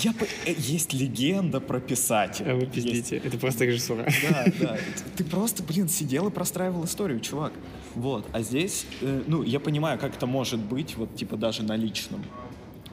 я... 0.00 0.12
По... 0.12 0.24
Э, 0.24 0.54
есть 0.56 0.92
легенда 0.92 1.60
про 1.60 1.80
писателя. 1.80 2.52
А 2.52 2.54
вы 2.54 2.66
пиздите, 2.66 3.16
есть... 3.16 3.26
это 3.26 3.38
просто 3.38 3.64
режиссура. 3.64 4.06
Да, 4.28 4.44
да. 4.60 4.78
Ты 5.16 5.24
просто, 5.24 5.62
блин, 5.62 5.88
сидел 5.88 6.28
и 6.28 6.30
простраивал 6.30 6.84
историю, 6.84 7.20
чувак. 7.20 7.52
Вот. 7.94 8.26
А 8.32 8.42
здесь, 8.42 8.86
э, 9.00 9.22
ну, 9.26 9.42
я 9.42 9.60
понимаю, 9.60 9.98
как 9.98 10.16
это 10.16 10.26
может 10.26 10.60
быть, 10.60 10.96
вот, 10.96 11.14
типа, 11.14 11.36
даже 11.36 11.62
на 11.62 11.76
личном. 11.76 12.24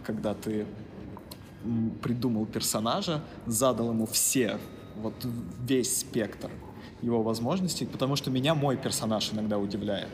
Когда 0.04 0.34
ты 0.34 0.66
придумал 2.02 2.46
персонажа, 2.46 3.24
задал 3.46 3.92
ему 3.92 4.06
все 4.06 4.60
вот 4.96 5.14
весь 5.68 6.00
спектр 6.00 6.50
его 7.02 7.24
возможностей, 7.24 7.86
потому 7.86 8.16
что 8.16 8.30
меня 8.30 8.56
мой 8.56 8.78
персонаж 8.78 9.32
иногда 9.34 9.58
удивляет. 9.58 10.10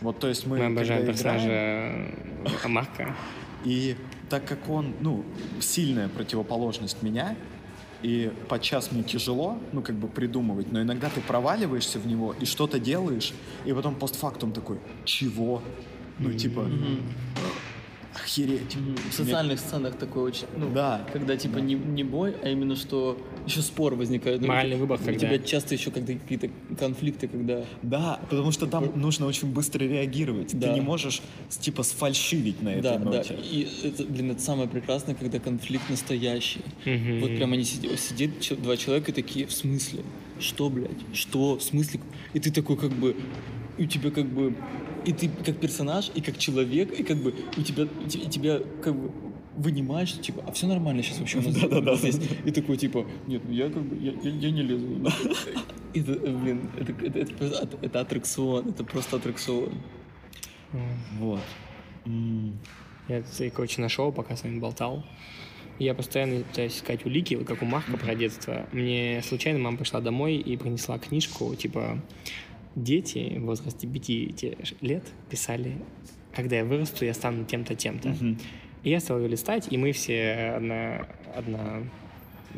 Вот, 0.00 0.18
то 0.18 0.28
есть 0.28 0.46
мы, 0.46 0.58
Мы 0.58 0.66
обожаем 0.66 1.00
когда 1.00 1.12
персонажа 1.12 1.46
играем, 1.46 2.14
э, 2.64 2.68
Марка. 2.68 3.16
и 3.64 3.96
так 4.30 4.44
как 4.46 4.68
он, 4.70 4.94
ну, 5.00 5.24
сильная 5.60 6.08
противоположность 6.08 7.02
меня, 7.02 7.36
и 8.02 8.32
подчас 8.48 8.92
мне 8.92 9.02
тяжело, 9.02 9.58
ну, 9.72 9.82
как 9.82 9.96
бы 9.96 10.08
придумывать, 10.08 10.72
но 10.72 10.80
иногда 10.80 11.10
ты 11.10 11.20
проваливаешься 11.20 11.98
в 11.98 12.06
него 12.06 12.34
и 12.40 12.46
что-то 12.46 12.78
делаешь, 12.78 13.34
и 13.66 13.72
потом 13.72 13.94
постфактум 13.94 14.52
такой, 14.52 14.78
чего? 15.04 15.62
Ну, 16.18 16.32
типа, 16.32 16.66
охереть. 18.14 18.76
В 19.10 19.12
социальных 19.14 19.60
сценах 19.60 19.96
такое 19.96 20.24
очень, 20.24 20.46
ну, 20.56 20.70
Да. 20.74 21.06
когда 21.12 21.36
типа 21.36 21.58
не, 21.58 21.74
не 21.74 22.02
бой, 22.04 22.34
а 22.42 22.48
именно 22.48 22.74
что 22.76 23.16
еще 23.46 23.62
спор 23.62 23.94
возникает. 23.94 24.40
Ну, 24.40 24.48
Моральный 24.48 24.76
у- 24.76 24.80
выбор, 24.80 24.98
У 25.00 25.04
когда- 25.04 25.18
тебя 25.18 25.38
часто 25.38 25.74
еще 25.74 25.90
когда 25.90 26.12
какие-то 26.14 26.50
конфликты, 26.78 27.28
когда 27.28 27.64
Да, 27.82 28.20
потому 28.28 28.50
что 28.52 28.66
там 28.66 28.90
нужно 29.00 29.26
очень 29.26 29.52
быстро 29.52 29.84
реагировать. 29.84 30.58
Да. 30.58 30.68
Ты 30.68 30.74
не 30.74 30.80
можешь, 30.80 31.22
типа, 31.48 31.82
сфальшивить 31.82 32.62
на 32.62 32.70
этой 32.70 32.82
Да, 32.82 32.98
да. 32.98 33.04
ноте. 33.04 33.34
И 33.34 33.68
это, 33.84 34.04
блин, 34.04 34.32
это 34.32 34.42
самое 34.42 34.68
прекрасное, 34.68 35.14
когда 35.14 35.38
конфликт 35.38 35.88
настоящий. 35.88 36.62
Мгм. 36.84 37.20
Вот 37.20 37.30
прям 37.36 37.52
они 37.52 37.64
сидят, 37.64 37.98
сидят 38.00 38.30
два 38.62 38.76
человека 38.76 39.12
и 39.12 39.14
такие, 39.14 39.46
в 39.46 39.52
смысле? 39.52 40.02
Что, 40.38 40.68
блядь? 40.70 40.90
Что? 41.12 41.56
В 41.58 41.62
смысле? 41.62 42.00
И 42.32 42.40
ты 42.40 42.50
такой 42.50 42.76
как 42.76 42.90
бы, 42.92 43.14
и 43.78 43.84
у 43.84 43.86
тебя 43.86 44.10
как 44.10 44.26
бы, 44.26 44.54
и 45.04 45.12
ты 45.12 45.28
как 45.44 45.58
персонаж, 45.60 46.10
и 46.14 46.20
как 46.20 46.38
человек, 46.38 46.92
и 46.98 47.02
как 47.02 47.16
бы 47.18 47.34
у 47.56 47.62
тебя, 47.62 47.84
и 48.04 48.08
те- 48.08 48.18
и 48.18 48.28
тебя 48.28 48.60
как 48.82 48.94
бы 48.94 49.10
вынимаешь, 49.56 50.08
что, 50.10 50.22
типа, 50.22 50.42
а 50.46 50.52
все 50.52 50.66
нормально 50.66 51.02
сейчас 51.02 51.18
вообще 51.18 51.38
у 51.38 51.42
нас 51.42 51.54
Да-да-да. 51.60 51.96
здесь. 51.96 52.18
И 52.44 52.50
такой, 52.50 52.76
типа, 52.76 53.06
нет, 53.26 53.42
ну 53.46 53.52
я 53.52 53.68
как 53.68 53.82
бы, 53.82 53.96
я, 54.02 54.12
я- 54.22 54.36
я 54.36 54.50
не 54.50 54.62
лезу. 54.62 54.86
Это, 55.92 56.12
блин, 56.12 56.70
это, 56.78 56.92
это, 57.04 57.18
это 57.18 57.78
это 57.82 58.00
аттракцион, 58.00 58.68
это 58.68 58.84
просто 58.84 59.16
аттракцион. 59.16 59.72
Вот. 61.18 61.40
Я, 63.08 63.22
кстати, 63.22 63.50
короче, 63.50 63.80
нашел, 63.80 64.12
пока 64.12 64.36
с 64.36 64.44
вами 64.44 64.60
болтал. 64.60 65.04
Я 65.80 65.94
постоянно 65.94 66.44
пытаюсь 66.44 66.76
искать 66.76 67.04
улики, 67.06 67.34
вот 67.34 67.46
как 67.46 67.62
у 67.62 67.64
Марка 67.64 67.96
про 67.96 68.14
детство. 68.14 68.68
Мне 68.72 69.20
случайно 69.24 69.58
мама 69.58 69.78
пришла 69.78 70.00
домой 70.00 70.36
и 70.36 70.56
принесла 70.56 70.98
книжку, 70.98 71.54
типа 71.56 71.98
дети 72.74 73.36
в 73.38 73.44
возрасте 73.44 73.86
5 73.86 74.80
лет 74.80 75.04
писали, 75.28 75.76
когда 76.34 76.56
я 76.56 76.64
вырасту, 76.64 77.04
я 77.04 77.14
стану 77.14 77.44
тем-то, 77.44 77.74
тем-то. 77.74 78.10
Мгм. 78.10 78.38
И 78.82 78.90
я 78.90 79.00
стал 79.00 79.18
ее 79.18 79.28
листать, 79.28 79.66
и 79.70 79.76
мы 79.76 79.92
все 79.92 80.54
одна, 80.56 81.06
одна 81.34 81.82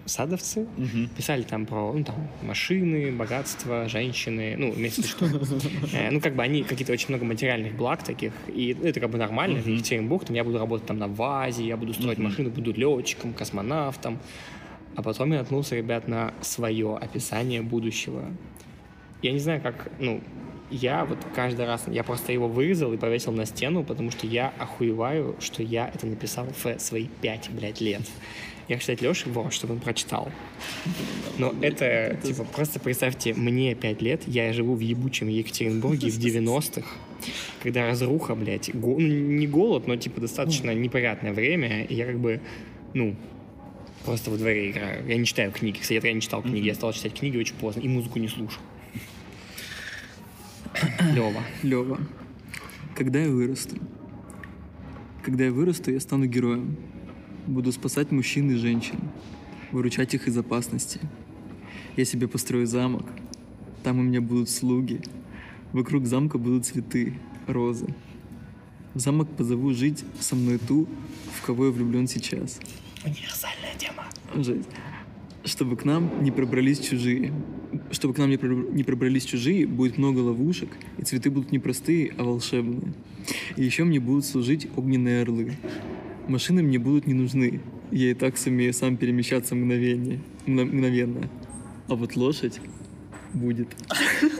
садовцы 0.06 0.66
Мгм. 0.76 1.08
писали 1.16 1.42
там 1.42 1.66
про 1.66 1.92
ну, 1.92 2.04
там, 2.04 2.28
машины, 2.42 3.12
богатство, 3.12 3.88
женщины, 3.88 4.54
ну, 4.56 4.72
в 4.72 4.78
виду, 4.78 5.02
что... 5.02 5.26
э, 5.92 6.10
ну, 6.10 6.20
как 6.20 6.34
бы 6.34 6.42
они 6.42 6.62
какие-то 6.62 6.92
очень 6.92 7.08
много 7.10 7.24
материальных 7.24 7.74
благ 7.74 8.02
таких, 8.02 8.32
и 8.48 8.76
это 8.82 9.00
как 9.00 9.10
бы 9.10 9.18
нормально, 9.18 9.58
это 9.58 9.70
Екатеринбург, 9.70 10.24
там 10.24 10.36
я 10.36 10.44
буду 10.44 10.58
работать 10.58 10.86
там 10.86 10.98
на 10.98 11.08
ВАЗе, 11.08 11.66
я 11.66 11.76
буду 11.76 11.92
строить 11.92 12.18
машины, 12.18 12.50
буду 12.50 12.72
летчиком, 12.72 13.32
космонавтом. 13.32 14.18
А 14.94 15.02
потом 15.02 15.32
я 15.32 15.38
наткнулся, 15.38 15.76
ребят, 15.76 16.06
на 16.06 16.34
свое 16.42 16.96
описание 16.96 17.62
будущего. 17.62 18.30
Я 19.22 19.32
не 19.32 19.38
знаю, 19.38 19.60
как, 19.62 19.90
ну, 19.98 20.20
я 20.70 21.04
вот 21.04 21.18
каждый 21.34 21.66
раз, 21.66 21.84
я 21.86 22.02
просто 22.02 22.32
его 22.32 22.48
вырезал 22.48 22.92
и 22.92 22.96
повесил 22.96 23.32
на 23.32 23.46
стену, 23.46 23.84
потому 23.84 24.10
что 24.10 24.26
я 24.26 24.52
охуеваю, 24.58 25.36
что 25.38 25.62
я 25.62 25.90
это 25.94 26.06
написал 26.06 26.46
в 26.62 26.78
свои 26.78 27.06
пять, 27.20 27.48
блядь, 27.50 27.80
лет. 27.80 28.02
Я, 28.68 28.78
кстати, 28.78 29.02
Леше 29.04 29.28
вот, 29.28 29.52
чтобы 29.52 29.74
он 29.74 29.80
прочитал. 29.80 30.30
Но 31.38 31.52
это, 31.60 32.16
типа, 32.22 32.44
просто 32.44 32.80
представьте, 32.80 33.34
мне 33.34 33.74
5 33.74 34.02
лет, 34.02 34.22
я 34.26 34.52
живу 34.52 34.74
в 34.74 34.80
ебучем 34.80 35.28
Екатеринбурге 35.28 36.08
в 36.10 36.18
90-х, 36.18 36.86
когда 37.62 37.86
разруха, 37.86 38.34
блядь, 38.34 38.74
го- 38.74 38.98
ну, 38.98 39.06
не 39.06 39.46
голод, 39.46 39.86
но, 39.86 39.96
типа, 39.96 40.20
достаточно 40.20 40.72
неприятное 40.74 41.32
время, 41.32 41.84
и 41.84 41.94
я 41.94 42.06
как 42.06 42.18
бы, 42.18 42.40
ну, 42.94 43.14
просто 44.04 44.30
во 44.30 44.36
дворе 44.38 44.70
играю. 44.70 45.06
Я 45.06 45.16
не 45.16 45.26
читаю 45.26 45.52
книги. 45.52 45.78
Кстати, 45.78 46.00
я 46.04 46.12
не 46.12 46.20
читал 46.20 46.42
книги, 46.42 46.64
я 46.66 46.74
стал 46.74 46.92
читать 46.92 47.14
книги 47.14 47.36
очень 47.36 47.54
поздно, 47.56 47.80
и 47.80 47.88
музыку 47.88 48.18
не 48.18 48.28
слушал. 48.28 48.62
Лева. 51.14 51.42
Лева, 51.62 52.00
когда 52.94 53.20
я 53.20 53.30
вырасту? 53.30 53.76
Когда 55.22 55.44
я 55.44 55.52
вырасту, 55.52 55.90
я 55.90 56.00
стану 56.00 56.26
героем. 56.26 56.76
Буду 57.46 57.72
спасать 57.72 58.10
мужчин 58.12 58.50
и 58.50 58.54
женщин, 58.54 58.98
выручать 59.72 60.14
их 60.14 60.28
из 60.28 60.36
опасности. 60.36 61.00
Я 61.96 62.04
себе 62.04 62.28
построю 62.28 62.66
замок. 62.66 63.06
Там 63.82 63.98
у 63.98 64.02
меня 64.02 64.20
будут 64.20 64.48
слуги. 64.48 65.00
Вокруг 65.72 66.06
замка 66.06 66.38
будут 66.38 66.66
цветы, 66.66 67.14
розы. 67.46 67.94
В 68.94 69.00
замок 69.00 69.28
позову 69.36 69.72
жить 69.72 70.04
со 70.20 70.36
мной 70.36 70.58
ту, 70.58 70.86
в 71.34 71.46
кого 71.46 71.66
я 71.66 71.70
влюблен 71.72 72.06
сейчас. 72.06 72.60
Универсальная 73.04 73.74
тема. 73.78 74.04
Жесть. 74.34 74.68
Чтобы 75.44 75.76
к 75.76 75.84
нам 75.84 76.22
не 76.22 76.30
пробрались 76.30 76.78
чужие. 76.80 77.32
Чтобы 77.90 78.14
к 78.14 78.18
нам 78.18 78.30
не, 78.30 78.36
проб- 78.36 78.72
не 78.72 78.84
пробрались 78.84 79.24
чужие, 79.24 79.66
будет 79.66 79.98
много 79.98 80.18
ловушек, 80.20 80.68
и 80.98 81.02
цветы 81.02 81.30
будут 81.30 81.52
не 81.52 81.58
простые, 81.58 82.12
а 82.18 82.22
волшебные. 82.24 82.92
И 83.56 83.64
еще 83.64 83.84
мне 83.84 83.98
будут 83.98 84.24
служить 84.24 84.68
огненные 84.76 85.22
орлы. 85.22 85.52
Машины 86.28 86.62
мне 86.62 86.78
будут 86.78 87.06
не 87.06 87.14
нужны. 87.14 87.60
Я 87.90 88.10
и 88.10 88.14
так 88.14 88.38
сумею 88.38 88.72
сам 88.72 88.96
перемещаться 88.96 89.54
мгновение, 89.54 90.20
мгно- 90.46 90.64
мгновенно. 90.64 91.28
А 91.88 91.94
вот 91.94 92.14
лошадь 92.16 92.60
будет. 93.34 93.68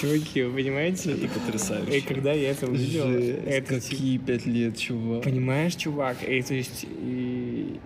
Чуваки, 0.00 0.42
вы 0.42 0.52
понимаете? 0.56 1.12
Это 1.12 1.28
потрясающе. 1.38 1.98
И 1.98 2.00
когда 2.00 2.32
я 2.32 2.50
это 2.52 2.66
увидел, 2.66 3.04
это 3.04 3.80
типа, 3.80 3.90
какие 3.90 4.18
пять 4.18 4.46
лет, 4.46 4.76
чувак. 4.78 5.22
Понимаешь, 5.22 5.74
чувак? 5.76 6.16
И, 6.26 6.40
то 6.42 6.54
есть, 6.54 6.86
и 6.88 7.31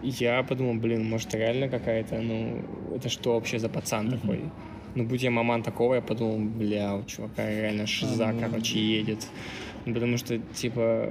я 0.03 0.43
подумал, 0.43 0.75
блин, 0.75 1.09
может, 1.09 1.35
реально 1.35 1.69
какая-то, 1.69 2.19
ну, 2.21 2.63
это 2.95 3.09
что 3.09 3.35
вообще 3.35 3.59
за 3.59 3.69
пацан 3.69 4.11
такой? 4.11 4.41
Ну, 4.95 5.05
будь 5.05 5.23
я 5.23 5.31
маман 5.31 5.63
такого, 5.63 5.95
я 5.97 6.01
подумал, 6.01 6.39
бля, 6.39 6.95
у 6.97 7.05
чувака 7.05 7.49
реально 7.51 7.87
шиза, 7.87 8.29
ну. 8.33 8.41
короче, 8.41 8.79
едет. 8.79 9.27
Ну, 9.85 9.95
Потому 9.95 10.17
что, 10.17 10.39
типа, 10.39 11.09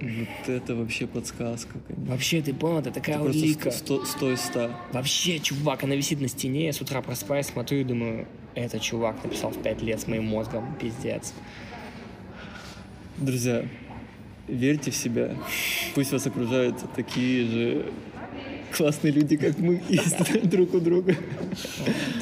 Вот 0.00 0.48
это 0.48 0.74
вообще 0.76 1.06
подсказка. 1.06 1.78
конечно. 1.88 2.12
вообще, 2.12 2.42
ты 2.42 2.52
понял, 2.54 2.78
это 2.80 2.90
такая 2.92 3.18
Просто 3.18 3.40
улика. 3.42 3.70
сто- 3.70 4.04
сто 4.04 4.36
ста. 4.36 4.70
Вообще, 4.92 5.38
чувак, 5.38 5.82
она 5.82 5.96
висит 5.96 6.20
на 6.20 6.28
стене, 6.28 6.66
я 6.66 6.72
с 6.72 6.80
утра 6.80 7.00
просыпаюсь, 7.02 7.46
смотрю 7.46 7.78
и 7.78 7.84
думаю, 7.84 8.26
это 8.54 8.78
чувак 8.78 9.16
написал 9.24 9.50
в 9.50 9.62
5 9.62 9.82
лет 9.82 10.00
с 10.00 10.06
моим 10.06 10.24
мозгом, 10.26 10.76
пиздец. 10.80 11.32
Друзья, 13.18 13.64
верьте 14.46 14.90
в 14.90 14.96
себя. 14.96 15.34
Пусть 15.94 16.12
вас 16.12 16.26
окружают 16.26 16.76
такие 16.94 17.46
же 17.46 17.86
классные 18.76 19.12
люди, 19.12 19.36
как 19.36 19.58
мы, 19.58 19.82
есть 19.88 20.48
друг 20.48 20.74
у 20.74 20.80
друга. 20.80 21.16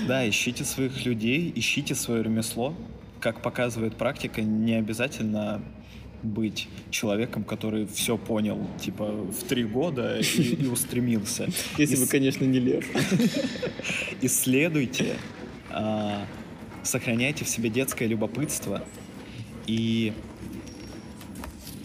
Да, 0.06 0.28
ищите 0.28 0.64
своих 0.64 1.04
людей, 1.04 1.52
ищите 1.54 1.94
свое 1.94 2.22
ремесло. 2.22 2.74
Как 3.20 3.42
показывает 3.42 3.96
практика, 3.96 4.42
не 4.42 4.74
обязательно 4.74 5.62
быть 6.22 6.68
человеком, 6.90 7.44
который 7.44 7.86
все 7.86 8.18
понял, 8.18 8.66
типа, 8.80 9.06
в 9.06 9.44
три 9.44 9.64
года 9.64 10.18
и, 10.18 10.42
и 10.42 10.66
устремился. 10.66 11.48
Если 11.78 11.96
вы, 11.96 12.04
Ис- 12.04 12.08
конечно, 12.10 12.44
не 12.44 12.58
лев. 12.58 12.84
исследуйте, 14.22 15.16
а, 15.70 16.26
сохраняйте 16.82 17.44
в 17.44 17.48
себе 17.48 17.70
детское 17.70 18.06
любопытство 18.06 18.84
и 19.66 20.12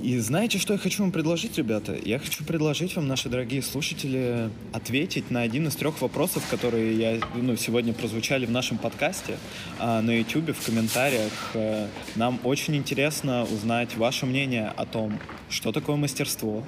и 0.01 0.19
знаете, 0.19 0.57
что 0.57 0.73
я 0.73 0.79
хочу 0.79 1.03
вам 1.03 1.11
предложить, 1.11 1.57
ребята? 1.57 1.97
Я 2.03 2.19
хочу 2.19 2.43
предложить 2.43 2.95
вам, 2.95 3.07
наши 3.07 3.29
дорогие 3.29 3.61
слушатели, 3.61 4.49
ответить 4.73 5.31
на 5.31 5.41
один 5.41 5.67
из 5.67 5.75
трех 5.75 6.01
вопросов, 6.01 6.43
которые 6.49 6.97
я, 6.97 7.19
ну, 7.35 7.55
сегодня 7.55 7.93
прозвучали 7.93 8.45
в 8.45 8.51
нашем 8.51 8.77
подкасте 8.77 9.37
а, 9.79 10.01
на 10.01 10.11
YouTube, 10.11 10.55
в 10.55 10.65
комментариях. 10.65 11.31
Э, 11.53 11.87
Нам 12.15 12.39
очень 12.43 12.75
интересно 12.75 13.43
узнать 13.43 13.95
ваше 13.95 14.25
мнение 14.25 14.73
о 14.75 14.85
том, 14.85 15.17
что 15.49 15.71
такое 15.71 15.95
мастерство, 15.95 16.63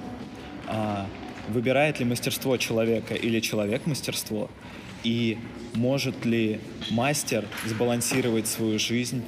а, 0.66 1.06
выбирает 1.48 2.00
ли 2.00 2.06
мастерство 2.06 2.56
человека 2.56 3.14
или 3.14 3.40
человек 3.40 3.86
мастерство, 3.86 4.50
и 5.04 5.38
может 5.74 6.24
ли 6.24 6.60
мастер 6.90 7.44
сбалансировать 7.66 8.46
свою 8.46 8.78
жизнь 8.78 9.22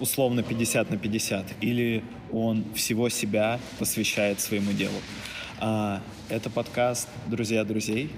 условно 0.00 0.42
50 0.42 0.90
на 0.90 0.96
50, 0.96 1.46
или 1.60 2.04
он 2.32 2.64
всего 2.74 3.08
себя 3.08 3.58
посвящает 3.78 4.40
своему 4.40 4.72
делу. 4.72 4.96
А, 5.60 6.00
это 6.28 6.50
подкаст 6.50 7.08
«Друзья 7.26 7.64
друзей». 7.64 8.10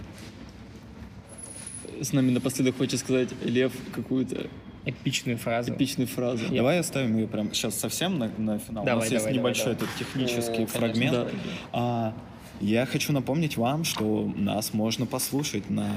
С 2.00 2.12
нами 2.12 2.30
напоследок 2.30 2.76
хочет 2.78 3.00
сказать 3.00 3.28
Лев 3.44 3.72
какую-то 3.92 4.46
Эпичную 4.86 5.36
фразу. 5.36 5.74
эпичную 5.74 6.06
фразу. 6.08 6.44
Давай 6.50 6.78
оставим 6.78 7.14
ее 7.18 7.28
прям 7.28 7.52
сейчас 7.52 7.78
совсем 7.78 8.18
на, 8.18 8.28
на 8.38 8.58
финал. 8.58 8.82
У 8.82 8.86
Давай, 8.86 9.02
нас 9.04 9.12
есть 9.12 9.24
давай, 9.24 9.38
небольшой 9.38 9.74
давай, 9.74 9.76
этот 9.76 9.88
технический 9.98 10.52
О, 10.52 10.66
конечно, 10.66 10.78
фрагмент. 10.78 11.12
да. 11.12 11.28
А, 11.72 12.14
Я 12.62 12.86
хочу 12.86 13.12
напомнить 13.12 13.58
вам, 13.58 13.84
что 13.84 14.32
нас 14.36 14.72
можно 14.72 15.04
послушать 15.04 15.68
на 15.68 15.90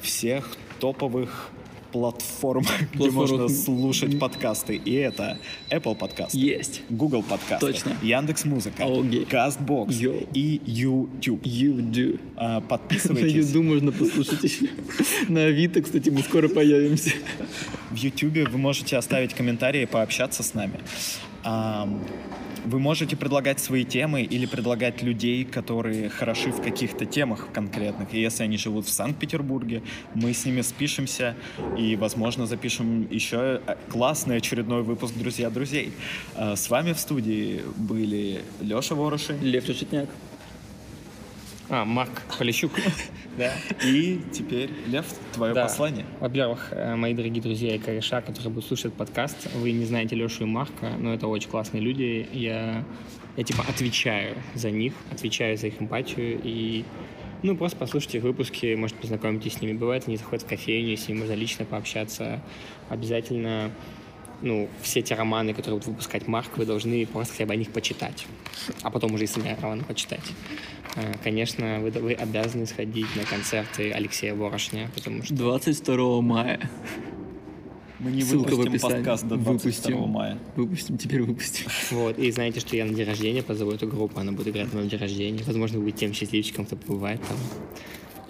всех 0.00 0.56
топовых 0.78 1.50
платформах, 1.92 2.72
где 2.94 3.10
можно 3.10 3.48
слушать 3.48 4.18
подкасты. 4.18 4.76
И 4.76 4.94
это 4.94 5.38
Apple 5.70 5.94
подкаст, 5.96 6.34
Есть. 6.34 6.82
Google 6.88 7.22
подкасты, 7.22 7.66
Точно. 7.66 7.96
Яндекс 8.02 8.44
Музыка, 8.44 8.84
Окей. 8.84 9.24
Castbox 9.24 9.92
Йоу. 9.92 10.26
и 10.34 10.60
YouTube. 10.66 11.42
You 11.42 11.76
do. 11.80 12.20
А, 12.36 12.60
На 12.60 12.60
Подписывайтесь. 12.60 13.32
Юду 13.48 13.62
можно 13.62 13.92
послушать 13.92 14.44
еще. 14.44 14.68
На 15.28 15.44
Авито, 15.46 15.82
кстати, 15.82 16.10
мы 16.10 16.22
скоро 16.22 16.48
появимся. 16.48 17.12
В 17.90 17.96
YouTube 17.96 18.48
вы 18.50 18.58
можете 18.58 18.96
оставить 18.96 19.34
комментарии, 19.34 19.84
пообщаться 19.84 20.42
с 20.42 20.54
нами. 20.54 20.80
Вы 22.68 22.80
можете 22.80 23.16
предлагать 23.16 23.60
свои 23.60 23.82
темы 23.86 24.20
или 24.20 24.44
предлагать 24.44 25.02
людей, 25.02 25.42
которые 25.46 26.10
хороши 26.10 26.50
в 26.52 26.60
каких-то 26.60 27.06
темах 27.06 27.48
конкретных. 27.50 28.12
И 28.12 28.20
если 28.20 28.42
они 28.42 28.58
живут 28.58 28.84
в 28.84 28.90
Санкт-Петербурге, 28.90 29.82
мы 30.12 30.34
с 30.34 30.44
ними 30.44 30.60
спишемся 30.60 31.34
и, 31.78 31.96
возможно, 31.96 32.44
запишем 32.44 33.08
еще 33.10 33.62
э, 33.66 33.76
классный 33.90 34.36
очередной 34.36 34.82
выпуск 34.82 35.14
«Друзья 35.14 35.48
друзей». 35.48 35.94
А, 36.34 36.56
С 36.56 36.68
вами 36.68 36.92
в 36.92 36.98
студии 36.98 37.62
были 37.76 38.42
Леша 38.60 38.94
Ворошин 38.94 39.40
Лев 39.40 39.66
Решетняк. 39.66 40.10
А, 41.70 41.84
Марк 41.84 42.22
Полищук. 42.38 42.72
Да. 43.36 43.52
и 43.84 44.20
теперь, 44.32 44.70
Лев, 44.86 45.06
твое 45.32 45.54
Да. 45.54 45.64
послание. 45.64 46.04
Во-первых, 46.18 46.68
э, 46.72 46.96
мои 46.96 47.14
дорогие 47.14 47.42
друзья 47.42 47.76
и 47.76 47.78
кореша, 47.78 48.20
которые 48.20 48.50
будут 48.50 48.66
слушать 48.66 48.94
подкаст, 48.94 49.48
вы 49.54 49.72
не 49.72 49.84
знаете 49.84 50.16
Лешу 50.16 50.44
и 50.44 50.46
Марка, 50.46 50.90
но 50.98 51.14
это 51.14 51.28
очень 51.28 51.48
классные 51.50 51.82
люди. 51.82 52.26
Я, 52.32 52.84
я 53.36 53.44
типа 53.44 53.64
отвечаю 53.68 54.34
за 54.54 54.70
них, 54.70 54.94
отвечаю 55.12 55.56
за 55.56 55.68
их 55.68 55.80
эмпатию 55.80 56.40
и 56.42 56.84
ну, 57.42 57.56
просто 57.56 57.76
послушайте 57.78 58.18
их 58.18 58.24
выпуски, 58.24 58.74
может, 58.74 58.96
познакомитесь 58.96 59.54
с 59.54 59.60
ними. 59.60 59.72
Бывает, 59.72 60.04
они 60.08 60.16
заходят 60.16 60.44
в 60.44 60.48
кофейню, 60.48 60.96
с 60.96 61.06
ними 61.06 61.20
можно 61.20 61.34
лично 61.34 61.64
пообщаться. 61.64 62.42
Обязательно, 62.88 63.70
ну, 64.42 64.68
все 64.82 65.02
те 65.02 65.14
романы, 65.14 65.54
которые 65.54 65.74
будут 65.78 65.86
выпускать 65.86 66.26
Марк, 66.26 66.56
вы 66.56 66.66
должны 66.66 67.06
просто 67.06 67.34
хотя 67.34 67.46
бы 67.46 67.52
о 67.52 67.56
них 67.56 67.70
почитать. 67.70 68.26
А 68.82 68.90
потом 68.90 69.14
уже 69.14 69.24
и 69.24 69.26
сами 69.28 69.56
романы 69.60 69.84
почитать. 69.84 70.24
Э, 70.96 71.12
Конечно, 71.22 71.80
вы, 71.80 71.90
вы 71.90 72.12
обязаны 72.12 72.66
сходить 72.66 73.06
на 73.16 73.24
концерты 73.24 73.92
Алексея 73.92 74.34
Ворошня, 74.34 74.90
потому 74.94 75.22
что 75.22 75.34
22 75.34 76.20
мая. 76.20 76.60
Мы 77.98 78.12
не 78.12 78.22
Ссылка 78.22 78.50
в 78.50 78.58
выпустим 78.58 78.72
описании. 78.74 78.94
подкаст 78.96 79.26
до 79.26 79.36
22 79.36 79.52
Выпустим. 79.52 80.08
мая. 80.08 80.38
Выпустим, 80.54 80.98
теперь 80.98 81.22
выпустим. 81.22 81.66
Вот, 81.90 82.16
и 82.18 82.30
знаете, 82.30 82.60
что 82.60 82.76
я 82.76 82.84
на 82.84 82.94
день 82.94 83.06
рождения 83.06 83.42
позову 83.42 83.72
эту 83.72 83.88
группу, 83.88 84.20
она 84.20 84.30
будет 84.30 84.48
играть 84.48 84.72
на 84.72 84.84
день 84.84 85.00
рождения. 85.00 85.42
Возможно, 85.44 85.78
вы 85.78 85.84
будете 85.86 86.06
тем 86.06 86.12
счастливчиком, 86.12 86.64
кто 86.64 86.76
побывает 86.76 87.20
там. 87.22 87.36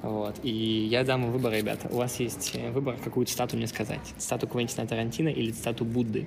Вот, 0.01 0.37
и 0.43 0.51
я 0.91 1.05
дам 1.05 1.25
вам 1.25 1.33
выбор, 1.33 1.53
ребята. 1.53 1.89
У 1.91 1.97
вас 1.97 2.19
есть 2.21 2.53
э, 2.55 2.71
выбор, 2.71 2.97
какую 3.03 3.27
цитату 3.27 3.57
мне 3.57 3.67
сказать. 3.67 4.01
Цитату 4.17 4.47
Квентина 4.47 4.87
Тарантино 4.87 5.29
или 5.29 5.51
цитату 5.51 5.85
Будды. 5.85 6.25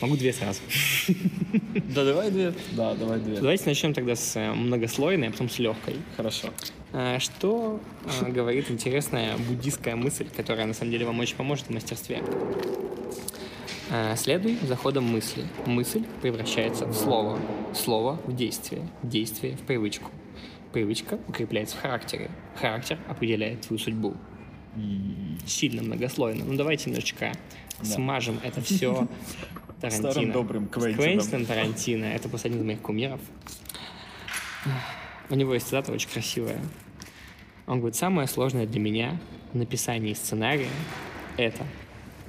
Могу 0.00 0.16
две 0.16 0.32
сразу. 0.32 0.60
Да, 1.94 2.04
давай 2.04 2.30
две. 2.30 2.52
Да, 2.72 2.94
давай 2.94 3.18
две. 3.20 3.36
Давайте 3.36 3.64
начнем 3.66 3.92
тогда 3.94 4.14
с 4.14 4.36
э, 4.36 4.52
многослойной, 4.52 5.28
а 5.28 5.30
потом 5.30 5.48
с 5.48 5.58
легкой. 5.58 5.96
Хорошо. 6.16 6.48
А, 6.92 7.18
Что 7.18 7.80
а, 8.20 8.24
говорит 8.30 8.70
интересная 8.70 9.36
буддийская 9.36 9.96
мысль, 9.96 10.26
которая 10.36 10.66
на 10.66 10.74
самом 10.74 10.92
деле 10.92 11.06
вам 11.06 11.18
очень 11.20 11.36
поможет 11.36 11.66
в 11.66 11.70
мастерстве? 11.70 12.22
Следуй 14.16 14.56
за 14.62 14.76
ходом 14.76 15.04
мысли. 15.04 15.44
Мысль 15.66 16.04
превращается 16.22 16.86
в 16.86 16.94
слово. 16.94 17.40
Слово 17.74 18.20
в 18.24 18.34
действие. 18.34 18.88
Действие 19.02 19.56
в 19.56 19.60
привычку. 19.62 20.10
Привычка 20.72 21.18
укрепляется 21.26 21.76
в 21.76 21.80
характере. 21.80 22.30
Характер 22.56 22.98
определяет 23.08 23.62
твою 23.62 23.80
судьбу. 23.80 24.16
Сильно 25.44 25.82
многослойно. 25.82 26.44
Ну 26.44 26.54
давайте 26.56 26.90
немножечко 26.90 27.32
смажем 27.82 28.38
это 28.44 28.60
все 28.60 29.08
Тарантино. 29.80 30.12
Старым 30.12 30.32
добрым 30.32 30.68
Квентином. 30.68 30.96
Квентином 30.96 31.46
Тарантино. 31.46 32.04
Это 32.04 32.28
просто 32.28 32.48
один 32.48 32.60
из 32.60 32.64
моих 32.64 32.80
кумиров. 32.80 33.20
У 35.28 35.34
него 35.34 35.54
есть 35.54 35.66
цитата 35.66 35.92
очень 35.92 36.08
красивая. 36.08 36.60
Он 37.66 37.78
говорит, 37.78 37.96
самое 37.96 38.26
сложное 38.28 38.66
для 38.66 38.80
меня 38.80 39.18
в 39.52 39.56
написании 39.56 40.12
сценария— 40.14 40.70
это 41.36 41.64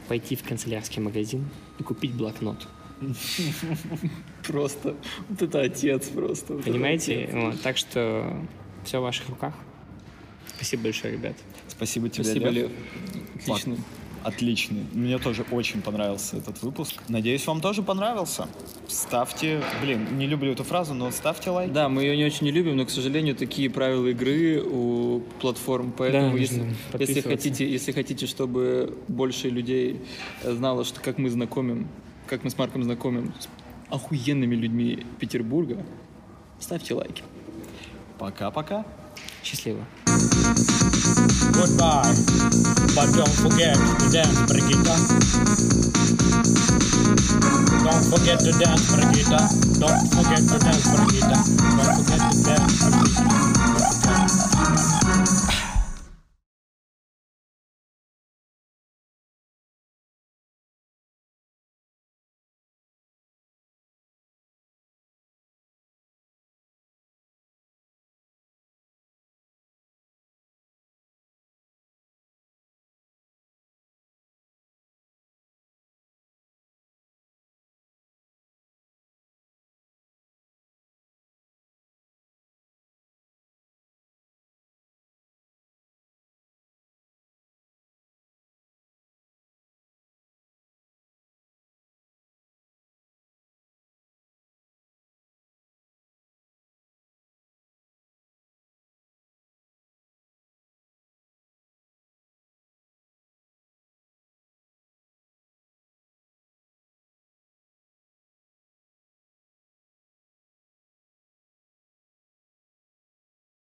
пойти 0.08 0.36
в 0.36 0.44
канцелярский 0.44 1.02
магазин 1.02 1.50
и 1.80 1.84
купить 1.84 2.14
блокнот. 2.14 2.68
Просто. 4.46 4.96
Вот 5.30 5.42
это 5.42 5.62
отец 5.62 6.10
просто. 6.10 6.54
Понимаете? 6.56 7.30
Вот, 7.34 7.62
так 7.62 7.78
что 7.78 8.46
все 8.84 9.00
в 9.00 9.04
ваших 9.04 9.30
руках. 9.30 9.56
Спасибо 10.48 10.84
большое, 10.84 11.14
ребят. 11.14 11.36
Спасибо 11.68 12.10
тебе, 12.10 12.24
Спасибо. 12.24 12.50
Лев. 12.50 12.72
Отлично. 13.42 13.78
Отличный. 14.24 14.86
Мне 14.94 15.18
тоже 15.18 15.44
очень 15.52 15.82
понравился 15.82 16.38
этот 16.38 16.62
выпуск. 16.62 17.02
Надеюсь, 17.08 17.46
вам 17.48 17.60
тоже 17.60 17.82
понравился. 17.82 18.48
Ставьте, 18.88 19.64
блин, 19.82 20.18
не 20.18 20.28
люблю 20.28 20.52
эту 20.52 20.64
фразу, 20.64 20.94
но 20.94 21.10
ставьте 21.12 21.50
лайк. 21.50 21.72
Да, 21.72 21.90
мы 21.90 22.04
ее 22.04 22.16
не 22.16 22.26
очень 22.26 22.46
не 22.46 22.52
любим, 22.52 22.78
но, 22.78 22.86
к 22.86 22.92
сожалению, 22.92 23.36
такие 23.36 23.70
правила 23.70 24.08
игры 24.08 24.62
у 24.62 25.22
платформ. 25.40 25.92
Поэтому, 25.98 26.34
Да, 26.34 26.38
если, 26.38 26.76
если, 27.00 27.22
хотите, 27.22 27.70
если 27.70 27.92
хотите, 27.92 28.28
чтобы 28.28 28.98
больше 29.08 29.50
людей 29.50 30.02
знало, 30.44 30.86
что 30.86 31.02
как 31.02 31.18
мы 31.18 31.30
знакомим, 31.30 31.88
как 32.28 32.44
мы 32.44 32.52
с 32.52 32.58
Марком 32.58 32.84
знакомим 32.84 33.34
с 33.40 33.48
охуенными 33.90 34.56
людьми 34.56 35.06
Петербурга, 35.20 35.84
ставьте 36.60 36.94
лайки. 36.94 37.24
Пока-пока. 38.20 38.86
Счастливо. 39.44 39.84
Goodbye. 41.54 42.14
But 42.96 43.12
don't 43.14 43.36
forget 43.44 43.76
to 43.76 44.10
dance, 44.12 44.42
Brigitte. 44.48 44.86
Don't 47.84 48.04
forget 48.10 48.40
to 48.40 48.52
dance, 48.52 48.96
Brigitte. 48.96 49.80
Don't 49.80 50.08
forget 50.14 50.42
to 50.48 50.58
dance, 50.60 50.88
Brigitte. 50.90 51.40
Don't 51.78 51.96
forget 51.96 52.32
to 52.32 52.44
dance, 52.44 52.90
Brigitte. 52.90 53.61